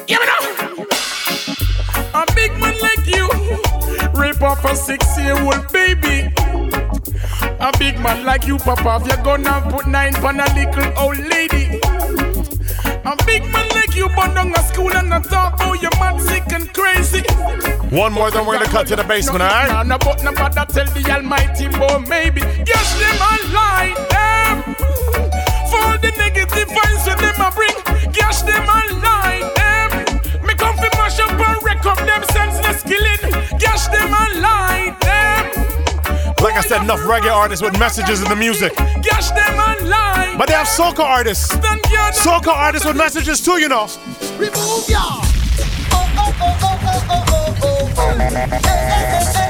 Give 0.07 0.21
me 0.21 0.27
now. 0.27 0.43
A 2.15 2.27
big 2.35 2.53
man 2.59 2.79
like 2.81 3.07
you, 3.07 3.29
rip 4.15 4.43
off 4.43 4.65
a 4.65 4.77
six-year-old 4.77 5.73
baby. 5.73 6.33
A 7.61 7.73
big 7.79 7.99
man 8.01 8.25
like 8.25 8.47
you, 8.47 8.59
Papa, 8.59 8.99
if 9.01 9.07
you're 9.07 9.25
gonna 9.25 9.67
put 9.71 9.87
nine 9.87 10.15
on 10.17 10.41
a 10.41 10.47
little 10.55 10.93
old 10.99 11.19
lady. 11.19 11.81
A 13.05 13.17
big 13.25 13.45
man 13.53 13.69
like 13.71 13.95
you, 13.95 14.09
but 14.15 14.35
down 14.35 14.53
a 14.55 14.63
school 14.63 14.93
and 14.93 15.13
a 15.13 15.21
talk 15.21 15.55
about 15.55 15.81
you 15.81 15.91
mad, 15.99 16.21
sick 16.21 16.53
and 16.53 16.73
crazy. 16.75 17.23
One 17.95 18.13
more, 18.13 18.31
then 18.31 18.47
we're 18.47 18.59
gonna 18.59 18.71
cut 18.71 18.87
to 18.89 18.97
the 18.97 19.05
basement, 19.05 19.43
alright? 19.43 19.69
No, 19.87 19.97
no, 19.97 19.99
but 19.99 20.23
no, 20.23 20.33
but 20.33 20.57
I 20.59 20.65
tell 20.67 20.87
the 20.87 21.11
Almighty, 21.11 21.69
boy, 21.69 21.99
maybe. 22.09 22.41
Yes, 22.67 22.99
them 22.99 23.19
them 24.11 25.12
all 25.83 25.99
the 25.99 26.13
negative 26.17 26.69
vibes 26.69 27.05
that 27.07 27.19
them 27.19 27.39
a 27.41 27.51
bring. 27.53 27.77
Gash 28.13 28.43
them 28.43 28.63
and 28.63 28.91
line 29.03 29.49
them. 29.59 29.91
Me 30.47 30.55
come 30.55 30.77
fi 30.77 30.89
mash 30.99 31.19
up 31.21 31.31
and 31.33 31.59
wreck 31.65 31.85
up 31.87 31.99
them 31.99 32.23
senseless 32.31 32.83
killing. 32.83 33.23
Gash 33.59 33.89
them 33.89 34.11
and 34.13 34.35
line 34.41 34.95
them. 35.01 35.43
Like 36.43 36.57
I 36.57 36.63
said, 36.63 36.83
enough 36.83 37.01
reggae 37.01 37.33
artists 37.33 37.63
with 37.63 37.79
messages 37.79 38.23
in 38.23 38.29
the 38.29 38.37
music. 38.37 38.75
Gash 39.03 39.31
them 39.31 39.55
and 39.69 39.89
line. 39.89 40.39
But 40.39 40.49
they 40.49 40.55
have 40.55 40.67
soca 40.67 41.05
artists. 41.05 41.55
Soca 42.25 42.49
artists 42.49 42.87
with 42.87 42.97
messages 42.97 43.41
too, 43.41 43.59
you 43.61 43.69
know. 43.69 43.87
Remove 44.39 44.89
ya. 44.89 45.23
Oh 45.93 46.09
oh 46.17 46.35
oh 46.41 46.59
oh 46.63 46.79
oh 46.87 47.05
oh 47.11 47.57
oh 47.63 47.91
oh. 47.97 48.19
Hey, 48.19 48.29
hey, 48.31 48.47
hey, 48.47 49.33
hey. 49.35 49.42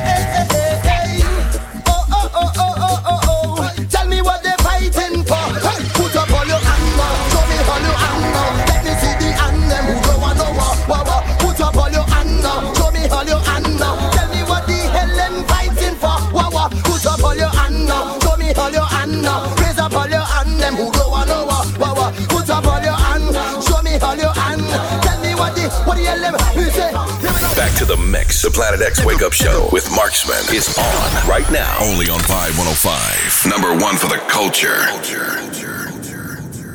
Mix. 28.13 28.43
The 28.43 28.51
Planet 28.51 28.83
X 28.83 29.05
Wake 29.07 29.23
Up 29.23 29.33
Show 29.33 29.71
with 29.73 29.89
Marksman 29.97 30.45
is 30.55 30.69
on 30.77 31.11
right 31.27 31.49
now. 31.51 31.81
Only 31.81 32.13
on 32.13 32.21
Vibe 32.29 32.53
105. 32.61 33.49
Number 33.49 33.73
one 33.73 33.97
for 33.97 34.07
the 34.13 34.21
culture. 34.29 34.85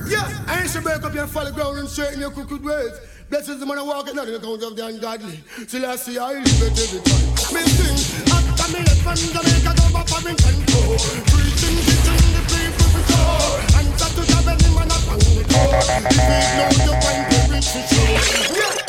Yeah, 0.09 0.25
I 0.49 0.61
ain't 0.65 0.71
should 0.73 0.81
break 0.81 1.03
up 1.03 1.13
your 1.13 1.27
folly 1.27 1.51
ground 1.51 1.77
and 1.77 1.87
straighten 1.87 2.19
your 2.19 2.31
crooked 2.31 2.63
ways. 2.65 2.89
Blessings 3.29 3.59
the 3.59 3.67
man 3.67 3.77
I 3.77 3.83
walk 3.83 4.09
it, 4.09 4.15
not 4.15 4.25
in 4.25 4.33
the 4.33 4.39
count 4.39 4.63
of 4.63 4.75
the 4.75 4.87
ungodly. 4.87 5.37
Till 5.69 5.85
I 5.85 5.95
see 5.95 6.17
I 6.17 6.41
live 6.41 6.41
it 6.41 6.73
every 6.73 7.05
time. 7.05 7.53
Me 7.53 7.61
sing, 7.69 8.25
after 8.33 8.73
me 8.73 8.81
left 8.81 9.05
from 9.05 9.13
Jamaica, 9.21 9.77
go 9.77 9.85
back 9.93 10.09
for 10.09 10.21
Britain. 10.25 10.57
Preaching, 10.65 11.77
teaching 11.85 12.33
the 12.33 12.41
people 12.49 12.89
for 12.97 13.03
sure. 13.13 13.61
Answer 13.77 14.09
to 14.09 14.21
the 14.25 14.41
belly 14.41 14.69
man 14.73 14.89
up 14.89 15.05
on 15.05 15.21
the 15.21 15.45
door. 15.45 15.85
If 15.85 16.17
you 16.17 16.41
know 16.57 16.73
you 16.81 16.97
want 16.97 17.29
to 17.29 17.39
reach 17.53 17.69
the 17.77 17.81
show. 17.85 18.09
Yeah, 18.57 18.86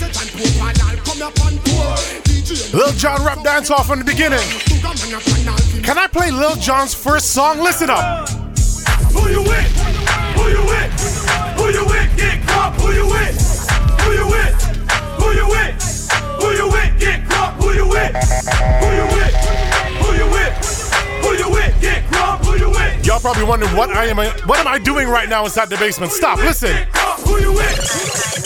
Yes, 0.00 0.16
say 0.16 0.24
John 0.24 0.28
Pope 0.32 0.62
and 0.68 0.78
I'll 0.82 0.96
come 1.04 1.22
up 1.22 1.40
on 1.44 1.52
tour. 1.64 1.96
DJ 2.24 2.72
Lil 2.72 2.92
Jon 2.92 3.24
rap 3.24 3.42
dance 3.42 3.70
off 3.70 3.86
from 3.86 3.98
the 3.98 4.04
beginning. 4.04 4.40
Can 5.82 5.98
I 5.98 6.06
play 6.06 6.30
Lil 6.30 6.56
Jon's 6.56 6.94
first 6.94 7.32
song? 7.32 7.58
Listen 7.60 7.90
up. 7.90 8.28
Who 9.12 9.28
you 9.28 9.42
with? 9.42 9.68
Who 10.36 10.48
you 10.48 10.64
with? 10.64 10.90
Who 11.58 11.68
you 11.70 11.84
with? 11.84 12.16
Get 12.16 12.46
crop. 12.46 12.74
Who 12.74 12.92
you 12.92 13.06
with? 13.06 13.36
Who 14.00 14.12
you 14.12 14.26
with? 14.26 14.62
Who 15.20 15.32
you 15.32 15.48
with? 15.48 15.82
Who 16.40 16.50
you 16.52 16.68
with? 16.70 17.00
Get 17.00 17.28
crop. 17.28 17.54
Who 17.60 17.72
you 17.72 17.88
with? 17.88 18.14
Who 18.80 18.88
you 18.96 19.06
with? 19.16 19.34
Who 20.00 20.14
you 20.16 20.30
with? 20.30 20.54
Who 21.24 21.32
you 21.34 21.50
with? 21.50 21.80
Get 21.80 22.06
crop. 22.10 22.44
Who 22.44 22.56
you 22.56 22.70
with? 22.70 23.06
Y'all 23.06 23.20
probably 23.20 23.44
wondering 23.44 23.76
what 23.76 23.90
I 23.90 24.06
am. 24.06 24.16
What 24.16 24.58
am 24.58 24.68
I 24.68 24.78
doing 24.78 25.08
right 25.08 25.28
now 25.28 25.44
inside 25.44 25.68
the 25.68 25.76
basement? 25.76 26.12
Stop. 26.12 26.38
Listen. 26.38 26.86
Who 27.26 27.40
you 27.40 27.52
with? 27.52 28.39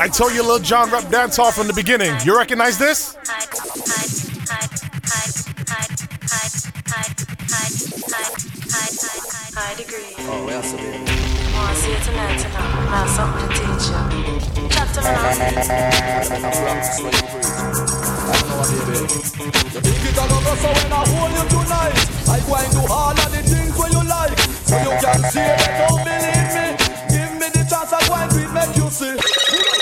I 0.00 0.06
told 0.06 0.32
you 0.32 0.42
Lil 0.44 0.60
Jon 0.60 0.90
rap 0.90 1.10
dance 1.10 1.40
off 1.40 1.56
from 1.56 1.66
the 1.66 1.72
beginning. 1.72 2.14
You 2.24 2.38
recognize 2.38 2.78
this? 2.78 3.16
High 9.54 9.74
degree. 9.74 10.14
Oh, 10.18 10.46
Wanna 13.18 13.48
teach 13.48 13.90
you. 13.90 14.28
See 28.98 29.77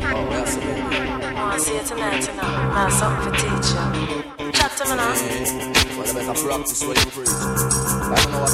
Degree. 0.00 0.46
See 1.58 1.76
it 1.76 1.84
tonight, 1.84 2.22
tonight. 2.22 2.72
Now 2.72 2.88
something 2.88 3.32
to 3.32 3.38
teach 3.38 3.76
you. 3.76 4.52
Chat 4.52 4.72
to 4.78 4.84
me 4.88 4.96
now. 4.96 5.12
You 5.12 6.08
you 6.08 7.12
I 8.02 8.24
know 8.30 8.46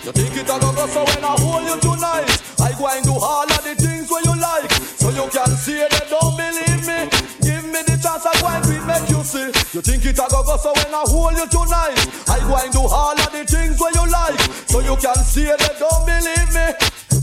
You 0.00 0.12
think 0.12 0.36
it 0.36 0.48
a 0.48 0.56
go 0.58 0.86
so 0.86 1.04
when 1.04 1.24
I 1.24 1.36
hold 1.36 1.64
you 1.64 1.76
tonight 1.80 2.30
I 2.58 2.72
go 2.78 2.88
and 2.88 3.04
do 3.04 3.12
all 3.12 3.44
of 3.44 3.62
the 3.64 3.74
things 3.76 4.10
where 4.10 4.22
you 4.24 4.34
like 4.40 4.72
So 4.96 5.10
you 5.10 5.28
can 5.30 5.50
see 5.56 5.80
it, 5.80 5.92
don't 6.08 6.36
believe 6.36 6.86
me 6.88 7.08
Give 7.44 7.64
me 7.64 7.82
the 7.84 8.00
chance 8.00 8.24
I 8.24 8.32
go 8.40 8.48
and 8.48 8.64
do 8.64 8.80
make 8.86 9.10
you 9.10 9.22
see 9.22 9.52
You 9.76 9.82
think 9.82 10.06
it 10.06 10.18
a 10.18 10.26
go 10.30 10.42
go 10.42 10.56
so 10.56 10.72
when 10.72 10.94
I 10.94 11.04
hold 11.04 11.36
you 11.36 11.46
tonight 11.46 12.00
I 12.28 12.40
go 12.48 12.56
and 12.56 12.72
do 12.72 12.80
all 12.80 13.12
of 13.12 13.30
the 13.32 13.44
things 13.44 13.78
where 13.78 13.92
you 13.92 14.06
like 14.10 14.40
So 14.68 14.80
you 14.80 14.96
can 14.96 15.16
see 15.24 15.46
it, 15.48 15.60
don't 15.78 16.06
believe 16.06 16.50
me 16.54 16.72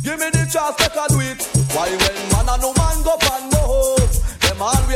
Give 0.03 0.19
me 0.19 0.30
the 0.30 0.45
chance, 0.49 0.77
I 0.77 1.07
do 1.10 1.19
it 1.19 1.47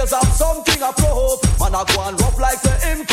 Always 0.02 0.18
have 0.18 0.34
something 0.34 0.82
a 0.82 0.90
prove 0.98 1.38
Man 1.61 1.78
a 1.78 1.86
go 1.86 2.02
and 2.02 2.18
rough 2.18 2.40
like 2.41 2.57
the 2.65 2.73
him 2.82 3.06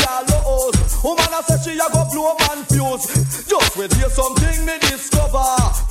Woman 1.05 1.33
a 1.37 1.39
say 1.45 1.61
she 1.61 1.77
a 1.77 1.85
go 1.93 2.01
blow 2.09 2.33
man 2.49 2.65
fuse. 2.65 3.05
Just 3.45 3.77
wait 3.77 3.93
hear 3.93 4.09
something 4.09 4.65
me 4.65 4.73
discover. 4.81 5.37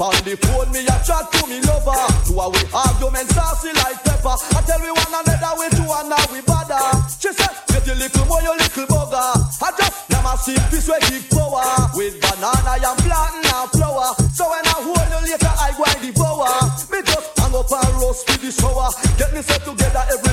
On 0.02 0.18
the 0.26 0.34
phone 0.42 0.74
me 0.74 0.82
a 0.82 0.96
chat 1.06 1.30
to 1.30 1.46
me 1.46 1.62
lover. 1.62 2.02
Two 2.26 2.42
a 2.42 2.50
we 2.50 2.58
argument 2.74 3.30
saucy 3.30 3.70
like 3.78 4.02
pepper. 4.02 4.34
I 4.34 4.58
tell 4.66 4.82
we 4.82 4.90
one 4.90 5.14
another 5.22 5.54
we 5.54 5.70
two 5.70 5.86
and 5.86 6.10
now 6.10 6.26
we 6.34 6.42
bother. 6.42 6.82
She 7.14 7.30
said 7.30 7.54
get 7.70 7.86
your 7.86 7.94
little 7.94 8.26
boy 8.26 8.42
your 8.42 8.58
little 8.58 8.90
bugger. 8.90 9.38
I 9.62 9.70
just 9.78 9.98
my 10.28 10.34
see 10.34 10.58
fish 10.66 10.90
we 10.90 10.98
give 11.14 11.30
power. 11.30 11.62
With 11.94 12.18
banana 12.18 12.74
I 12.74 12.82
am 12.82 12.98
plantain 13.06 13.46
and 13.54 13.70
flour 13.70 14.18
So 14.34 14.50
when 14.50 14.66
I 14.66 14.76
hold 14.82 15.08
you 15.14 15.30
later 15.30 15.54
I 15.62 15.70
go 15.78 15.86
and 15.86 16.00
devour. 16.02 16.58
Me 16.90 16.98
just 17.06 17.38
hang 17.38 17.54
up 17.54 17.70
and 17.70 17.94
roast 18.02 18.26
with 18.26 18.42
the 18.42 18.50
shower. 18.50 18.90
Get 19.14 19.30
me 19.30 19.40
set 19.46 19.62
together 19.62 20.04
well 20.26 20.27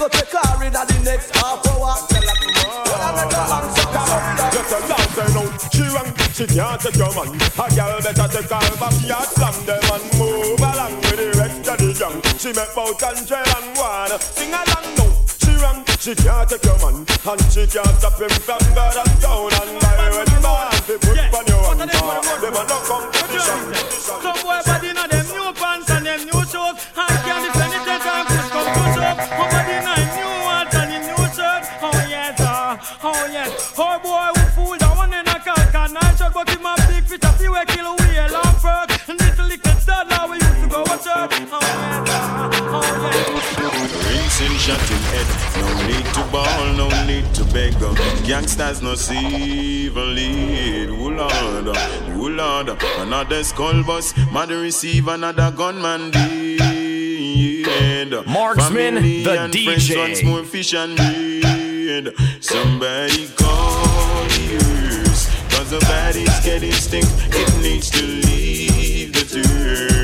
cover 0.00 0.10
Figure 0.10 0.24
take 0.24 0.30
car 0.32 0.64
in 0.64 0.76
at 0.76 0.88
the 0.88 0.98
next 1.04 1.36
half 1.36 1.60
hour. 1.68 1.92
Tell 2.08 2.24
her 2.24 2.36
tomorrow 2.40 2.88
When 2.88 3.00
I 3.04 3.10
make 3.20 3.36
a 3.36 3.44
long 3.52 3.68
song 3.76 3.92
Just 4.48 4.72
a 4.72 4.78
love 4.88 5.10
say 5.12 5.28
no 5.36 5.42
She 5.68 5.84
wrong, 5.92 6.10
she 6.32 6.44
can't 6.48 6.80
take 6.80 6.96
your 6.96 7.12
man. 7.12 7.28
A 7.36 7.66
girl 7.76 8.00
better 8.00 8.28
take 8.32 8.48
her 8.48 8.64
back. 8.64 8.80
backyard 8.80 9.28
Slam 9.28 9.56
them 9.68 9.84
and 9.92 10.04
move 10.16 10.60
along 10.60 10.96
with 11.04 11.20
the 11.20 11.28
rest 11.36 11.68
of 11.68 11.76
the 11.76 11.90
gang. 11.92 12.16
She 12.40 12.50
make 12.56 12.72
bout 12.72 13.02
and 13.02 13.20
trail 13.28 13.44
and 13.44 13.68
one. 13.76 14.16
Sing 14.20 14.52
along 14.56 14.88
no 14.96 15.06
She 15.36 15.52
wrong, 15.60 15.84
she 16.00 16.12
can't 16.16 16.48
take 16.48 16.64
your 16.64 16.78
man. 16.80 17.04
And 17.04 17.40
she 17.52 17.62
can't 17.68 17.96
stop 18.00 18.16
him 18.16 18.32
from 18.40 18.64
God 18.72 18.96
and 18.96 19.14
down. 19.20 19.52
And 19.52 19.70
lie 19.84 20.10
with 20.16 20.32
man 20.40 20.72
They 20.88 20.96
put 20.96 21.20
on 21.20 21.44
your 21.44 21.62
hand 21.76 21.92
Them 22.40 22.56
a 22.56 22.62
no 22.64 22.78
competition 22.88 24.39
Rinsing 44.06 44.56
shot 44.58 44.90
in 44.90 45.02
head. 45.12 45.28
No 45.60 45.68
need 45.86 46.06
to 46.14 46.22
ball, 46.30 46.72
no 46.74 46.88
need 47.06 47.34
to 47.34 47.44
beg. 47.46 47.74
Gangsters 48.26 48.82
no 48.82 48.94
see 48.94 49.88
lead. 49.90 50.88
Who 50.88 51.10
Lord, 51.10 51.76
who 52.08 52.28
Lord. 52.28 52.70
Another 52.98 53.42
skull 53.44 53.82
bus, 53.84 54.14
mother 54.30 54.60
receive 54.60 55.08
another 55.08 55.50
gunman 55.50 56.10
dead. 58.10 58.26
Marksman, 58.26 58.94
Family 58.94 59.24
the 59.24 59.42
and 59.42 59.52
DJ. 59.52 59.64
Friends 59.64 59.96
wants 59.96 60.22
more 60.24 60.44
fish 60.44 60.74
and 60.74 60.96
bread. 60.96 62.14
Somebody 62.40 63.28
call 63.36 64.24
the. 64.28 65.28
Cause 65.50 65.70
the 65.70 65.80
body's 65.80 66.40
getting 66.40 66.72
stink. 66.72 67.06
It 67.30 67.62
needs 67.62 67.90
to 67.90 68.02
leave 68.02 69.12
the 69.12 69.24
turf. 69.24 69.99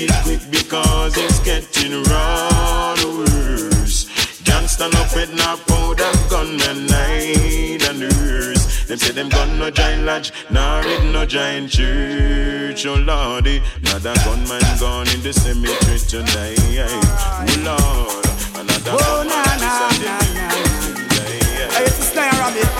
It 0.00 0.12
quick 0.22 0.38
because 0.48 1.16
it's 1.16 1.40
getting 1.40 1.90
run 2.04 2.98
worse. 3.18 4.06
Gangsta 4.46 4.86
no 4.92 5.02
pet 5.10 5.28
no 5.34 5.56
powder, 5.66 6.12
gunmen 6.30 6.86
night 6.86 7.82
and 7.82 7.98
nurse. 7.98 8.86
Them 8.86 8.98
say 8.98 9.10
them 9.10 9.28
gun 9.28 9.58
no 9.58 9.70
giant 9.72 10.04
lodge, 10.04 10.32
nor 10.50 10.82
it 10.86 11.02
no 11.12 11.26
giant 11.26 11.70
church. 11.70 12.86
Oh 12.86 12.94
lordy, 12.94 13.60
another 13.82 14.14
gunman 14.24 14.62
gone 14.78 15.08
in 15.08 15.20
the 15.22 15.32
cemetery 15.32 15.98
tonight. 15.98 16.58
Oh 16.62 17.58
lord, 17.66 18.24
another 18.54 18.92
Oh, 18.94 18.98
gunman 19.02 19.34
na, 19.34 19.42
is 19.42 19.60
na, 19.60 19.82
on 19.82 19.98
the 19.98 20.06
na, 20.06 20.46
news 20.54 21.08
tonight. 21.10 21.72
Hey, 21.74 21.84
it's 21.90 21.98
a 21.98 22.02
snare 22.02 22.30
rabbit. 22.38 22.70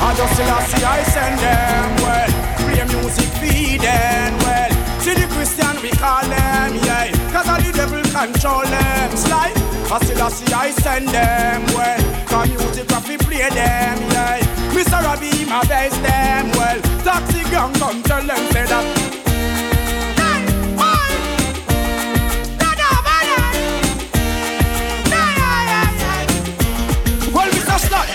I 0.00 0.14
just 0.16 0.32
see 0.34 0.82
I 0.82 1.02
send 1.12 1.38
them 1.44 1.88
well. 2.00 2.32
Play 2.56 2.84
music 2.88 3.28
feed 3.36 3.80
them 3.82 4.38
well. 4.38 4.69
See 5.00 5.14
the 5.14 5.26
Christian 5.32 5.80
we 5.80 5.88
call 5.90 6.20
them, 6.28 6.74
yeah. 6.84 7.10
Cause 7.32 7.48
all 7.48 7.56
the 7.56 7.72
devil 7.72 8.02
control 8.12 8.60
them. 8.60 9.16
Slide. 9.16 9.56
I 9.90 9.98
still 10.04 10.22
I 10.22 10.28
see 10.28 10.52
I 10.52 10.70
send 10.72 11.08
them 11.08 11.64
well. 11.74 12.00
Have 12.28 13.08
we 13.08 13.16
play 13.16 13.48
them, 13.48 13.98
yeah. 14.12 14.40
Mr. 14.76 15.02
Robbie 15.02 15.46
my 15.46 15.64
best 15.64 15.96
them 16.02 16.50
well. 16.52 16.78
Taxi 17.02 17.42
gang 17.50 17.72
come 17.74 18.02
tell 18.02 18.22
them 18.22 18.52
say 18.52 18.66
that. 18.66 18.84
Eh. 18.84 19.10
Well, 27.32 27.48
Mr. 27.48 27.78
Slot. 27.88 28.08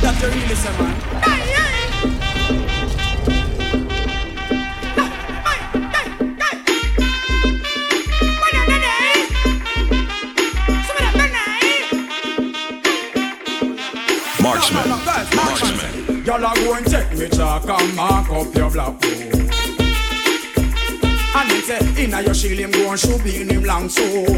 That's 0.00 0.20
the 0.20 0.28
really 0.28 0.56
man. 0.78 1.33
Y'all 16.24 16.42
are 16.42 16.54
going 16.54 16.84
take 16.84 17.12
me 17.12 17.28
chalk 17.28 17.68
and 17.68 17.94
mark 17.94 18.30
up 18.30 18.54
your 18.54 18.70
black 18.70 18.98
book. 18.98 19.12
And 21.36 21.52
him 21.52 21.60
say, 21.60 22.02
inna 22.02 22.22
your 22.22 22.32
shield 22.32 22.60
him 22.60 22.70
go 22.70 22.90
and 22.90 22.98
shoot 22.98 23.20
in 23.26 23.50
him 23.50 23.62
long 23.64 23.90
sword. 23.90 24.28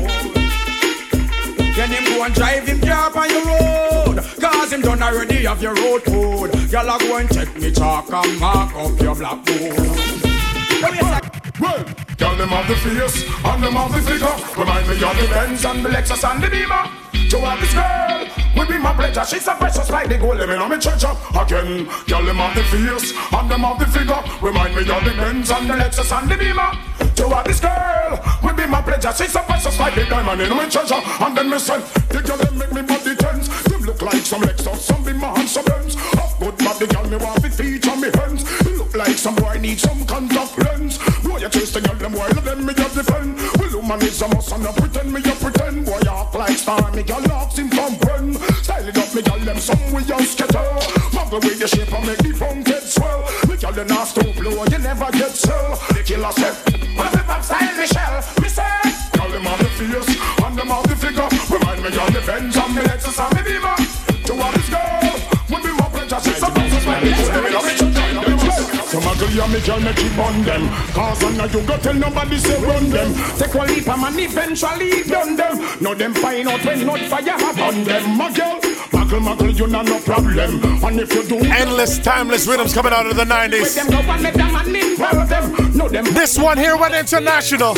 Then 1.76 1.90
him 1.90 2.04
go 2.06 2.24
and 2.24 2.34
drive 2.34 2.66
him 2.66 2.80
car 2.80 3.16
on 3.16 3.30
your 3.30 3.44
road. 3.44 4.18
Cause 4.40 4.72
him 4.72 4.80
done 4.80 5.00
already 5.00 5.44
have 5.44 5.62
your 5.62 5.74
road 5.74 6.02
code. 6.04 6.52
Y'all 6.72 6.90
are 6.90 6.98
going 6.98 7.28
take 7.28 7.54
me 7.54 7.70
chalk 7.70 8.12
and 8.12 8.40
mark 8.40 8.74
up 8.74 9.00
your 9.00 9.14
black 9.14 9.44
book. 9.44 9.78
Well, 11.60 11.84
girl, 12.18 12.36
them 12.36 12.48
have 12.48 12.66
the 12.66 12.74
face 12.74 13.22
and 13.44 13.62
them 13.62 13.74
have 13.74 13.92
the 13.92 14.02
figure. 14.02 14.36
Remind 14.58 14.88
me 14.88 14.94
of 14.94 15.16
the 15.16 15.28
Benz 15.32 15.64
and 15.64 15.84
the 15.84 15.88
Lexus 15.90 16.28
and 16.28 16.42
the 16.42 16.50
Beamer. 16.50 17.05
To 17.31 17.40
have 17.40 17.61
this 17.61 17.74
girl 17.74 18.28
will 18.55 18.66
be 18.66 18.78
my 18.78 18.94
pleasure. 18.94 19.24
She's 19.24 19.44
so 19.44 19.55
precious 19.55 19.90
like 19.90 20.09
the 20.09 20.16
gold. 20.16 20.39
Let 20.39 20.48
me 20.48 20.55
know 20.55 20.69
me 20.69 20.78
treasure 20.78 21.11
again. 21.35 21.89
Girl, 22.07 22.24
them 22.24 22.36
have 22.36 22.55
the 22.55 22.62
face 22.70 23.12
and 23.32 23.51
them 23.51 23.61
have 23.66 23.78
the 23.78 23.86
figure. 23.86 24.23
Remind 24.40 24.77
me 24.77 24.82
of 24.82 25.03
the 25.03 25.11
Benz 25.11 25.51
and 25.51 25.69
the 25.69 25.74
Lexus 25.74 26.12
and 26.16 26.31
the 26.31 26.36
Beamer. 26.36 26.70
To 27.16 27.28
have 27.35 27.44
this 27.44 27.59
girl 27.59 28.23
will 28.44 28.55
be 28.55 28.66
my 28.66 28.81
pleasure. 28.81 29.12
She's 29.12 29.32
so 29.32 29.43
precious 29.43 29.78
like 29.78 29.97
the 29.97 30.05
diamond 30.05 30.40
in 30.40 30.51
my 30.51 30.69
treasure. 30.69 31.03
And 31.03 31.36
then 31.36 31.51
me 31.51 31.59
say, 31.59 31.81
the 32.15 32.23
girl 32.23 32.36
them 32.39 32.59
make 32.59 32.73
me 32.73 32.82
body 32.82 33.16
tense. 33.16 33.48
Them 33.65 33.82
look 33.82 34.01
like 34.03 34.23
some 34.23 34.43
Lexus, 34.43 34.78
some 34.78 35.03
Beamer 35.03 35.35
and 35.35 35.48
some 35.48 35.65
Benz. 35.65 35.97
Half 36.15 36.39
good 36.39 36.57
body, 36.59 36.86
girl, 36.86 37.11
me 37.11 37.16
want 37.16 37.43
the 37.43 37.51
feet 37.51 37.89
on 37.89 38.01
me 38.01 38.11
hands. 38.15 38.47
You 38.65 38.78
look 38.78 38.94
like 38.94 39.19
some 39.19 39.35
boy 39.35 39.59
need 39.59 39.81
some 39.81 40.07
contact 40.07 40.57
lens. 40.62 40.98
Boy, 41.27 41.39
you 41.39 41.48
chase 41.48 41.73
the 41.73 41.81
girl 41.81 41.97
them 41.97 42.12
while 42.12 42.32
them 42.32 42.65
me 42.65 42.73
just 42.73 42.94
defend. 42.94 43.35
Woman 43.86 44.02
is 44.02 44.20
a 44.20 44.26
must 44.26 44.50
and 44.50 44.64
no 44.64 44.72
pretend 44.72 45.12
me 45.12 45.20
you 45.22 45.30
pretend. 45.38 45.86
Boy, 45.86 46.00
you 46.02 46.10
act 46.10 46.34
like 46.34 46.58
star, 46.58 46.90
me 46.90 47.04
girl 47.04 47.22
ask 47.30 47.56
him 47.56 47.70
from 47.70 47.94
when. 48.02 48.34
Style 48.66 48.88
it 48.88 48.98
up, 48.98 49.14
me 49.14 49.22
girl 49.22 49.38
them 49.38 49.58
some 49.58 49.78
we 49.94 50.02
just 50.02 50.32
scatter. 50.32 50.66
Muggle 51.14 51.38
with 51.38 51.60
the 51.60 51.68
shape 51.68 51.92
and 51.94 52.04
make 52.04 52.18
the 52.18 52.34
funk 52.34 52.66
get 52.66 52.82
swell. 52.82 53.22
Me 53.46 53.56
girl 53.56 53.70
them 53.70 53.86
not 53.86 54.08
stop 54.08 54.34
blow, 54.34 54.64
you 54.66 54.78
never 54.78 55.06
get 55.12 55.30
sell. 55.30 55.78
The 55.94 56.02
killer 56.02 56.32
said, 56.32 56.56
well, 56.98 57.12
the 57.12 57.22
pop 57.30 57.44
style 57.44 57.76
Michelle, 57.78 58.18
me 58.42 58.48
say. 58.48 58.66
Girl 59.14 59.30
them 59.30 59.46
have 59.46 59.58
the 59.62 59.70
face 59.78 60.18
and 60.18 60.58
them 60.58 60.66
have 60.66 60.86
the 60.90 60.96
figure. 60.96 61.28
Remind 61.46 61.78
me 61.78 61.86
of 61.86 62.10
the 62.10 62.22
Benz 62.26 62.56
and 62.56 62.74
me 62.74 62.82
Lexus 62.90 63.22
and 63.22 63.30
me 63.38 63.42
Beamer. 63.46 63.76
To 64.26 64.32
all 64.34 64.50
this 64.50 64.66
girl, 64.66 65.14
would 65.46 65.62
be 65.62 65.70
my 65.78 65.86
pleasure. 65.94 66.20
She's 66.26 66.42
a 66.42 66.50
princess 66.50 66.86
like 66.86 67.04
me. 67.04 67.65
Me 69.20 69.34
love 69.34 69.36
me. 69.36 69.36
Some 69.36 69.36
ugly 69.36 69.40
and 69.40 69.52
me 69.52 69.60
girl 69.60 69.80
make 69.80 69.98
it 69.98 70.18
on 70.18 70.43
them 70.43 70.68
Cause 70.93 71.24
I 71.24 71.36
know 71.36 71.44
you 71.47 71.66
go 71.66 71.76
tell 71.78 71.94
nobody 71.94 72.38
say 72.38 72.62
run 72.62 72.90
them 72.90 73.14
Take 73.38 73.55
one 73.55 73.68
leap 73.68 73.88
and 73.88 74.18
eventually 74.20 75.02
done 75.05 75.36
them 75.36 75.59
Now 75.80 75.94
them 75.94 76.14
find 76.14 76.48
out 76.48 76.64
when 76.64 76.86
not 76.86 77.01
fire 77.01 77.22
have 77.24 77.60
on 77.60 77.84
them 77.84 78.16
My 78.16 78.32
girl, 78.32 78.60
muggle 78.60 79.20
muggle 79.20 79.59
you 79.59 79.66
not 79.66 79.86
no 79.86 80.01
problem 80.01 80.84
And 80.84 81.01
if 81.01 81.14
you 81.14 81.22
do 81.24 81.36
Endless, 81.36 81.98
timeless 81.98 82.47
rhythms 82.47 82.74
coming 82.74 82.93
out 82.93 83.06
of 83.06 83.16
the 83.16 83.24
90s. 83.24 83.74
them 83.74 83.86
go 83.88 84.10
and 84.12 84.22
let 84.22 84.34
them 84.34 84.55
and 84.55 84.76
involve 84.76 85.28
them 85.28 85.76
No 85.76 85.88
them 85.88 86.05
This 86.05 86.38
one 86.38 86.59
here 86.59 86.76
went 86.76 86.94
international. 86.94 87.74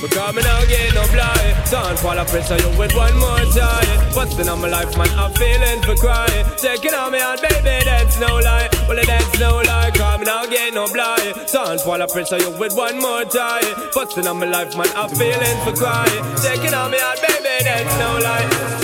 Because 0.00 0.34
me 0.34 0.42
now 0.42 0.60
get 0.66 0.92
no 0.92 1.06
blind. 1.08 1.56
Don't 1.70 1.98
fall 1.98 2.20
pressure 2.26 2.60
you 2.60 2.68
with 2.76 2.94
one 2.94 3.16
more 3.18 3.40
time. 3.56 4.12
Busting 4.12 4.48
on 4.48 4.60
my 4.60 4.68
life 4.68 4.94
man? 4.96 5.08
I'm 5.16 5.32
feeling 5.32 5.80
for 5.82 5.96
crying. 5.96 6.44
Taking 6.58 6.92
on 6.92 7.12
me 7.12 7.20
on 7.20 7.38
baby 7.40 7.80
that's 7.84 8.20
no 8.20 8.36
lie. 8.36 8.68
Well 8.88 9.00
that's 9.00 9.40
no 9.40 9.56
lie. 9.64 9.90
Cause 9.94 10.18
me 10.20 10.26
now 10.26 10.44
get 10.44 10.74
no 10.74 10.86
blind. 10.92 11.34
Don't 11.50 11.80
fall 11.80 12.06
pressure 12.08 12.36
you 12.36 12.50
with 12.60 12.76
one 12.76 13.00
more 13.00 13.24
time. 13.24 13.64
Busting 13.94 14.26
on 14.26 14.38
my 14.38 14.46
life 14.46 14.76
man? 14.76 14.88
I'm 14.94 15.08
feeling 15.08 15.58
for 15.64 15.72
crying. 15.72 16.24
Taking 16.44 16.74
on 16.74 16.90
me 16.90 17.00
on 17.00 17.16
baby 17.24 17.64
that's 17.64 17.98
no 17.98 18.20
lie. 18.20 18.76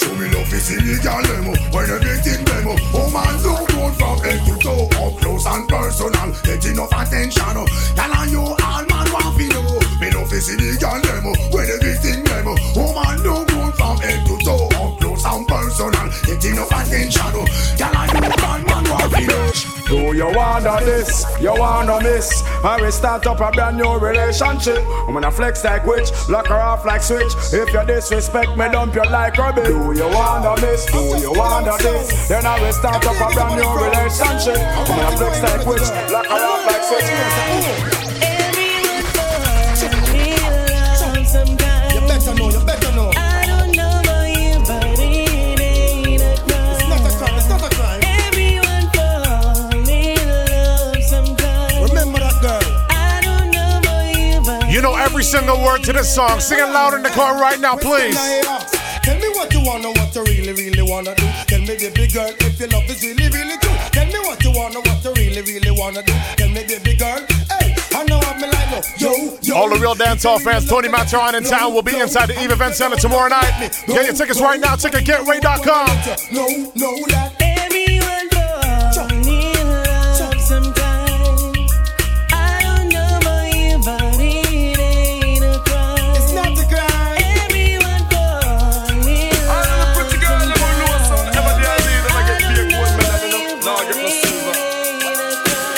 Show 0.00 0.14
me 0.16 0.26
love 0.32 0.52
is 0.52 0.70
illegal 0.72 1.20
demo. 1.20 1.52
When 1.68 1.90
everything 1.90 2.44
demo 2.44 2.74
Oh 2.96 3.10
man 3.12 3.38
so 3.44 3.54
good 3.66 3.92
from 4.00 4.18
head 4.24 4.40
to 4.40 4.56
toe. 4.56 4.88
Up 5.04 5.20
close 5.20 5.46
and 5.46 5.68
personal 5.68 6.32
Get 6.42 6.64
enough 6.64 6.92
attention. 6.96 7.66
Tell 7.94 8.14
on 8.16 8.30
you 8.30 8.40
all 8.40 8.93
want 9.14 9.38
to 9.38 9.46
know 9.54 9.78
Me 10.02 10.10
love 10.10 10.32
is 10.32 10.50
illegal 10.50 10.98
demo 11.06 11.32
When 11.54 11.66
everything 11.70 12.24
demo 12.26 12.54
Oh 12.74 12.90
man 12.98 13.18
so 13.22 13.44
good 13.46 13.74
from 13.78 13.96
head 13.98 14.26
to 14.26 14.34
toe 14.42 14.68
Up 14.74 14.98
close 14.98 15.24
and 15.24 15.46
personal 15.46 16.08
Get 16.26 16.44
enough 16.44 16.74
attention 16.74 17.30
oh. 17.38 17.46
Tell 17.78 17.94
on 17.94 18.10
you 18.10 18.34
all 18.42 18.60
man 18.66 18.84
want 18.90 19.14
to 19.14 19.20
know 19.22 19.74
Do 19.86 20.16
you 20.16 20.28
wanna 20.34 20.80
this? 20.84 21.24
You 21.40 21.54
wanna 21.54 22.02
miss? 22.02 22.42
I 22.64 22.80
will 22.80 22.90
start 22.90 23.26
up 23.26 23.40
a 23.40 23.50
brand 23.52 23.76
new 23.76 23.98
relationship. 23.98 24.82
I'm 25.06 25.14
gonna 25.14 25.30
flex 25.30 25.62
like 25.62 25.86
witch, 25.86 26.10
lock 26.28 26.46
her 26.46 26.56
off 26.56 26.84
like 26.84 27.02
switch. 27.02 27.32
If 27.52 27.72
you 27.72 27.84
disrespect 27.86 28.56
me, 28.56 28.66
dump 28.72 28.94
you 28.94 29.04
like 29.04 29.36
rubbish. 29.36 29.66
Do 29.66 29.92
you 29.92 30.08
wanna 30.08 30.60
miss? 30.62 30.86
Do 30.86 31.18
you 31.20 31.32
wanna 31.32 31.76
this? 31.78 32.28
Then 32.28 32.46
I 32.46 32.58
will 32.60 32.72
start 32.72 33.06
up 33.06 33.16
a 33.16 33.34
brand 33.34 33.60
new 33.60 33.70
relationship. 33.76 34.58
I'm 34.58 34.86
gonna 34.86 35.16
flex 35.16 35.42
like 35.42 35.66
witch, 35.66 36.10
lock 36.10 36.26
her 36.26 36.44
off 36.44 36.66
like 36.66 36.82
switch. 36.82 37.93
Single 55.24 55.64
word 55.64 55.82
to 55.84 55.92
this 55.92 56.14
song. 56.14 56.38
Sing 56.38 56.58
it 56.58 56.70
loud 56.70 56.92
in 56.94 57.02
the 57.02 57.08
car 57.08 57.40
right 57.40 57.58
now, 57.58 57.76
please. 57.76 58.14
Tell 59.02 59.18
me 59.18 59.28
what 59.34 59.52
you 59.52 59.62
wanna, 59.64 59.88
what 59.88 60.14
you 60.14 60.22
really, 60.22 60.52
really 60.52 60.82
wanna 60.82 61.14
do. 61.14 61.26
Tell 61.48 61.60
me, 61.60 61.74
baby 61.76 62.06
girl, 62.12 62.30
if 62.40 62.60
your 62.60 62.68
love 62.68 62.84
is 62.84 63.02
really, 63.02 63.28
really 63.30 63.56
true. 63.58 63.74
Tell 63.90 64.06
me 64.06 64.18
what 64.20 64.44
you 64.44 64.52
wanna, 64.54 64.80
what 64.80 65.02
you 65.02 65.12
really, 65.14 65.42
really 65.42 65.70
wanna 65.70 66.02
do. 66.02 66.12
Tell 66.36 66.48
me, 66.50 66.62
baby 66.68 66.94
girl, 66.94 67.18
hey, 67.58 67.74
I 67.94 68.04
know 68.04 68.20
I'm 68.20 68.40
like, 68.40 69.00
yo, 69.00 69.38
yo. 69.40 69.56
All 69.56 69.70
the 69.70 69.78
real 69.80 69.94
dancehall 69.94 70.40
fans, 70.40 70.68
Tony 70.68 70.88
Matterhorn 70.88 71.34
in 71.34 71.42
town 71.42 71.72
will 71.72 71.82
be 71.82 71.98
inside 71.98 72.26
the 72.26 72.40
Eve 72.42 72.52
Event 72.52 72.74
Center 72.74 72.96
tomorrow 72.96 73.28
night. 73.28 73.72
Get 73.86 74.04
your 74.06 74.14
tickets 74.14 74.40
right 74.40 74.60
now, 74.60 74.76
ticketgateway.com. 74.76 75.88
No, 76.32 76.46
no, 76.76 77.06
that. 77.08 77.53
You 93.92 94.08
silver. 94.08 94.54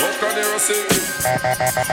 What 0.02 0.14
can 0.20 0.36
you 0.36 0.58
say? 0.58 0.84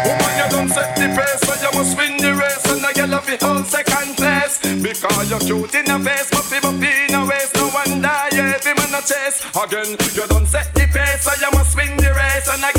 Woman, 0.05 0.33
you 0.37 0.47
don't 0.49 0.69
set 0.69 0.95
the 0.95 1.07
pace, 1.15 1.41
so 1.41 1.53
you 1.57 1.71
must 1.77 1.97
win 1.97 2.17
the 2.17 2.33
race, 2.35 2.65
and 2.69 2.85
I 2.85 3.05
love 3.05 3.29
it 3.29 3.43
all 3.43 3.63
second 3.63 4.17
place. 4.17 4.59
Because 4.59 5.29
you're 5.29 5.39
cute 5.39 5.75
in 5.75 5.85
the 5.85 5.97
face, 6.03 6.29
but 6.29 6.45
people 6.51 6.75
in 6.75 7.07
the 7.07 7.25
waist, 7.29 7.55
no 7.55 7.69
wonder 7.73 8.11
every 8.33 8.73
man 8.73 8.93
a 8.93 9.01
chase. 9.01 9.41
Again, 9.55 9.95
you 10.13 10.27
don't 10.27 10.45
set 10.45 10.73
the 10.73 10.85
pace, 10.91 11.23
so 11.23 11.31
you 11.39 11.51
must 11.53 11.75
win 11.75 11.95
the 11.97 12.11
race, 12.13 12.47
and 12.49 12.63
I 12.63 12.72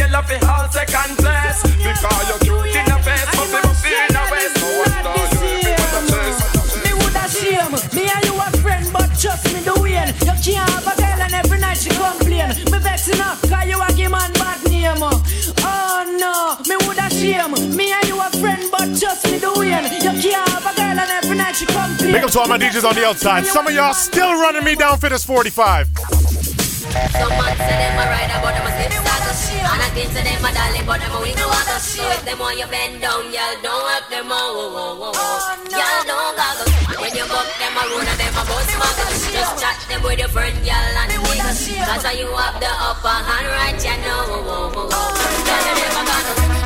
shame. 17.24 17.76
Me 17.76 17.92
and 17.92 18.08
you 18.08 18.20
a 18.20 18.28
friend, 18.40 18.62
but 18.70 18.88
trust 18.98 19.24
me 19.30 19.38
the 19.38 19.52
way. 19.56 19.68
You 19.68 20.12
can't 20.20 20.48
have 20.48 20.66
a 20.66 20.72
girl 20.76 20.98
and 20.98 21.10
every 21.10 21.36
night 21.36 21.56
she 21.56 21.66
complain. 21.66 22.12
Big 22.12 22.24
up 22.24 22.30
to 22.30 22.40
all 22.40 22.48
my 22.48 22.58
DJs 22.58 22.84
on 22.84 22.94
the 22.94 23.06
outside. 23.06 23.46
Some 23.46 23.66
of 23.66 23.74
y'all 23.74 23.94
still 23.94 24.32
running 24.40 24.64
me 24.64 24.74
down 24.74 24.98
for 24.98 25.08
this 25.08 25.24
45. 25.24 25.88
Some 25.88 27.34
man 27.34 27.56
say 27.58 27.74
them 27.74 27.98
a 27.98 28.04
ride 28.06 28.30
but 28.38 28.54
them 28.54 28.66
a 28.66 28.70
slip 28.70 28.92
slide 29.02 29.66
And 29.66 29.82
I 29.82 29.90
think 29.98 30.14
say 30.14 30.22
them 30.22 30.46
a 30.46 30.50
dolly 30.54 30.78
but 30.86 31.02
them 31.02 31.10
a 31.10 31.18
we 31.18 31.34
know 31.34 31.50
how 31.50 31.66
to 31.66 31.82
If 31.82 32.22
them 32.22 32.38
want 32.38 32.54
you 32.54 32.70
bend 32.70 33.02
down, 33.02 33.34
y'all 33.34 33.58
don't 33.66 33.82
help 33.90 34.06
them 34.14 34.30
out 34.30 34.54
whoa, 34.54 34.70
whoa, 34.70 34.94
whoa, 34.94 35.10
whoa. 35.10 35.18
Oh, 35.18 35.58
y'all 35.74 36.06
don't 36.06 36.38
goggle 36.38 36.70
When 37.02 37.10
you 37.18 37.26
buck 37.26 37.50
them 37.58 37.74
a 37.74 37.82
run 37.82 38.06
and 38.06 38.14
them 38.14 38.38
a 38.38 38.42
bust 38.46 38.70
muggle 38.78 39.10
Just 39.34 39.58
chat 39.58 39.74
them 39.90 40.06
with 40.06 40.22
your 40.22 40.30
friend, 40.30 40.54
y'all 40.62 40.76
and 40.78 41.10
niggas 41.10 41.66
Cause 41.82 42.06
you 42.14 42.30
have 42.30 42.62
the 42.62 42.70
upper 42.70 43.10
hand 43.10 43.48
right, 43.50 43.74
you 43.74 43.96
know 44.06 44.46
whoa. 44.46 44.86
Oh, 44.86 45.10
y'all 45.50 45.64
never 45.66 45.90
gonna 45.98 46.63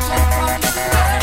yeah. 0.60 1.18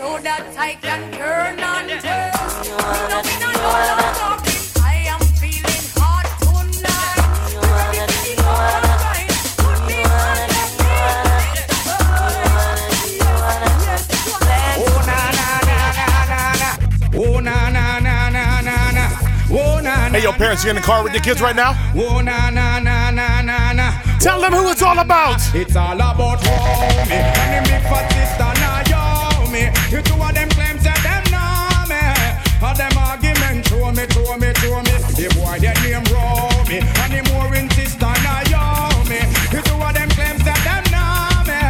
So 0.00 0.16
that 0.24 0.48
I 0.56 0.80
can 0.80 1.12
turn 1.12 1.60
and 1.60 1.90
turn. 2.00 2.32
You 2.64 2.72
know 2.72 3.20
me 3.20 3.36
not 3.36 3.52
know 3.52 3.68
what 3.68 4.00
I'm 4.00 4.16
talking. 4.16 4.64
I 4.80 5.04
am 5.12 5.20
feeling 5.36 5.84
hot 6.00 6.24
tonight. 6.40 7.20
Ready 7.60 8.08
to 8.08 8.32
go. 8.40 8.48
Put 9.60 9.78
me 9.84 10.00
on 10.00 10.48
that 10.56 10.72
Oh 14.80 14.96
na 15.04 15.20
na 15.38 15.48
na 15.68 15.78
na 16.00 16.08
na 16.32 16.40
na. 16.62 16.70
Oh 17.12 17.36
na 17.44 17.56
na 17.68 18.00
na 18.00 18.16
na 18.32 18.50
Hey, 20.10 20.22
your 20.22 20.32
parents, 20.32 20.64
you 20.64 20.70
in 20.70 20.76
the 20.76 20.82
car 20.82 21.04
with 21.04 21.12
your 21.12 21.22
kids 21.22 21.40
right 21.40 21.54
now? 21.54 21.72
Oh, 21.94 22.20
na, 22.20 22.50
na, 22.50 22.80
na, 22.80 23.10
na, 23.10 23.40
na, 23.40 23.72
na. 23.72 23.92
Tell 24.18 24.40
them 24.40 24.52
who 24.52 24.70
it's 24.70 24.82
all 24.82 24.98
about. 24.98 25.40
It's 25.54 25.76
all 25.76 25.94
about 25.94 26.42
me 26.42 26.50
and 26.50 27.64
the 27.64 27.70
big 27.70 27.82
fat 27.82 28.10
sister 28.12 28.59
now 28.59 28.59
yo 28.59 28.59
me. 29.60 29.68
You 29.92 30.00
two 30.02 30.16
of 30.16 30.32
them 30.32 30.48
claims 30.56 30.82
that 30.84 31.00
them 31.04 31.24
know 31.28 31.84
me. 31.92 32.00
All 32.64 32.74
them 32.74 32.96
argument 32.96 33.68
show 33.68 33.92
me, 33.92 34.04
show 34.12 34.32
me, 34.40 34.48
show 34.60 34.80
me. 34.80 34.94
The 35.16 35.26
boy 35.36 35.58
that 35.60 35.76
name 35.84 36.04
roll 36.12 36.64
me 36.68 36.78
and 36.80 37.10
the 37.12 37.20
more 37.28 37.48
sister 37.76 38.12
now 38.24 38.40
yo 38.48 38.62
me. 39.08 39.20
You 39.52 39.60
two 39.60 39.76
of 39.76 39.92
them 39.92 40.08
claims 40.16 40.42
that 40.48 40.60
them 40.64 40.84
know 40.94 41.44
me. 41.48 41.60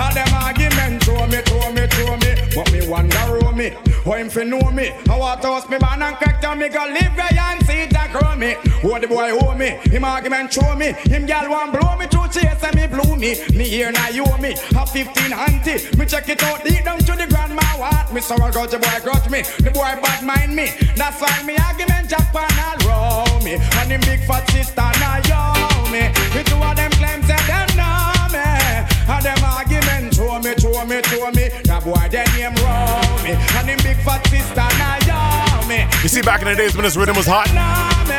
All 0.00 0.12
them 0.16 0.32
argument 0.32 1.04
show 1.04 1.26
me, 1.28 1.40
show 1.44 1.66
me, 1.72 1.84
show 1.92 2.12
me. 2.16 2.30
But 2.54 2.72
me 2.72 2.80
wonder 2.88 3.25
me. 3.70 3.76
Him 4.16 4.30
fi 4.30 4.44
know 4.44 4.70
me? 4.70 4.92
I 5.10 5.18
want 5.18 5.42
to 5.42 5.48
host 5.48 5.68
me 5.68 5.78
man 5.78 6.02
and 6.02 6.16
crack 6.16 6.40
down 6.40 6.58
me 6.58 6.68
go 6.68 6.84
live 6.86 7.14
where 7.16 7.38
and 7.38 7.66
see 7.66 7.82
it 7.82 7.92
a 7.92 8.08
grow 8.10 8.34
me. 8.36 8.54
Who 8.82 8.98
the 8.98 9.06
boy 9.06 9.30
owe 9.32 9.54
me? 9.54 9.78
Him 9.90 10.04
argument 10.04 10.52
show 10.52 10.74
me. 10.74 10.92
Him 11.04 11.26
gal 11.26 11.50
want 11.50 11.72
blow 11.72 11.96
me 11.96 12.06
through 12.06 12.28
chase 12.28 12.62
and 12.62 12.76
me 12.76 12.86
blow 12.86 13.16
me. 13.16 13.36
Me 13.56 13.64
here 13.64 13.92
now 13.92 14.08
you 14.08 14.24
owe 14.24 14.38
me. 14.38 14.54
Have 14.72 14.90
15 14.90 15.32
auntie. 15.32 15.96
Me 15.98 16.06
check 16.06 16.28
it 16.28 16.42
out 16.42 16.64
deep 16.64 16.84
down 16.84 16.98
to 16.98 17.12
the 17.12 17.26
grandma 17.28 17.62
what? 17.76 18.12
Me 18.12 18.20
so 18.20 18.34
I 18.36 18.50
got 18.50 18.70
the 18.70 18.78
boy 18.78 18.98
grudge 19.02 19.28
me. 19.30 19.42
The 19.42 19.70
boy 19.70 19.92
bad 20.02 20.24
mind 20.24 20.54
me. 20.54 20.70
That's 20.96 21.20
why 21.20 21.42
me 21.42 21.56
argument 21.56 22.08
Japan 22.08 22.50
all 22.66 22.78
roll 22.88 23.40
me. 23.40 23.54
And 23.54 23.90
him 23.90 24.00
big 24.00 24.20
fat 24.24 24.48
sister 24.50 24.90
now 25.02 25.18
yo 25.28 25.90
me. 25.90 26.08
The 26.32 26.42
two 26.48 26.56
of 26.56 26.76
them 26.76 26.90
claims 26.92 27.26
that 27.28 27.44
them 27.46 27.76
know 27.76 28.00
me. 28.00 28.05
And 29.08 29.24
them 29.24 29.44
argument 29.44 30.14
show 30.14 30.38
me, 30.40 30.54
show 30.58 30.84
me, 30.84 31.02
show 31.06 31.30
me. 31.30 31.48
That 31.64 31.82
boy 31.84 32.08
then 32.10 32.28
him 32.34 32.54
roll 32.62 33.24
me. 33.24 33.32
And 33.58 33.68
him 33.68 33.78
big 33.82 33.98
fat 34.04 34.26
sister 34.26 34.68
now 34.78 34.96
me. 35.66 35.86
You 36.02 36.08
see, 36.08 36.22
back 36.22 36.40
in 36.42 36.48
the 36.48 36.54
days 36.54 36.74
when 36.74 36.84
this 36.84 36.96
rhythm 36.96 37.16
was 37.16 37.26
hot, 37.26 37.50
Know 37.50 37.90
me. 38.08 38.16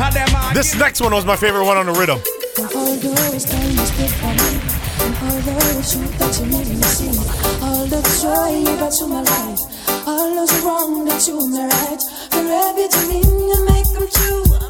And 0.00 0.14
them 0.14 0.54
this 0.54 0.74
next 0.74 1.00
one 1.00 1.12
was 1.12 1.24
my 1.24 1.36
favorite 1.36 1.64
one 1.64 1.76
on 1.76 1.86
the 1.86 1.92
rhythm. 1.92 2.18
Although 2.58 3.36
it's 3.36 3.44
time 3.44 3.70
you 3.70 3.86
speak 3.86 4.10
for 4.20 4.32
me, 4.32 4.60
and 5.00 5.14
although 5.24 5.60
the 5.76 5.84
truth 5.84 6.18
that 6.18 6.32
you 6.40 6.46
made 6.48 6.68
me 6.68 6.82
see, 6.82 7.14
all 7.62 7.86
the 7.86 8.00
joy 8.20 8.58
you 8.58 8.76
brought 8.76 8.92
to 8.92 9.06
my 9.06 9.22
life, 9.22 9.60
all 10.06 10.34
those 10.34 10.52
wrong 10.64 11.04
that 11.04 11.26
you 11.28 11.36
made 11.48 11.68
right, 11.68 12.02
from 12.30 12.46
everything 12.46 13.24
you 13.24 13.64
make 13.68 13.88
them 13.92 14.08
true. 14.08 14.69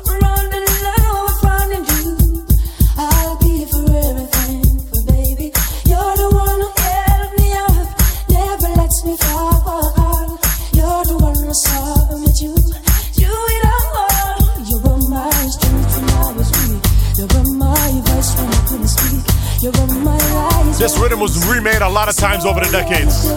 This 19.61 20.97
rhythm 20.99 21.21
was 21.21 21.47
remade 21.47 21.83
a 21.83 21.89
lot 21.89 22.09
of 22.09 22.17
times 22.17 22.47
over 22.47 22.61
the 22.61 22.71
decades. 22.73 23.29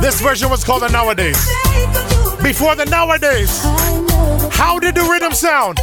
This 0.00 0.20
version 0.20 0.48
was 0.48 0.62
called 0.62 0.82
the 0.82 0.88
Nowadays. 0.90 1.44
Before 2.40 2.76
the 2.76 2.84
Nowadays, 2.84 3.50
how 4.54 4.78
did 4.78 4.94
the 4.94 5.02
rhythm 5.02 5.32
sound? 5.32 5.80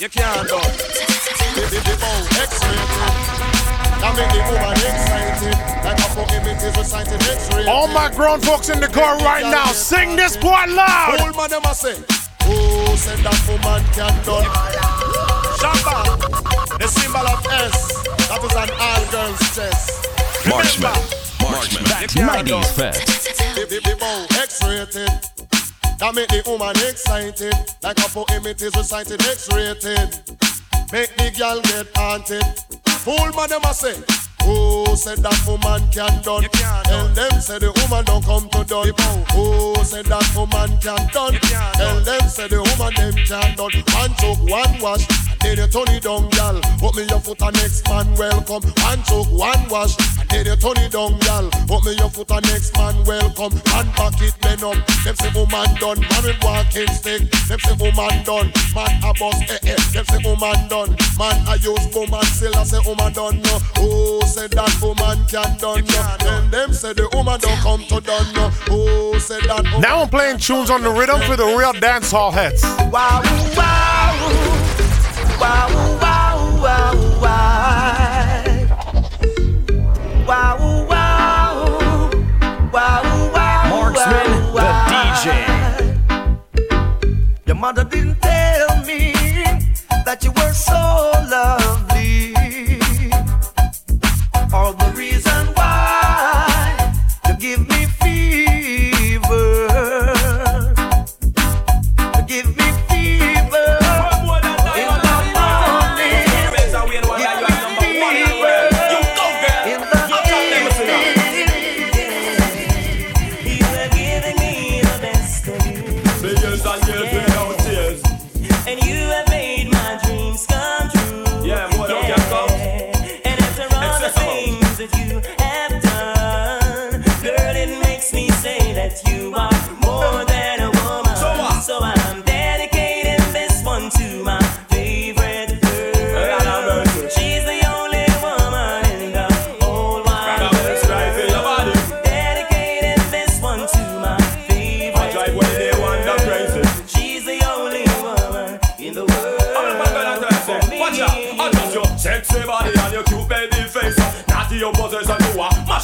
You 0.00 0.08
can't 0.08 0.48
do 0.48 0.56
it. 0.56 0.64
X-ray. 2.42 2.74
That 4.02 4.12
make 4.16 4.32
the 4.34 4.42
woman 4.50 4.74
excited. 4.74 5.54
Like 5.84 5.98
a 5.98 6.08
fucking 6.10 6.40
images 6.42 6.76
recited 6.76 7.22
X-ray. 7.22 7.66
All 7.66 7.86
my 7.86 8.10
grown 8.12 8.40
folks 8.40 8.68
in 8.68 8.80
the 8.80 8.88
car 8.88 9.16
right 9.18 9.44
now, 9.44 9.66
sing 9.66 10.16
this 10.16 10.36
boy 10.36 10.64
loud. 10.66 11.20
Old 11.20 11.36
man, 11.36 11.50
them 11.50 11.62
say. 11.72 12.02
Oh, 12.40 12.96
said 12.96 13.18
that 13.18 13.38
woman 13.46 13.84
can 13.94 14.24
done. 14.24 14.95
Shamba, 15.58 16.78
the 16.78 16.86
symbol 16.86 17.26
of 17.26 17.46
S. 17.46 18.02
That 18.28 18.44
is 18.44 18.54
an 18.54 18.70
all 18.78 19.04
girls 19.10 19.40
chest. 19.54 20.06
Marksman. 20.46 20.92
Marksman. 21.40 21.84
90s 21.84 22.72
fest. 22.72 23.00
X-rated. 24.36 25.10
That 25.98 26.14
make 26.14 26.28
the 26.28 26.42
woman 26.46 26.76
excited. 26.76 27.54
Like 27.82 27.98
a 27.98 28.08
poem 28.10 28.46
it 28.46 28.60
is 28.60 28.76
recited 28.76 29.20
X-rated. 29.26 30.20
Make 30.92 31.16
the 31.16 31.32
girl 31.36 31.60
get 31.62 31.88
haunted. 31.96 32.44
Fool 33.00 33.32
man 33.32 33.48
them 33.48 33.62
a 33.64 33.72
say. 33.72 34.25
Oh, 34.46 34.94
said 34.94 35.18
that 35.18 35.42
woman 35.46 35.82
can 35.90 36.22
done. 36.22 36.46
Tell 36.84 37.08
them 37.08 37.40
say 37.40 37.58
the 37.58 37.72
woman 37.82 38.04
don't 38.04 38.24
come 38.24 38.48
to 38.50 38.64
done. 38.64 38.92
Oh, 39.34 39.74
said 39.82 40.06
that 40.06 40.26
woman 40.36 40.78
can 40.78 41.02
done. 41.12 41.34
Tell 41.74 42.00
them 42.00 42.28
say 42.28 42.48
the 42.48 42.62
woman 42.62 42.94
them 42.94 43.14
can 43.26 43.56
done. 43.56 43.74
One 43.92 44.14
took 44.16 44.38
one 44.46 44.78
wash, 44.80 45.04
then 45.40 45.58
you 45.58 45.66
turn 45.66 45.90
it 45.90 46.02
down, 46.04 46.30
gal. 46.30 46.60
Put 46.78 46.94
me 46.94 47.04
your 47.10 47.20
foot 47.20 47.42
and 47.42 47.56
next 47.56 47.88
man 47.88 48.06
welcome. 48.14 48.62
One 48.62 49.02
took 49.02 49.26
one 49.34 49.66
wash, 49.68 49.96
then 50.30 50.46
you 50.46 50.56
turn 50.56 50.78
it 50.78 50.92
down, 50.92 51.18
gal. 51.26 51.50
Put 51.66 51.82
me 51.84 51.98
your 51.98 52.10
foot 52.10 52.30
and 52.30 52.46
next 52.46 52.72
man 52.78 52.94
welcome. 53.04 53.52
And 53.74 53.88
back 53.98 54.14
it 54.22 54.34
men 54.46 54.62
up. 54.62 54.78
Them 55.02 55.16
say 55.18 55.30
woman 55.34 55.74
done, 55.82 56.00
man 56.06 56.22
with 56.22 56.38
walking 56.42 56.90
stick. 56.94 57.26
Them 57.50 57.58
say 57.58 57.74
woman 57.82 58.22
done, 58.22 58.54
man 58.74 58.94
a 59.02 59.10
boss 59.18 59.42
eh 59.50 59.74
eh. 59.74 59.80
Them 59.90 60.06
say 60.06 60.22
woman 60.22 60.58
done, 60.70 60.94
man 61.18 61.36
a 61.50 61.58
use 61.58 61.90
woman 61.94 62.24
still 62.30 62.54
I 62.54 62.62
say 62.62 62.80
woman 62.86 63.12
done 63.12 63.42
no. 63.42 63.58
Oh, 63.82 64.20
say 64.36 64.48
that 64.48 64.82
woman 64.82 65.24
can 65.32 65.56
done 65.56 65.84
no. 65.86 66.16
Then 66.20 66.50
them 66.50 66.72
say 66.74 66.92
the 66.92 67.08
woman 67.14 67.40
don't 67.40 67.58
come 67.60 67.82
to 67.84 68.00
done 68.00 68.34
no. 68.34 68.50
Oh, 68.68 69.18
say 69.18 69.40
that. 69.46 69.64
Woman. 69.64 69.80
Now 69.80 70.02
I'm 70.02 70.10
playing 70.10 70.38
tunes 70.38 70.68
on 70.68 70.82
the 70.82 70.90
rhythm 70.90 71.20
for 71.22 71.36
the 71.36 71.46
real 71.46 71.72
dance 71.72 72.10
hall 72.10 72.30
heads. 72.30 72.62
Wow, 72.62 73.22
wow, 73.56 74.12
wow, 75.40 75.68
wow, 76.02 76.36
wow, 76.60 76.60
wow, 76.64 76.92
wow. 77.22 77.46
wow, 80.26 80.56
wow, 80.90 81.50
wow, 82.72 83.02
wow, 83.32 83.68
Marksman, 83.70 84.28
wow, 84.52 84.54
wow, 84.54 84.84
the 84.86 85.30
DJ. 85.30 85.30
Your 87.46 87.56
mother 87.56 87.84
didn't 87.84 88.20
tell 88.20 88.84
me 88.84 89.14
that 90.04 90.22
you 90.22 90.30
were 90.32 90.52
so 90.52 91.15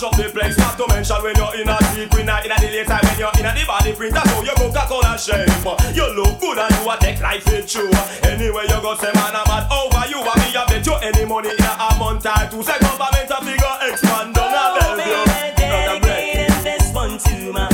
mash 0.02 0.12
up 0.12 0.16
the 0.16 0.30
place. 0.32 0.58
Not 0.58 0.76
to 0.78 0.86
mention 0.88 1.16
when 1.22 1.36
you're 1.36 1.54
in 1.60 1.68
a 1.68 1.76
secret 1.94 2.26
night, 2.26 2.46
in 2.46 2.52
a 2.52 2.56
the 2.56 2.66
late 2.66 2.86
time 2.86 3.00
when 3.02 3.18
you're 3.18 3.32
in 3.38 3.46
a 3.46 3.54
the 3.54 3.64
body 3.66 3.92
print. 3.92 4.14
That's 4.14 4.30
how 4.30 4.42
you 4.42 4.54
Coca-Cola 4.54 5.18
shape. 5.18 5.48
You 5.94 6.06
look 6.14 6.40
good 6.40 6.58
and 6.58 6.74
you 6.74 6.90
a 6.90 6.96
take 6.98 7.20
life 7.20 7.46
it 7.48 7.68
true. 7.68 7.90
Anyway 8.22 8.64
you 8.68 8.80
go 8.82 8.94
say 8.96 9.12
man 9.14 9.34
I'm 9.36 9.46
mad 9.46 9.70
over 9.70 10.06
you. 10.10 10.18
And 10.18 10.40
me 10.42 10.54
a 10.54 10.64
bet 10.66 10.86
you 10.86 10.94
any 11.02 11.24
money 11.24 11.50
in 11.50 11.64
a 11.64 11.98
month 11.98 12.26
or 12.26 12.50
two. 12.50 12.62
Say 12.62 12.78
government 12.80 13.30
a 13.30 13.38
figure 13.44 13.76
expand 13.88 14.36
on 14.38 14.50
a 14.50 14.64
bell 14.78 14.98
you. 14.98 15.22
Not 15.22 15.96
a 15.96 16.00
break. 16.00 16.34
Dedicating 16.34 16.64
this 16.64 16.92
one 16.92 17.18
to 17.18 17.52
my 17.52 17.72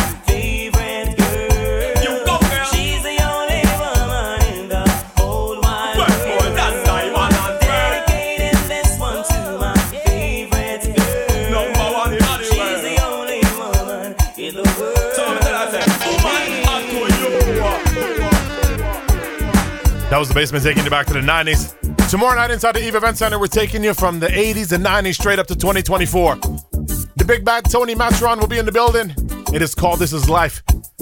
That 20.18 20.22
was 20.22 20.28
the 20.30 20.34
basement 20.34 20.64
taking 20.64 20.82
you 20.82 20.90
back 20.90 21.06
to 21.06 21.12
the 21.12 21.20
90s. 21.20 22.10
Tomorrow 22.10 22.34
night 22.34 22.50
inside 22.50 22.74
the 22.74 22.84
Eve 22.84 22.96
Event 22.96 23.16
Center, 23.16 23.38
we're 23.38 23.46
taking 23.46 23.84
you 23.84 23.94
from 23.94 24.18
the 24.18 24.26
80s 24.26 24.72
and 24.72 24.84
90s 24.84 25.14
straight 25.14 25.38
up 25.38 25.46
to 25.46 25.54
2024. 25.54 26.34
The 26.34 27.24
big 27.24 27.44
bad 27.44 27.70
Tony 27.70 27.94
Matterhorn 27.94 28.40
will 28.40 28.48
be 28.48 28.58
in 28.58 28.66
the 28.66 28.72
building. 28.72 29.14
It 29.54 29.62
is 29.62 29.76
called 29.76 30.00
This 30.00 30.12
Is 30.12 30.28
Life. 30.28 30.60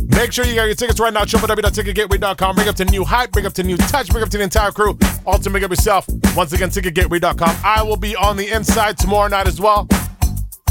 Make 0.08 0.32
sure 0.32 0.44
you 0.44 0.52
get 0.52 0.66
your 0.66 0.74
tickets 0.74 1.00
right 1.00 1.14
now. 1.14 1.24
www.ticketgateway.com. 1.24 2.56
Bring 2.56 2.68
up 2.68 2.74
to 2.74 2.84
new 2.84 3.06
hype, 3.06 3.32
bring 3.32 3.46
up 3.46 3.54
to 3.54 3.62
new 3.62 3.78
touch, 3.78 4.10
bring 4.10 4.22
up 4.22 4.28
to 4.28 4.36
the 4.36 4.44
entire 4.44 4.70
crew. 4.70 4.98
Also, 5.24 5.48
bring 5.48 5.64
up 5.64 5.70
yourself. 5.70 6.06
Once 6.36 6.52
again, 6.52 6.68
ticketgateway.com. 6.68 7.56
I 7.64 7.82
will 7.82 7.96
be 7.96 8.14
on 8.16 8.36
the 8.36 8.52
inside 8.52 8.98
tomorrow 8.98 9.28
night 9.28 9.46
as 9.46 9.58
well. 9.62 9.88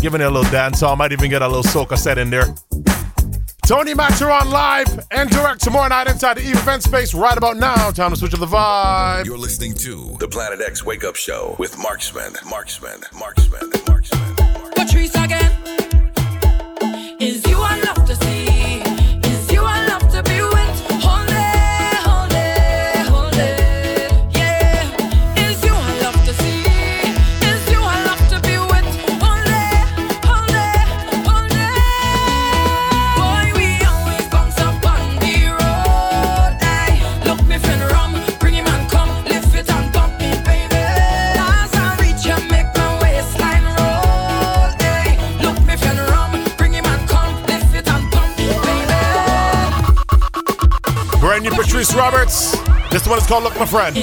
Giving 0.01 0.21
it 0.21 0.25
a 0.25 0.29
little 0.29 0.51
dance, 0.51 0.81
so 0.81 0.89
I 0.89 0.93
might 0.93 1.11
even 1.11 1.31
get 1.31 1.41
a 1.41 1.47
little 1.47 1.63
soca 1.63 1.97
set 1.97 2.19
in 2.19 2.29
there. 2.29 2.53
Tony 3.65 3.95
Matterhorn 3.95 4.51
live 4.51 5.07
and 5.09 5.27
direct 5.31 5.63
tomorrow 5.63 5.87
night 5.87 6.07
inside 6.07 6.35
the 6.37 6.47
event 6.47 6.83
space 6.83 7.15
right 7.15 7.35
about 7.35 7.57
now. 7.57 7.89
Time 7.89 8.11
to 8.11 8.15
switch 8.15 8.31
up 8.35 8.39
the 8.39 8.45
vibe. 8.45 9.25
You're 9.25 9.39
listening 9.39 9.73
to 9.75 10.15
the 10.19 10.27
Planet 10.27 10.61
X 10.61 10.85
Wake 10.85 11.03
Up 11.03 11.15
Show 11.15 11.55
with 11.57 11.75
Marksman, 11.79 12.33
Marksman, 12.47 13.01
Marksman, 13.17 13.71
Marksman. 13.87 14.35
Patrice 14.75 15.15
again. 15.15 15.51
Is 17.19 17.43
you 17.47 17.54
Patrice 51.51 51.93
Roberts. 51.93 52.57
This 52.89 53.07
one 53.07 53.19
is 53.19 53.27
called 53.27 53.43
Look 53.43 53.57
My 53.57 53.65
Friend. 53.65 53.95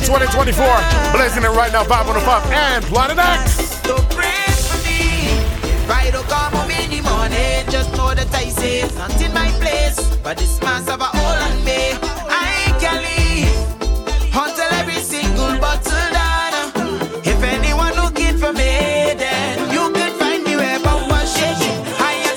for 0.00 0.18
2024. 0.18 1.12
Blazing 1.12 1.44
it 1.44 1.48
right 1.48 1.72
now, 1.72 1.86
Bob 1.86 2.06
on 2.06 2.14
the 2.14 2.20
Pop 2.20 2.44
and 2.46 2.84
Planet 2.84 3.18
X. 3.18 3.80
So 3.84 3.96
pray 4.10 4.46
for 4.68 4.78
me. 4.86 5.28
Come 6.28 6.52
home 6.52 6.70
morning. 7.02 7.66
Just 7.70 7.92
know 7.96 8.14
that 8.14 8.32
I 8.34 8.48
say 8.48 8.82
it's 8.82 8.94
not 8.94 9.10
in 9.20 9.32
my 9.34 9.50
place. 9.60 9.98
But 10.22 10.38
this 10.38 10.60
all 11.14 11.36
on 11.46 11.64
me. 11.64 11.96
I 12.28 12.72
can 12.80 13.02
leave. 13.02 13.50
Until 14.32 14.70
every 14.80 15.02
single 15.02 15.58
bottle 15.58 16.06
down. 16.12 16.52
If 17.24 17.42
anyone 17.42 17.94
looking 17.94 18.38
for 18.38 18.52
me, 18.52 19.14
then 19.16 19.70
you 19.72 19.92
can 19.92 20.12
find 20.18 20.44
me 20.44 20.56
where 20.56 20.78
I'm 20.78 21.26
shaking. 21.26 21.76
I 21.98 22.12
am 22.28 22.36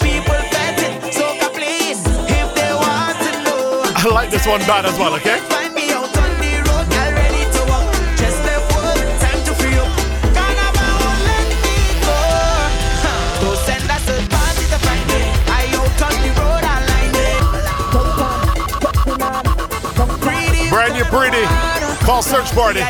people. 0.00 0.40
So 1.12 1.24
if 2.28 2.48
they 2.54 2.72
want 2.72 3.18
to 3.26 3.32
know. 3.44 3.82
I 3.96 4.08
like 4.12 4.30
this 4.30 4.46
one 4.46 4.60
bad 4.60 4.86
as 4.86 4.98
well, 4.98 5.14
okay? 5.14 5.71
Pretty. 21.12 21.44
Call 22.06 22.22
search 22.22 22.52
party. 22.52 22.80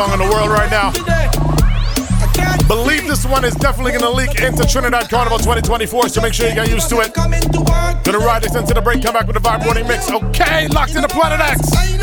song 0.00 0.12
in 0.14 0.18
the 0.18 0.34
world 0.34 0.48
right 0.48 0.70
now. 0.70 0.90
Believe 2.66 3.06
this 3.06 3.26
one 3.26 3.44
is 3.44 3.54
definitely 3.56 3.92
gonna 3.92 4.08
leak 4.08 4.40
into 4.40 4.64
Trinidad 4.64 5.10
Carnival 5.10 5.36
2024, 5.38 6.08
so 6.08 6.22
make 6.22 6.32
sure 6.32 6.48
you 6.48 6.54
get 6.54 6.70
used 6.70 6.88
to 6.88 7.00
it. 7.00 7.12
Gonna 7.12 8.18
ride 8.18 8.42
this 8.42 8.54
into 8.54 8.72
the 8.72 8.80
break, 8.80 9.02
come 9.02 9.12
back 9.12 9.26
with 9.26 9.36
the 9.36 9.42
vibe 9.42 9.64
morning 9.64 9.86
mix. 9.86 10.10
Okay, 10.10 10.68
locked 10.68 10.94
in 10.94 11.02
the 11.02 11.08
Planet 11.08 11.40
X. 11.40 11.99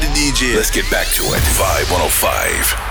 the 0.00 0.06
DJ. 0.08 0.54
Let's 0.54 0.70
get 0.70 0.90
back 0.90 1.06
to 1.14 1.22
it. 1.22 1.40
Vibe 1.56 1.90
105. 1.90 2.85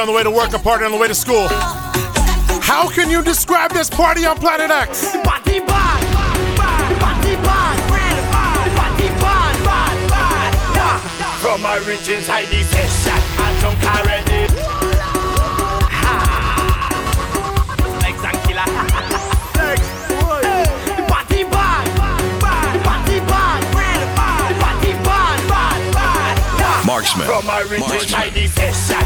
on 0.00 0.06
the 0.06 0.12
way 0.12 0.22
to 0.22 0.30
work, 0.30 0.52
a 0.54 0.58
party 0.58 0.84
on 0.84 0.92
the 0.92 0.96
way 0.96 1.08
to 1.08 1.14
school. 1.14 1.46
How 2.62 2.88
can 2.88 3.10
you 3.10 3.22
describe 3.22 3.70
this 3.70 3.90
party 3.90 4.24
on 4.24 4.38
Planet 4.38 4.70
X? 4.70 5.12
From 11.42 11.60
my 11.62 11.76
riches, 11.86 12.28
I 12.30 12.42
need 12.50 12.66
a 12.72 13.60
don't 13.60 13.76
carry 13.80 14.10
party 14.10 14.44
party 18.54 18.84
party. 18.94 19.20
Marksman. 26.86 27.26
From 27.26 27.46
my 27.46 27.60
riches, 27.60 28.14
I 28.14 28.30
need 28.34 28.50
a. 28.58 28.99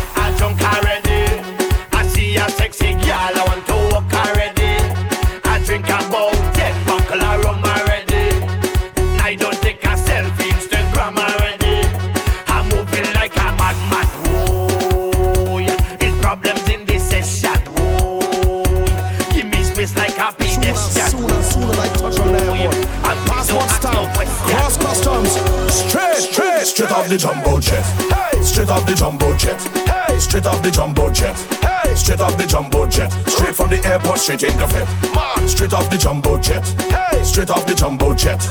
the 27.15 27.21
jumbo 27.21 27.61
jet. 27.61 27.85
Hey, 28.11 28.43
straight 28.43 28.69
off 28.71 28.87
the 28.87 28.95
jumbo 28.95 29.37
jet. 29.37 29.61
Hey, 29.87 30.19
straight 30.19 30.47
off 30.47 30.63
the 30.63 30.71
jumbo 30.71 31.11
jet. 31.13 31.37
Hey, 31.63 31.95
straight 31.95 32.21
off 32.21 32.37
the 32.37 32.47
jumbo 32.47 32.89
jet. 32.89 33.11
Straight 33.29 33.55
from 33.55 33.71
the 33.71 33.79
airport, 33.87 34.19
straight 34.19 34.43
into 34.43 34.67
fit. 34.67 34.89
Man, 35.15 35.49
straight 35.49 35.73
off 35.73 35.89
the 35.91 35.97
jumbo 35.97 36.41
jet. 36.41 36.67
Hey, 36.91 37.23
straight 37.23 37.51
off 37.51 37.67
the 37.67 37.75
jumbo 37.75 38.15
jet. 38.15 38.43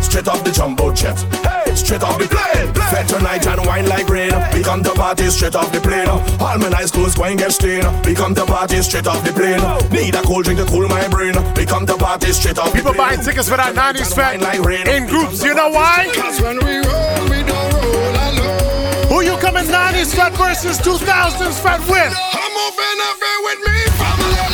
Straight 0.00 0.28
off 0.28 0.42
the 0.44 0.50
jumbo 0.50 0.94
jet. 0.94 1.18
Hey, 1.44 1.74
straight 1.74 2.02
off 2.02 2.18
the 2.18 2.24
plane. 2.24 2.72
Fed 2.88 3.06
tonight 3.06 3.46
and 3.46 3.66
wine 3.66 3.86
like 3.86 4.08
rain. 4.08 4.30
Hey. 4.30 4.58
Become 4.58 4.82
the 4.82 4.94
party 4.94 5.28
straight 5.28 5.54
off 5.54 5.70
the 5.72 5.80
plane. 5.80 6.08
All 6.08 6.58
my 6.58 6.70
nice 6.70 6.90
clothes 6.90 7.16
going 7.16 7.36
get 7.36 7.52
stained. 7.52 7.84
Become 8.02 8.32
the 8.32 8.46
party 8.46 8.80
straight 8.80 9.06
off 9.06 9.22
the 9.24 9.32
plane. 9.32 9.60
Need 9.92 10.14
a 10.14 10.22
cold 10.22 10.44
drink 10.44 10.60
to 10.60 10.66
cool 10.66 10.88
my 10.88 11.06
brain. 11.08 11.34
Become 11.54 11.84
the 11.84 11.96
party 11.96 12.32
straight 12.32 12.56
off. 12.56 12.72
the 12.72 12.80
plane. 12.80 12.84
People 12.84 12.96
buying 12.96 13.20
tickets 13.20 13.48
for 13.48 13.58
that 13.58 13.74
90s 13.74 14.14
fan 14.14 14.40
in 14.88 15.06
groups. 15.06 15.44
You 15.44 15.54
know 15.54 15.68
why? 15.68 16.08
Because 16.08 16.40
when 16.40 16.64
we 16.64 16.78
roll. 16.78 17.15
90s 19.68 20.14
Fred 20.14 20.32
versus 20.34 20.78
2000s 20.78 21.60
Fred 21.60 21.80
with. 21.88 22.14
I'm 22.32 22.52
moving 22.52 22.98
up 23.08 23.20
with 23.44 23.60
me, 23.66 23.78
family. 23.98 24.45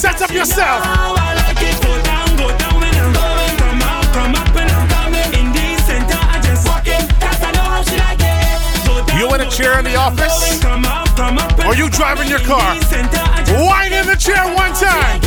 Set 0.00 0.22
up 0.22 0.30
yourself. 0.32 0.82
You 9.14 9.34
in 9.34 9.42
a 9.42 9.50
chair 9.50 9.78
in 9.78 9.84
the 9.84 9.96
office? 9.96 10.64
Or 11.66 11.74
you 11.74 11.90
driving 11.90 12.30
your 12.30 12.38
car? 12.38 12.76
Whine 13.60 13.92
in 13.92 14.06
the 14.06 14.16
chair 14.16 14.46
one 14.54 14.72
time. 14.72 15.20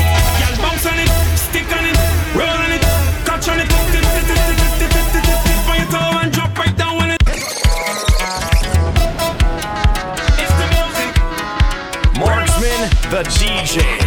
the 13.13 13.23
DJ. 13.25 14.02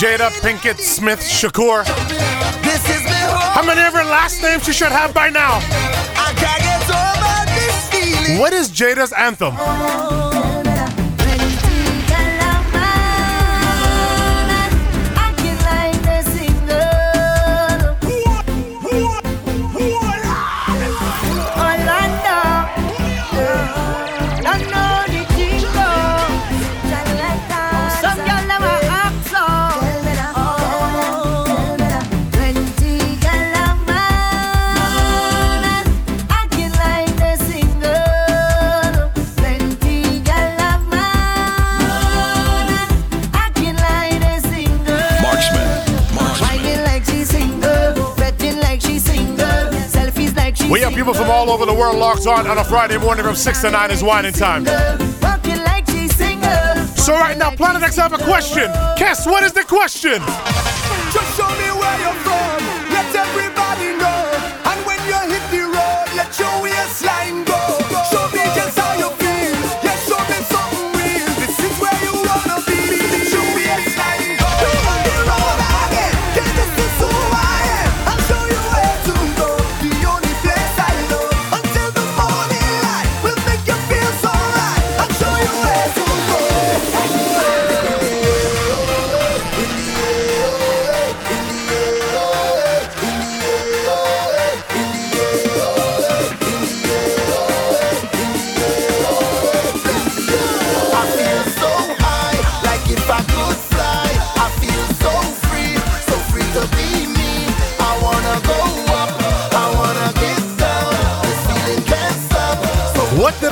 Jada 0.00 0.30
Pinkett 0.40 0.80
Smith 0.80 1.20
Shakur. 1.20 1.84
How 3.52 3.62
many 3.62 3.82
of 3.82 3.92
her 3.92 4.02
last 4.02 4.40
names 4.40 4.64
she 4.64 4.72
should 4.72 4.90
have 4.90 5.12
by 5.12 5.28
now? 5.28 5.60
What 8.40 8.54
is 8.54 8.70
Jada's 8.70 9.12
anthem? 9.12 10.19
On 52.26 52.46
on 52.46 52.58
a 52.58 52.64
Friday 52.64 52.98
morning 52.98 53.24
from 53.24 53.34
6 53.34 53.62
to 53.62 53.70
9 53.70 53.90
is 53.90 54.04
winding 54.04 54.34
time. 54.34 54.66
So 56.96 57.14
right 57.14 57.36
now, 57.38 57.50
Planet 57.50 57.82
X 57.82 57.96
have 57.96 58.12
a 58.12 58.18
question. 58.18 58.70
Guess 58.98 59.24
what 59.24 59.42
is 59.42 59.52
the 59.52 59.64
question? 59.64 60.20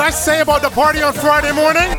let's 0.08 0.24
say 0.24 0.40
about 0.40 0.62
the 0.62 0.70
party 0.70 1.02
on 1.02 1.12
Friday 1.12 1.52
morning. 1.52 1.90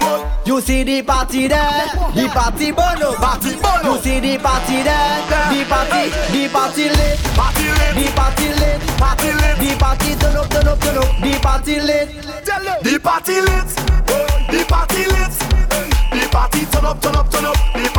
You 0.43 0.61
see 0.61 0.81
the 0.81 1.03
party 1.03 1.47
there, 1.47 1.85
the 2.17 2.25
party 2.33 2.71
bono, 2.71 3.13
party 3.13 3.53
bono. 3.61 3.93
You 3.93 4.01
see 4.01 4.19
the 4.19 4.39
party 4.39 4.81
there, 4.81 5.21
the 5.53 5.61
party, 5.69 6.09
the 6.33 6.49
party 6.49 6.89
lit, 6.89 7.19
party 7.37 7.67
lit, 7.77 7.93
the 7.99 8.05
party 8.17 8.49
lit, 8.61 8.81
party 8.97 9.29
lit, 9.41 9.55
the 9.61 9.77
party 9.77 10.15
turn 10.15 10.37
up, 10.37 10.49
turn 10.49 10.67
up, 10.67 10.79
turn 10.79 10.97
up, 10.97 11.09
the 11.21 11.39
party 11.39 11.79
lit, 11.79 12.09
the 12.81 12.99
party 12.99 13.41
lit, 13.41 13.69
the 14.49 14.65
party 14.67 15.05
lit, 15.13 15.33
the 16.09 16.27
party 16.31 16.65
turn 16.65 16.85
up, 16.85 16.99
turn 17.01 17.15
up, 17.15 17.29
turn 17.29 17.45
up, 17.45 17.57
the. 17.75 17.98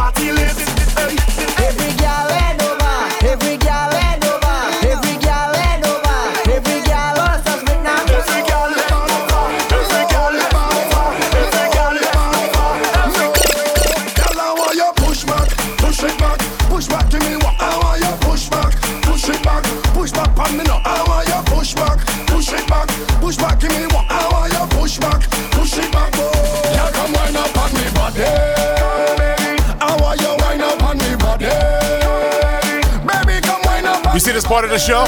part 34.50 34.64
of 34.64 34.70
the 34.70 34.78
show 34.80 35.04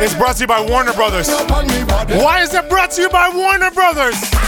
is 0.00 0.14
brought 0.14 0.36
to 0.36 0.44
you 0.44 0.46
by 0.46 0.60
Warner 0.60 0.92
Brothers. 0.92 1.28
Why 1.28 2.40
is 2.40 2.54
it 2.54 2.68
brought 2.68 2.92
to 2.92 3.02
you 3.02 3.08
by 3.08 3.28
Warner 3.34 3.72
Brothers? 3.72 4.39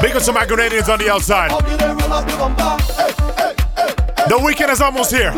Big 0.00 0.14
up 0.14 0.22
to 0.22 0.32
my 0.32 0.46
Grenadians 0.46 0.88
on 0.88 1.00
the 1.00 1.10
outside. 1.10 1.50
The 4.28 4.38
weekend 4.38 4.70
is 4.70 4.80
almost 4.80 5.10
here. 5.10 5.32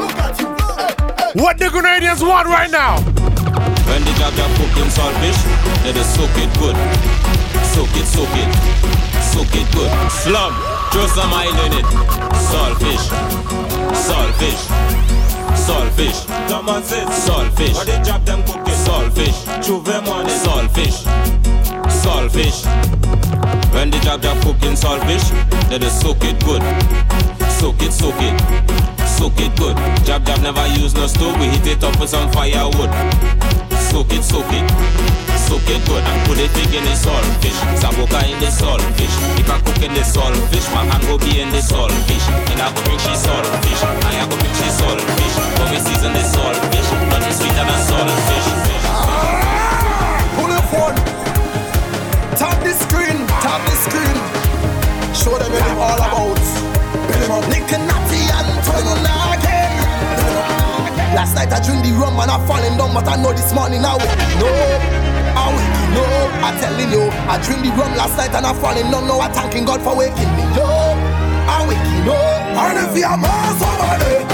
What 1.33 1.57
the 1.57 1.73
Grenadians 1.73 2.21
want 2.21 2.47
right 2.47 2.71
now? 2.71 3.01
When 3.89 4.05
the 4.05 4.13
drop 4.21 4.35
jab 4.35 4.53
cooking 4.61 4.91
salt 4.91 5.17
fish, 5.25 5.41
they 5.81 5.93
just 5.97 6.15
soak 6.15 6.37
it 6.37 6.53
good. 6.61 6.77
Soak 7.73 7.89
it, 7.97 8.05
soak 8.05 8.29
it, 8.37 8.53
soak 9.33 9.49
it 9.57 9.65
good. 9.73 9.91
Slum, 10.13 10.53
throw 10.93 11.07
some 11.09 11.33
oil 11.33 11.57
in 11.65 11.81
it. 11.81 11.87
Salt 12.37 12.77
fish, 12.85 13.09
salt 13.97 14.35
fish, 14.37 14.63
salt 15.57 15.91
fish. 15.97 16.27
Come 16.53 16.69
on, 16.69 16.83
sis. 16.83 17.09
Salt 17.25 17.51
fish. 17.57 17.75
What 17.75 17.87
the 17.87 17.99
jab 18.05 18.27
them 18.27 18.45
cooking? 18.45 18.75
Salt 18.75 19.13
fish. 19.15 19.37
Chuve 19.65 20.05
money. 20.05 20.29
Salt 20.29 20.71
fish, 20.73 21.01
fish. 22.33 23.20
When 23.81 23.89
the 23.89 23.97
job 24.05 24.21
job 24.21 24.37
cooking 24.45 24.77
saltfish, 24.77 25.25
let 25.73 25.81
just 25.81 26.05
soak 26.05 26.21
it 26.29 26.37
good. 26.45 26.61
Soak 27.57 27.81
it, 27.81 27.97
soak 27.97 28.21
it, 28.21 28.37
soak 29.09 29.41
it 29.41 29.57
good. 29.57 29.73
Jab 30.05 30.21
jab 30.29 30.37
never 30.45 30.61
use 30.77 30.93
no 30.93 31.09
stove, 31.09 31.41
we 31.41 31.49
heat 31.49 31.65
it 31.65 31.83
up 31.83 31.97
with 31.97 32.13
some 32.13 32.29
firewood. 32.29 32.93
Soak 33.89 34.13
it, 34.13 34.21
soak 34.21 34.53
it, 34.53 34.69
soak 35.49 35.65
it 35.65 35.81
good 35.89 36.05
and 36.05 36.21
put 36.29 36.37
it 36.37 36.53
big 36.53 36.69
in 36.77 36.85
the 36.85 36.93
saltfish. 36.93 37.57
Saboka 37.81 38.21
in 38.29 38.37
the 38.45 38.53
saltfish. 38.53 39.17
If 39.41 39.49
I 39.49 39.57
cook 39.65 39.81
in 39.81 39.97
the 39.97 40.05
saltfish, 40.05 40.69
my 40.77 40.85
hand 40.85 41.09
will 41.09 41.17
be 41.17 41.41
in 41.41 41.49
the 41.49 41.65
saltfish. 41.65 42.29
And 42.53 42.61
I 42.61 42.69
go 42.77 42.85
bring 42.85 43.01
she 43.01 43.17
saltfish, 43.17 43.81
I 43.81 44.29
go 44.29 44.37
bring 44.37 44.57
she 44.61 44.69
saltfish. 44.77 45.35
When 45.57 45.69
we 45.73 45.81
season 45.81 46.13
the 46.13 46.21
saltfish, 46.21 46.89
nothing 47.09 47.33
sweeter 47.33 47.65
than 47.65 47.81
saltfish. 47.89 48.45
Ah! 48.93 50.37
Pull 50.37 50.53
your 50.53 50.67
phone. 50.69 50.97
Tap 52.37 52.61
the 52.63 52.73
screen, 52.73 53.10
tap 53.51 53.63
the 53.67 53.77
screen. 53.83 54.17
Show 55.11 55.35
them 55.35 55.51
what 55.51 55.67
all 55.75 55.99
about. 55.99 56.39
Build 57.11 57.27
them. 57.27 57.43
Nick 57.51 57.71
and 57.75 57.85
Natty 57.91 58.23
and 58.31 58.51
turn 58.63 58.87
on 58.87 59.35
again. 59.35 59.75
Last 61.19 61.35
night 61.35 61.51
I 61.51 61.59
drink 61.59 61.83
the 61.83 61.93
rum 61.99 62.15
and 62.23 62.31
I 62.31 62.39
falling 62.47 62.79
down, 62.79 62.95
but 62.95 63.09
I 63.09 63.17
know 63.19 63.33
this 63.35 63.51
morning 63.53 63.83
I 63.83 63.99
wake 63.99 64.23
no. 64.39 64.51
I 65.35 65.47
wake 65.51 65.79
no. 65.97 66.05
I 66.47 66.51
telling 66.63 66.91
you, 66.95 67.05
I 67.27 67.35
drink 67.43 67.67
the 67.67 67.71
rum 67.75 67.93
last 67.99 68.17
night 68.17 68.31
and 68.31 68.47
I 68.47 68.55
falling 68.55 68.89
down. 68.91 69.09
Now 69.11 69.19
I 69.19 69.29
thanking 69.33 69.65
God 69.65 69.83
for 69.83 69.97
waking 69.99 70.31
me 70.39 70.47
up. 70.55 70.97
I 71.51 71.67
waking 71.67 72.07
up. 72.07 72.71
And 72.71 72.79
if 72.87 72.95
you're 72.97 73.19
mass 73.19 73.63
over 73.67 74.30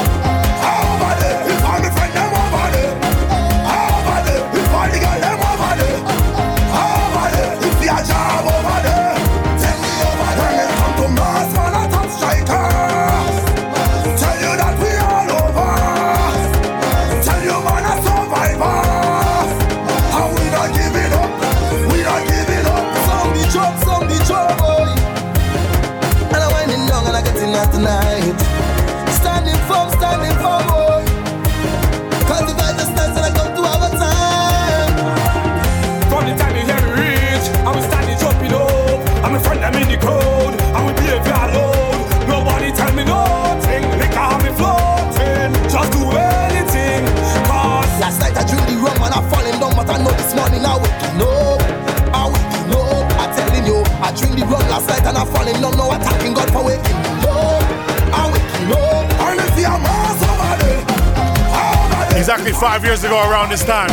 Exactly 62.26 62.50
five 62.50 62.84
years 62.84 63.04
ago 63.04 63.14
around 63.30 63.50
this 63.50 63.62
time. 63.62 63.86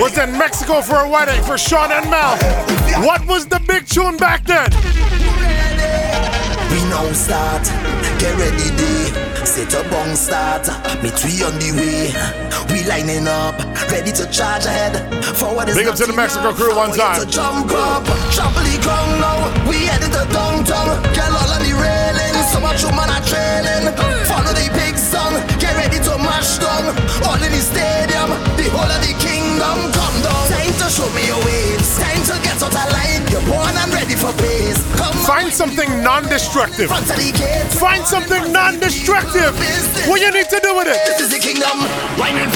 Was 0.00 0.16
in 0.16 0.32
Mexico 0.38 0.80
for 0.80 1.04
a 1.04 1.06
wedding 1.06 1.44
for 1.44 1.58
Sean 1.58 1.92
and 1.92 2.08
Mel. 2.08 2.32
What 3.04 3.26
was 3.26 3.44
the 3.44 3.60
big 3.68 3.84
tune 3.84 4.16
back 4.16 4.42
then? 4.44 4.70
We 6.72 6.80
now 6.88 7.12
start, 7.12 7.62
get 8.16 8.32
ready 8.40 8.72
day. 8.72 9.44
Set 9.44 9.74
a 9.74 9.86
bong 9.90 10.16
start, 10.16 10.64
me 11.02 11.10
three 11.10 11.44
on 11.44 11.60
the 11.60 11.76
way. 11.76 12.08
We 12.72 12.88
lining 12.88 13.28
up, 13.28 13.60
ready 13.92 14.12
to 14.12 14.24
charge 14.32 14.64
ahead. 14.64 14.96
Forward 15.36 15.68
is 15.68 15.76
Big 15.76 15.88
up 15.88 15.96
to 15.96 16.06
the 16.06 16.14
Mexico 16.14 16.54
crew 16.54 16.74
one 16.74 16.96
time. 16.96 17.20
To 17.20 17.26
jump 17.26 17.70
up, 17.72 18.02
the 18.06 18.78
ground 18.80 19.20
now. 19.20 19.68
We 19.68 19.84
headed 19.84 20.08
to 20.08 20.24
downtown, 20.32 21.02
get 21.12 21.28
all 21.28 21.52
on 21.52 21.60
the 21.60 21.76
railing. 21.76 22.32
So 22.48 22.60
much 22.60 22.82
woman 22.82 23.10
are 23.10 23.20
trailing. 23.28 24.15
Get 25.66 25.74
ready 25.74 25.98
to 25.98 26.14
mash 26.22 26.58
down. 26.62 26.94
All 27.26 27.40
in 27.42 27.50
the 27.50 27.62
stadium, 27.62 28.30
the 28.54 28.66
whole 28.70 28.86
of 28.86 29.00
the 29.02 29.14
kingdom 29.18 29.90
come 29.90 30.16
down. 30.22 30.46
Time 30.46 30.74
to 30.78 30.86
show 30.86 31.08
me 31.10 31.26
your 31.26 31.42
waves, 31.42 31.98
time 31.98 32.22
to 32.30 32.34
get 32.46 32.62
out 32.62 32.70
of 32.70 32.86
line. 32.94 33.26
You're 33.30 33.46
born 33.50 33.74
and 33.74 33.90
ready 33.92 34.14
for. 34.14 34.30
Come 34.96 35.14
Find 35.26 35.52
something 35.52 36.02
non-destructive. 36.02 36.90
Find 36.90 38.06
something 38.06 38.52
non-destructive. 38.52 39.52
What 40.08 40.20
you 40.20 40.30
need 40.30 40.48
to 40.50 40.60
do 40.62 40.76
with 40.76 40.88
it? 40.88 40.98
This 41.06 41.20
is 41.20 41.30
the 41.30 41.38
kingdom. 41.38 41.78
Wine 42.18 42.36
and 42.36 42.52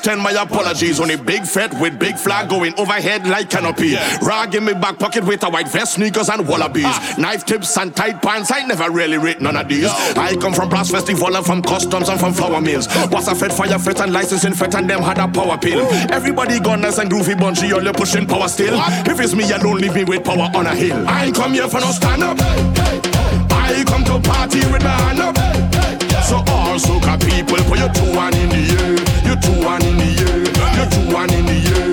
extend 0.00 0.22
my 0.22 0.32
apologies. 0.32 0.98
On 0.98 1.10
a 1.10 1.16
big 1.16 1.44
fret 1.44 1.78
with 1.78 1.98
big 1.98 2.16
flag 2.16 2.48
going 2.48 2.72
overhead 2.78 3.26
like 3.26 3.50
canopy. 3.50 3.96
Rag 4.22 4.54
in 4.54 4.64
my 4.64 4.72
back 4.72 4.98
pocket 4.98 5.24
with 5.24 5.42
a 5.44 5.50
white 5.50 5.68
vest, 5.68 5.94
sneakers 5.94 6.30
and 6.30 6.48
wallabies. 6.48 6.86
Ah. 6.86 7.14
Knife 7.18 7.44
tips 7.44 7.76
and 7.76 7.94
tight 7.94 8.22
pants. 8.22 8.50
I 8.50 8.64
never 8.64 8.90
really 8.90 9.18
rate 9.18 9.42
none 9.42 9.58
of 9.58 9.68
these. 9.68 9.90
I 10.16 10.36
come 10.40 10.54
from 10.54 10.70
brass 10.70 10.90
festival 10.90 11.36
and 11.36 11.44
from 11.44 11.60
customs 11.62 12.08
and 12.08 12.18
from 12.18 12.32
flour 12.32 12.62
mills. 12.62 12.86
Oh. 12.88 13.08
Was 13.12 13.28
a 13.28 13.34
fed 13.34 13.52
fire 13.52 13.78
fet 13.78 14.00
and 14.00 14.10
licensing 14.10 14.54
fet 14.54 14.74
and 14.74 14.88
them 14.88 15.02
had 15.02 15.18
a 15.18 15.28
power 15.28 15.58
pill. 15.58 15.86
Everybody 16.10 16.60
gunners 16.60 16.98
and 16.98 17.10
groovy 17.10 17.36
all 17.74 17.82
your 17.82 17.92
pushing 17.92 18.26
power 18.26 18.48
still. 18.48 18.80
If 19.06 19.20
it's 19.20 19.34
me 19.34 19.50
alone, 19.52 19.80
leave 19.82 19.94
me 19.94 20.04
with 20.04 20.24
power 20.24 20.50
on 20.54 20.66
a 20.66 20.74
hill. 20.74 21.06
I 21.06 21.26
ain't 21.26 21.36
come 21.36 21.52
here 21.52 21.68
for 21.68 21.80
no 21.80 21.90
stand 21.90 22.22
up. 22.22 22.38
I 22.40 23.84
come 23.86 24.04
to 24.04 24.18
party 24.26 24.60
with 24.72 24.82
my 24.82 24.88
hand 24.88 25.20
up. 25.20 25.89
So 26.28 26.36
all 26.36 26.76
soca 26.78 27.18
people, 27.20 27.56
put 27.68 27.78
your 27.78 27.92
two 27.92 28.14
one 28.14 28.34
in 28.34 28.48
the 28.48 28.62
air, 28.78 28.94
your 29.26 29.36
two 29.40 29.56
one 29.64 29.82
in 29.84 29.96
the 29.98 30.10
air, 30.22 30.38
your 30.76 30.88
two 30.90 31.14
one 31.14 31.32
in 31.32 31.44
the 31.46 31.58
air. 31.74 31.90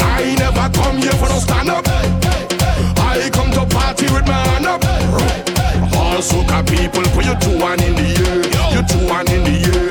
I 0.00 0.34
never 0.38 0.68
come 0.76 0.96
here 0.98 1.12
for 1.18 1.28
no 1.28 1.38
stand 1.38 1.70
up. 1.70 1.84
I 2.98 3.28
come 3.32 3.50
to 3.52 3.66
party 3.66 4.06
with 4.12 4.26
my 4.26 4.38
hand 4.54 4.66
up. 4.66 4.84
All 5.96 6.20
soca 6.22 6.62
people, 6.68 7.02
put 7.14 7.24
your 7.24 7.36
two 7.40 7.58
one 7.58 7.80
in 7.82 7.94
the 7.94 8.08
air, 8.28 8.40
your 8.74 8.84
two 8.86 9.02
one 9.08 9.26
in 9.30 9.42
the 9.44 9.56
air. 9.74 9.90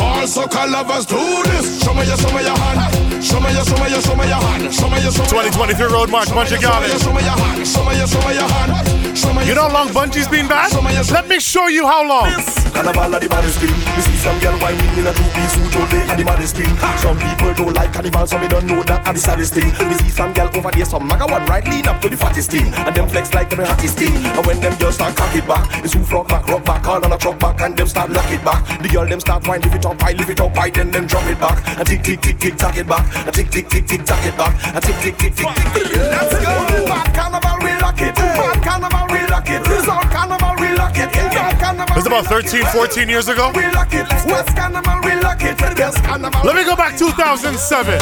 All 0.00 0.24
soca 0.26 0.70
lovers 0.70 1.06
do 1.06 1.18
this. 1.50 1.82
Show 1.82 1.92
me 1.94 2.06
your, 2.06 2.16
show 2.16 2.32
me 2.32 2.42
your 2.44 2.56
hand. 2.56 3.22
Show 3.22 3.40
me 3.40 3.52
your, 3.52 3.64
show 3.64 3.76
me 3.76 3.90
your, 3.90 4.00
show 4.00 4.16
me 4.16 4.26
your 4.26 4.40
hand. 4.40 4.72
Show 4.72 4.88
me 4.88 5.02
your, 5.02 5.12
show 5.12 5.22
me 5.22 5.42
your 5.42 5.52
2023 5.52 5.86
Road 5.92 6.10
March, 6.10 6.28
Bunji 6.28 6.56
Garlin. 6.56 6.88
Show 7.02 7.12
me 7.12 7.22
your 7.22 7.36
hand. 7.36 7.66
Show 7.66 7.84
me 7.84 7.96
your, 7.98 8.06
show 8.06 8.20
me 8.26 8.34
your 8.34 8.48
hand. 8.48 8.89
Me 9.26 9.46
You 9.46 9.54
know 9.54 9.68
how 9.68 9.84
long 9.84 9.88
Bunji's 9.88 10.28
been 10.28 10.48
back? 10.48 10.72
Let 11.10 11.28
me 11.28 11.40
show 11.40 11.68
you 11.68 11.86
how 11.86 12.06
long. 12.06 12.32
Carnival 12.72 13.14
at 13.14 13.20
the 13.20 13.28
baddest 13.28 13.58
thing. 13.58 13.74
We 13.96 14.00
see 14.02 14.16
some 14.16 14.38
girl 14.40 14.56
whining 14.58 14.96
in 14.96 15.06
a 15.06 15.12
two-piece 15.12 15.52
suit 15.52 15.76
all 15.76 15.86
day 15.92 16.00
at 16.08 16.16
the 16.16 16.24
baddest 16.24 16.56
thing. 16.56 16.70
Some 16.96 17.18
people 17.18 17.52
don't 17.52 17.74
like 17.74 17.92
carnival, 17.92 18.26
so 18.26 18.38
they 18.38 18.48
don't 18.48 18.66
know 18.66 18.82
that 18.84 19.06
at 19.06 19.12
the 19.12 19.20
saddest 19.20 19.52
thing. 19.54 19.68
We 19.88 19.94
see 20.00 20.08
some 20.08 20.32
girl 20.32 20.48
over 20.56 20.70
there, 20.70 20.84
some 20.84 21.06
maga 21.06 21.26
one 21.26 21.44
right 21.46 21.66
lean 21.68 21.86
up 21.86 22.00
to 22.00 22.08
the 22.08 22.16
fattest 22.16 22.50
thing, 22.50 22.72
and 22.72 22.94
them 22.94 23.08
flex 23.08 23.34
like 23.34 23.50
them 23.50 23.58
the 23.60 23.66
hottest 23.66 23.98
thing. 23.98 24.14
And 24.14 24.46
when 24.46 24.60
them 24.60 24.74
girls 24.78 24.94
start 24.94 25.16
cock 25.16 25.34
it 25.36 25.46
back, 25.46 25.68
it's 25.84 25.92
who 25.92 26.00
rock 26.08 26.28
back, 26.28 26.46
rock 26.48 26.64
back, 26.64 26.86
all 26.86 27.04
on 27.04 27.12
a 27.12 27.18
truck 27.18 27.38
back, 27.38 27.60
and 27.60 27.76
them 27.76 27.88
start 27.88 28.10
lock 28.10 28.30
it 28.30 28.42
back. 28.44 28.64
The 28.80 28.88
girl 28.88 29.06
them 29.06 29.20
start 29.20 29.46
whine, 29.46 29.60
lift 29.60 29.76
it 29.76 29.84
up 29.84 30.00
high, 30.00 30.12
lift 30.12 30.30
it 30.30 30.40
up 30.40 30.56
high, 30.56 30.70
then 30.70 30.90
them 30.90 31.06
drop 31.06 31.26
it 31.28 31.38
back, 31.38 31.58
and 31.78 31.86
tick 31.86 32.02
tick 32.02 32.20
tick 32.22 32.38
tick 32.38 32.56
tack 32.56 32.76
it 32.78 32.86
back, 32.86 33.04
and 33.26 33.34
tick 33.34 33.50
tick 33.50 33.68
tick 33.68 33.86
tick 33.86 34.04
tack 34.04 34.24
it 34.24 34.36
back, 34.38 34.54
and 34.74 34.82
tick 34.82 34.96
tick 35.02 35.16
tick 35.18 35.34
tick 35.34 35.50
tick. 35.74 35.90
Let's 35.92 36.38
go, 36.40 36.86
bad 36.86 37.14
carnival, 37.14 37.58
we 37.60 37.72
lock 37.82 38.00
it. 38.00 38.14
Bad 38.14 38.62
carnival, 38.62 39.09
it. 39.52 39.64
Carnival, 40.10 40.54
we 40.60 40.68
lock 40.76 40.96
it. 40.96 41.10
Bad 41.12 41.58
carnival. 41.58 41.94
It 41.94 41.96
was 41.96 42.06
about 42.06 42.26
13, 42.26 42.64
14 42.66 43.08
years 43.08 43.28
ago. 43.28 43.50
We 43.54 43.66
lock 43.70 43.92
it. 43.92 44.06
West 44.26 44.54
Carnival, 44.56 45.00
we 45.02 45.14
lock 45.20 45.42
it. 45.42 45.60
West 45.78 46.02
Carnival. 46.04 46.40
Let 46.44 46.54
me 46.56 46.64
go 46.64 46.76
back 46.76 46.96
2007. 46.96 47.98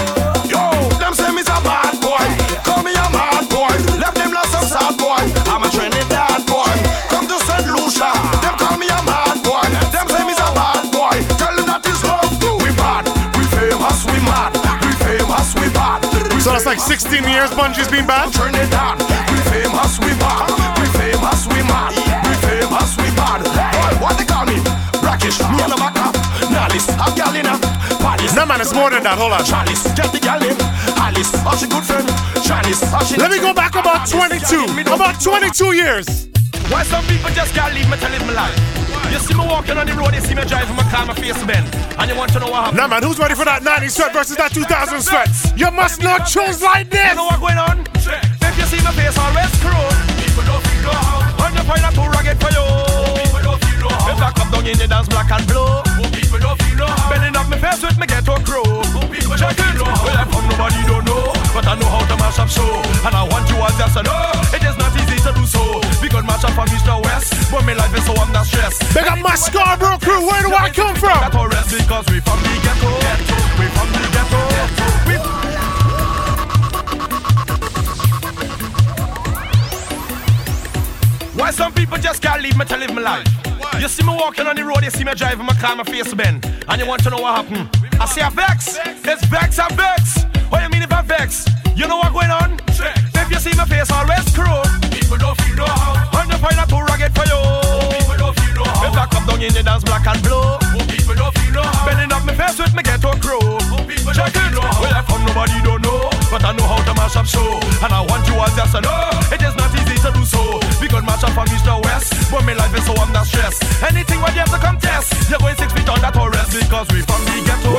Yo, 0.49 0.61
them 1.01 1.15
say 1.15 1.31
me's 1.33 1.49
a 1.49 1.59
bad 1.65 1.97
boy. 2.01 2.25
Call 2.65 2.83
me 2.83 2.93
a 2.93 3.07
mad 3.13 3.49
boy. 3.49 3.73
Left 3.97 4.17
them 4.17 4.33
lost 4.33 4.53
some 4.53 4.69
sad 4.69 4.97
boy. 4.99 5.21
I'm 5.49 5.63
a 5.65 5.69
Trinidad 5.71 6.45
boy. 6.47 6.73
Come 7.09 7.27
to 7.29 7.37
St. 7.45 7.67
Lucia. 7.73 8.13
Them 8.45 8.55
call 8.61 8.77
me 8.77 8.89
a 8.89 9.01
mad 9.05 9.41
boy. 9.45 9.65
Them 9.93 10.07
say 10.09 10.25
me's 10.25 10.41
a 10.41 10.49
bad 10.53 10.85
boy. 10.93 11.17
Tell 11.41 11.55
them 11.57 11.67
that 11.67 11.85
is 11.89 12.03
love. 12.05 12.33
We 12.61 12.71
bad. 12.77 13.09
We 13.37 13.45
famous. 13.57 14.05
We 14.05 14.19
mad. 14.25 14.53
We 14.85 14.93
famous. 15.01 15.55
We 15.57 15.69
bad. 15.73 16.05
So 16.43 16.53
that's 16.53 16.67
like 16.67 16.81
16 16.81 17.25
years 17.25 17.51
Bunji's 17.51 17.89
been? 17.89 18.07
Trinidad. 18.33 19.01
We 19.33 19.39
famous. 19.49 19.99
We 20.01 20.13
bad. 20.21 20.78
Famous. 21.29 21.47
We 21.49 21.63
mad. 21.69 21.93
We 22.25 22.35
famous. 22.41 22.97
We 22.97 23.09
bad. 23.13 23.45
Boy, 23.45 23.93
what 24.01 24.17
they 24.17 24.25
call 24.25 24.47
me? 24.47 24.57
Brackish. 25.01 25.39
Me 25.53 25.61
and 25.61 25.73
the 25.73 25.77
back 25.77 25.97
up. 26.01 26.15
Nalis. 26.49 26.89
A 26.89 27.07
gal 27.17 27.35
in 27.37 27.45
a 27.45 27.55
Paris. 28.01 28.35
No 28.35 28.47
man, 28.47 28.61
it's 28.61 28.73
more 28.73 28.89
than 28.89 29.03
that. 29.03 29.19
Hold 29.19 29.33
on. 29.33 29.45
Chalice. 29.45 29.85
Get 29.93 30.13
the 30.13 30.21
gal 30.21 30.41
in. 30.41 30.57
Alice. 30.97 31.31
Oh, 31.45 31.53
she 31.57 31.69
good 31.69 31.85
friend. 31.85 32.09
Chalice. 32.41 32.81
Oh, 32.95 33.05
she 33.05 33.17
Let 33.17 33.31
me 33.31 33.41
go 33.41 33.53
back 33.53 33.75
about 33.77 34.09
22. 34.09 34.81
About 34.89 35.21
22 35.21 35.77
years. 35.77 36.29
Why 36.73 36.83
some 36.85 37.05
people 37.05 37.31
just 37.33 37.53
can't 37.55 37.75
leave 37.75 37.89
me 37.89 37.97
to 37.97 38.09
live 38.09 38.25
my 38.25 38.49
life? 38.49 38.57
You 39.13 39.19
see 39.21 39.35
me 39.35 39.45
walking 39.45 39.77
on 39.77 39.87
the 39.87 39.95
road, 39.95 40.15
you 40.15 40.21
see 40.21 40.35
me 40.35 40.45
driving 40.45 40.77
my 40.77 40.85
car, 40.93 41.07
my 41.07 41.15
face 41.15 41.43
bend, 41.45 41.65
and 41.97 42.11
you 42.11 42.17
want 42.17 42.31
to 42.35 42.41
know 42.41 42.51
what 42.51 42.69
happened? 42.69 42.77
Nah, 42.77 42.89
man, 42.89 43.03
who's 43.03 43.19
ready 43.19 43.35
for 43.35 43.47
that 43.47 43.63
90s 43.63 43.97
sweat 43.97 44.13
versus 44.13 44.37
that 44.37 44.53
2000 44.53 45.01
sweat? 45.01 45.29
You 45.57 45.71
must 45.71 46.03
not 46.03 46.27
choose 46.27 46.61
like 46.61 46.91
this. 46.91 47.09
You 47.09 47.17
know 47.17 47.25
what 47.25 47.41
going 47.41 47.57
on? 47.57 47.89
If 47.97 48.53
you 48.59 48.67
see 48.69 48.85
my 48.85 48.93
face 48.93 49.17
always 49.17 49.49
screw, 49.57 50.18
And 50.91 51.55
you 51.57 51.65
find 51.65 51.85
out 51.85 51.95
too 51.95 52.07
rugged 52.07 52.39
for 52.41 52.51
you. 52.53 52.67
People 53.23 53.43
don't 53.43 53.61
feel 53.65 53.79
no 53.81 53.89
how. 53.89 54.13
If 54.13 54.23
I 54.23 54.31
come 54.33 54.51
down 54.51 54.67
in 54.67 54.77
the 54.79 54.87
dance 54.87 55.09
black 55.09 55.31
and 55.31 55.45
blue, 55.47 55.83
people 56.13 56.39
don't 56.39 56.59
feel 56.63 56.77
no 56.77 56.87
how. 56.87 57.11
Bending 57.11 57.37
up 57.37 57.49
my 57.49 57.59
face 57.59 57.83
with 57.83 57.99
me 57.99 58.07
ghetto 58.07 58.37
crew. 58.45 58.67
Check 59.39 59.55
it. 59.55 59.79
Well, 59.79 60.19
I'm 60.19 60.27
from 60.27 60.45
nobody 60.51 60.83
don't 60.91 61.05
know, 61.07 61.31
but 61.55 61.63
I 61.63 61.79
know 61.79 61.87
how 61.87 62.03
to 62.03 62.17
mash 62.19 62.39
up 62.43 62.49
show, 62.51 62.67
and 63.07 63.15
I 63.15 63.23
want 63.23 63.47
you 63.47 63.55
all 63.63 63.71
just 63.79 63.95
to 63.95 64.03
know 64.03 64.35
it 64.51 64.65
is 64.67 64.75
not 64.75 64.91
easy 64.99 65.23
to 65.23 65.31
do 65.31 65.47
so. 65.47 65.79
We 66.03 66.09
could 66.11 66.27
match 66.27 66.43
up 66.43 66.59
from 66.59 66.67
east 66.75 66.87
to 66.91 66.99
west, 67.07 67.39
but 67.53 67.63
my 67.63 67.75
life 67.75 67.95
is 67.95 68.05
so 68.05 68.19
under 68.19 68.43
stress. 68.43 68.83
They 68.93 69.05
got 69.07 69.21
my 69.21 69.37
Scarborough 69.37 70.03
crew. 70.03 70.27
Where 70.27 70.43
do 70.43 70.51
I 70.51 70.71
come 70.71 70.97
from? 70.97 71.23
Ghetto 71.23 71.47
rest 71.47 71.71
because 71.71 72.07
we 72.11 72.19
from 72.19 72.43
the 72.43 72.51
ghetto. 72.67 72.91
We 73.63 73.67
from 73.71 73.89
the 73.95 74.03
ghetto. 74.11 74.43
We 75.07 75.38
Why 81.49 81.53
some 81.53 81.73
people 81.73 81.97
just 81.97 82.21
can't 82.21 82.43
leave 82.43 82.59
me 82.59 82.67
to 82.67 82.77
live 82.77 82.93
my 82.93 83.01
life? 83.01 83.27
You 83.81 83.89
see 83.89 84.05
me 84.05 84.13
walking 84.13 84.47
on 84.47 84.55
the 84.55 84.63
road, 84.63 84.85
you 84.85 84.91
see 84.91 85.03
me 85.03 85.15
driving 85.15 85.47
my 85.47 85.55
car, 85.55 85.75
my 85.75 85.83
face 85.83 86.13
bend, 86.13 86.45
and 86.45 86.79
you 86.79 86.87
want 86.87 87.03
to 87.05 87.09
know 87.09 87.25
what 87.25 87.41
happened? 87.41 87.73
I 87.99 88.05
say 88.05 88.21
I 88.21 88.29
vex, 88.29 88.77
it's 88.85 89.25
vex, 89.33 89.59
I 89.59 89.73
vex. 89.73 90.25
What 90.53 90.59
do 90.59 90.65
you 90.65 90.69
mean 90.69 90.83
if 90.83 90.93
I 90.93 91.01
vex? 91.01 91.49
You 91.75 91.89
know 91.89 91.97
what 91.97 92.13
going 92.13 92.29
on? 92.29 92.61
Vex. 92.77 93.01
If 93.17 93.31
you 93.33 93.41
see 93.41 93.57
my 93.57 93.65
face 93.65 93.91
always 93.91 94.29
crow, 94.37 94.61
people 94.93 95.17
don't 95.17 95.41
feel 95.41 95.57
no 95.57 95.65
how. 95.65 96.21
And 96.21 96.29
the 96.31 96.37
find 96.37 96.61
a 96.61 96.69
too 96.69 96.85
rugged 96.85 97.17
for 97.17 97.25
you. 97.25 97.41
People 97.97 98.29
don't 98.29 98.37
feel 98.37 98.55
no 98.61 98.65
how. 98.69 98.93
If 98.93 99.01
I 99.01 99.07
come 99.09 99.25
down 99.25 99.41
in 99.41 99.55
the 99.57 99.63
dance 99.63 99.85
black 99.89 100.05
and 100.05 100.21
blue, 100.21 100.53
people 100.85 101.17
don't 101.17 101.33
feel 101.33 101.53
no 101.57 101.63
how. 101.65 101.89
Bending 101.89 102.13
up 102.13 102.29
my 102.29 102.37
face 102.37 102.61
with 102.61 102.77
my 102.77 102.85
ghetto 102.85 103.17
crow. 103.25 103.41
People 103.89 104.13
Check 104.13 104.37
don't 104.37 104.53
feel 104.53 104.53
it. 104.53 104.61
no 104.61 104.69
how. 104.69 104.83
Well, 104.85 104.93
I 104.93 105.01
found 105.01 105.25
nobody 105.25 105.57
don't 105.65 105.81
know 105.81 105.88
mash 107.09 107.17
up 107.17 107.27
show. 107.27 107.61
And 107.81 107.93
I 107.93 108.05
want 108.05 108.27
you 108.29 108.35
all 108.37 108.53
just 108.53 108.75
to 108.77 108.81
know 108.81 109.11
it 109.33 109.41
is 109.41 109.55
not 109.57 109.73
easy 109.73 109.97
to 110.05 110.11
do 110.13 110.25
so. 110.25 110.61
We 110.81 110.89
could 110.89 111.05
mash 111.05 111.25
up 111.25 111.33
from 111.33 111.49
east 111.49 111.65
to 111.65 111.81
west, 111.85 112.13
but 112.31 112.45
my 112.45 112.53
life 112.53 112.75
is 112.77 112.85
so 112.85 112.93
under 113.01 113.25
stress. 113.25 113.57
Anything 113.83 114.21
when 114.21 114.35
you 114.37 114.45
have 114.45 114.53
to 114.53 114.59
contest, 114.61 115.15
you're 115.31 115.39
going 115.39 115.57
six 115.57 115.73
feet 115.73 115.89
under 115.89 116.11
to 116.13 116.29
rest 116.29 116.53
because 116.53 116.89
we 116.93 117.01
from 117.09 117.25
the 117.25 117.41
ghetto. 117.49 117.71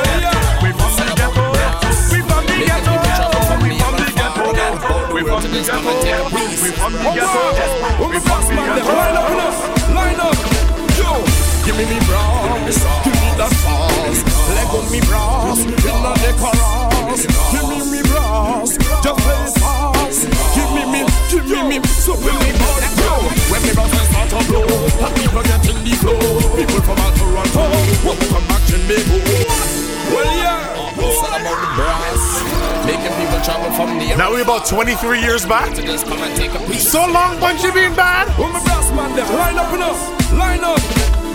We 0.65 0.71
from 0.73 0.91
the 0.97 1.05
ghetto. 1.13 1.45
We 2.09 2.19
from 2.25 2.43
the 2.49 2.55
ghetto. 2.65 2.93
We 2.97 3.77
from 3.77 3.93
the 4.01 4.07
ghetto. 4.17 4.49
We 5.13 5.21
from 5.21 5.43
the 5.45 5.53
ghetto. 5.61 5.93
We 6.33 6.73
from 6.73 6.93
the 6.93 7.09
ghetto. 7.13 7.43
We 8.09 8.17
from 8.17 8.41
the 8.49 8.55
ghetto. 8.65 8.89
Line 8.89 9.17
up, 9.21 9.57
line 9.93 10.19
up, 10.19 10.37
yo. 10.97 11.21
Give 11.65 11.77
me 11.77 11.85
me 11.85 11.99
bras, 12.07 12.81
give 13.05 13.13
me 13.13 13.29
that 13.37 13.51
sauce. 13.61 14.28
Go 14.69 14.85
me 14.93 15.01
bras, 15.01 15.65
in 15.65 15.71
the 15.73 16.31
chorus. 16.37 17.25
Give 17.49 17.65
me 17.65 17.81
me 17.89 18.01
bras, 18.05 18.77
just 18.77 19.17
play 19.25 19.49
fast. 19.57 20.29
Give 20.53 20.69
me 20.77 20.85
me, 20.85 21.01
give 21.33 21.49
me 21.49 21.79
me, 21.79 21.87
so 21.89 22.13
when 22.13 22.37
me 22.37 22.53
body 22.53 22.89
go, 23.01 23.17
when 23.49 23.61
me 23.65 23.73
bras 23.73 23.89
start 23.89 24.29
to 24.29 24.37
blow, 24.45 24.61
and 24.61 25.13
people 25.17 25.41
get 25.41 25.65
in 25.65 25.77
the 25.81 25.93
flow. 25.97 26.21
People 26.53 26.81
from 26.85 27.01
all 27.01 27.13
Toronto, 27.17 27.65
want 28.05 28.21
to 28.21 28.27
come 28.29 28.45
back 28.45 28.61
to 28.69 28.77
me. 28.85 29.01
Well 30.13 30.29
yeah, 30.37 31.01
it's 31.01 31.17
all 31.17 31.33
about 31.33 31.57
the 31.57 31.69
brass, 31.73 32.21
making 32.85 33.13
people 33.17 33.41
travel 33.41 33.71
from 33.73 33.97
the. 33.97 34.13
Now 34.17 34.35
we 34.35 34.41
about 34.41 34.67
23 34.67 35.19
years 35.19 35.47
back. 35.47 35.73
So 36.77 37.09
long, 37.09 37.41
Bunji 37.41 37.73
being 37.73 37.95
bad. 37.95 38.29
When 38.37 38.53
my 38.53 38.61
brass 38.61 38.91
man 38.93 39.15
them 39.15 39.25
line 39.33 39.57
up 39.57 39.73
enough, 39.73 39.97
line 40.37 40.61
up, 40.61 40.77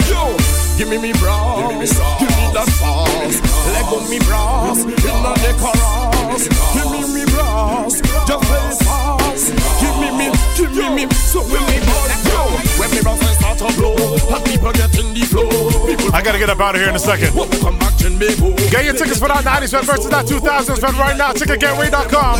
yo. 0.06 0.53
Give 0.76 0.88
me 0.88 0.98
me 0.98 1.12
bras, 1.12 1.54
give 1.60 1.68
me, 1.70 1.78
me 1.78 1.86
give 2.18 2.34
me 2.34 2.46
that 2.50 2.66
sauce. 2.82 3.38
Let 3.70 3.86
go 3.86 4.02
me 4.10 4.18
bras, 4.26 4.82
in 4.82 4.90
the 4.90 5.54
chorus. 5.62 6.48
Give 6.74 6.90
me 6.90 7.00
me 7.14 7.24
bras, 7.30 8.02
just 8.26 8.42
play 8.42 8.58
it 8.58 8.78
fast. 8.82 9.54
Give 9.78 9.96
me 10.02 10.10
me, 10.18 10.26
give 10.58 10.74
me 10.74 11.06
me, 11.06 11.14
so 11.14 11.42
when 11.46 11.62
me 11.70 11.78
body 11.78 12.18
go, 12.26 12.58
when 12.74 12.90
me 12.90 13.00
bras 13.02 13.22
start 13.38 13.58
to 13.58 13.70
blow, 13.78 13.94
and 14.34 14.44
people 14.44 14.72
get 14.72 14.98
in 14.98 15.14
the 15.14 15.22
flow. 15.30 15.83
I 16.14 16.22
gotta 16.22 16.38
get 16.38 16.48
up 16.48 16.60
out 16.60 16.76
of 16.76 16.80
here 16.80 16.88
in 16.88 16.94
a 16.94 16.98
second. 16.98 17.34
Get 17.34 18.84
your 18.84 18.94
tickets 18.94 19.18
for 19.18 19.26
that 19.26 19.42
90s 19.42 19.72
fan 19.72 19.82
versus 19.82 20.08
that 20.10 20.26
2000s 20.26 20.78
fan 20.78 20.94
right 20.94 21.16
now. 21.16 21.32
Ticketgateway.com. 21.32 22.38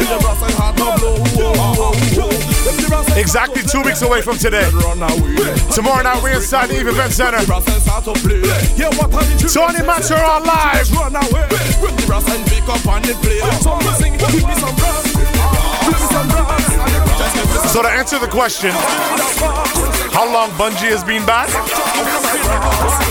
Exactly 3.19 3.63
two 3.63 3.83
weeks 3.83 4.03
away 4.03 4.23
from 4.23 4.39
today. 4.39 4.71
Tomorrow 5.75 6.05
night 6.05 6.23
we're 6.23 6.37
inside 6.37 6.69
the 6.71 6.79
Eve 6.79 6.87
Event 6.87 7.13
Center. 7.13 7.43
Tony 9.51 9.83
on 10.23 10.45
live. 10.45 10.93
Run 10.93 11.17
So 17.75 17.83
to 17.83 17.89
answer 17.89 18.21
the 18.21 18.29
question, 18.29 18.71
how 20.15 20.33
long 20.33 20.51
Bunji 20.51 20.87
has 20.95 21.03
been 21.03 21.27
back? 21.27 21.49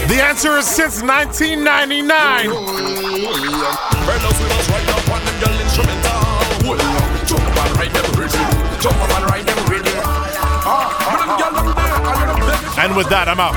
The 0.07 0.23
answer 0.23 0.55
is 0.55 0.65
since 0.65 1.01
1999. 1.03 2.47
And 12.83 12.97
with 12.99 13.07
that, 13.15 13.31
I'm 13.31 13.39
out. 13.39 13.55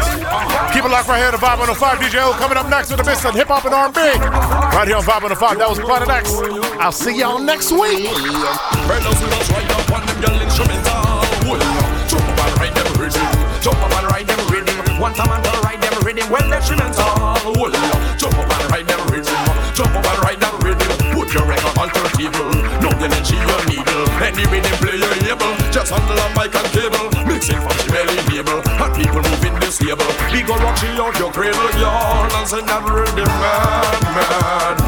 Keep 0.70 0.86
it 0.86 0.90
locked 0.94 1.10
right 1.10 1.18
here 1.18 1.34
to 1.34 1.40
Vibe 1.42 1.58
105 1.58 1.98
DJ 1.98 2.22
O 2.22 2.30
coming 2.38 2.54
up 2.54 2.70
next 2.70 2.94
with 2.94 3.02
the 3.02 3.08
best 3.10 3.26
of 3.26 3.34
hip 3.34 3.50
hop 3.50 3.66
and 3.66 3.74
R&B. 3.74 3.98
Right 3.98 4.86
here 4.86 4.94
on 4.94 5.02
Vibe 5.02 5.34
105. 5.34 5.58
That 5.58 5.66
was 5.66 5.82
Planet 5.82 6.06
X. 6.06 6.30
I'll 6.78 6.94
see 6.94 7.18
y'all 7.18 7.42
next 7.42 7.74
week. 7.74 8.06
One 15.02 15.10
time 15.18 15.42
them 15.42 15.96
rhythm. 16.06 16.30
Instrumental. 16.30 17.10
Jump 18.14 18.38
up 18.38 18.46
and 18.46 18.86
them 18.86 19.02
rhythm. 19.10 19.34
Jump 19.74 19.90
up 19.90 20.06
and 20.06 20.38
them 20.38 20.54
rhythm. 20.62 20.86
Put 21.18 21.34
your 21.34 21.50
record 21.50 21.74
on 21.74 21.90
turntable. 21.90 22.54
No 22.78 22.94
your 22.94 23.58
needle. 23.66 24.06
Any 24.22 24.46
rhythm 24.54 24.70
play 24.78 25.02
you're 25.02 25.18
able. 25.34 25.50
Just 25.74 25.90
handle 25.90 26.14
a 26.14 26.30
mic 26.38 26.54
and 26.54 26.70
cable. 26.70 27.10
The 27.26 27.85
table. 29.78 30.06
We 30.32 30.42
go 30.42 30.56
rock 30.56 30.80
you 30.82 31.02
out 31.02 31.18
your 31.18 31.32
cradle, 31.32 31.70
y'all. 31.78 32.24
And 32.32 32.48
send 32.48 32.68
that 32.68 32.82
rhythm 32.88 33.28
mad, 33.42 34.02
mad, 34.16 34.85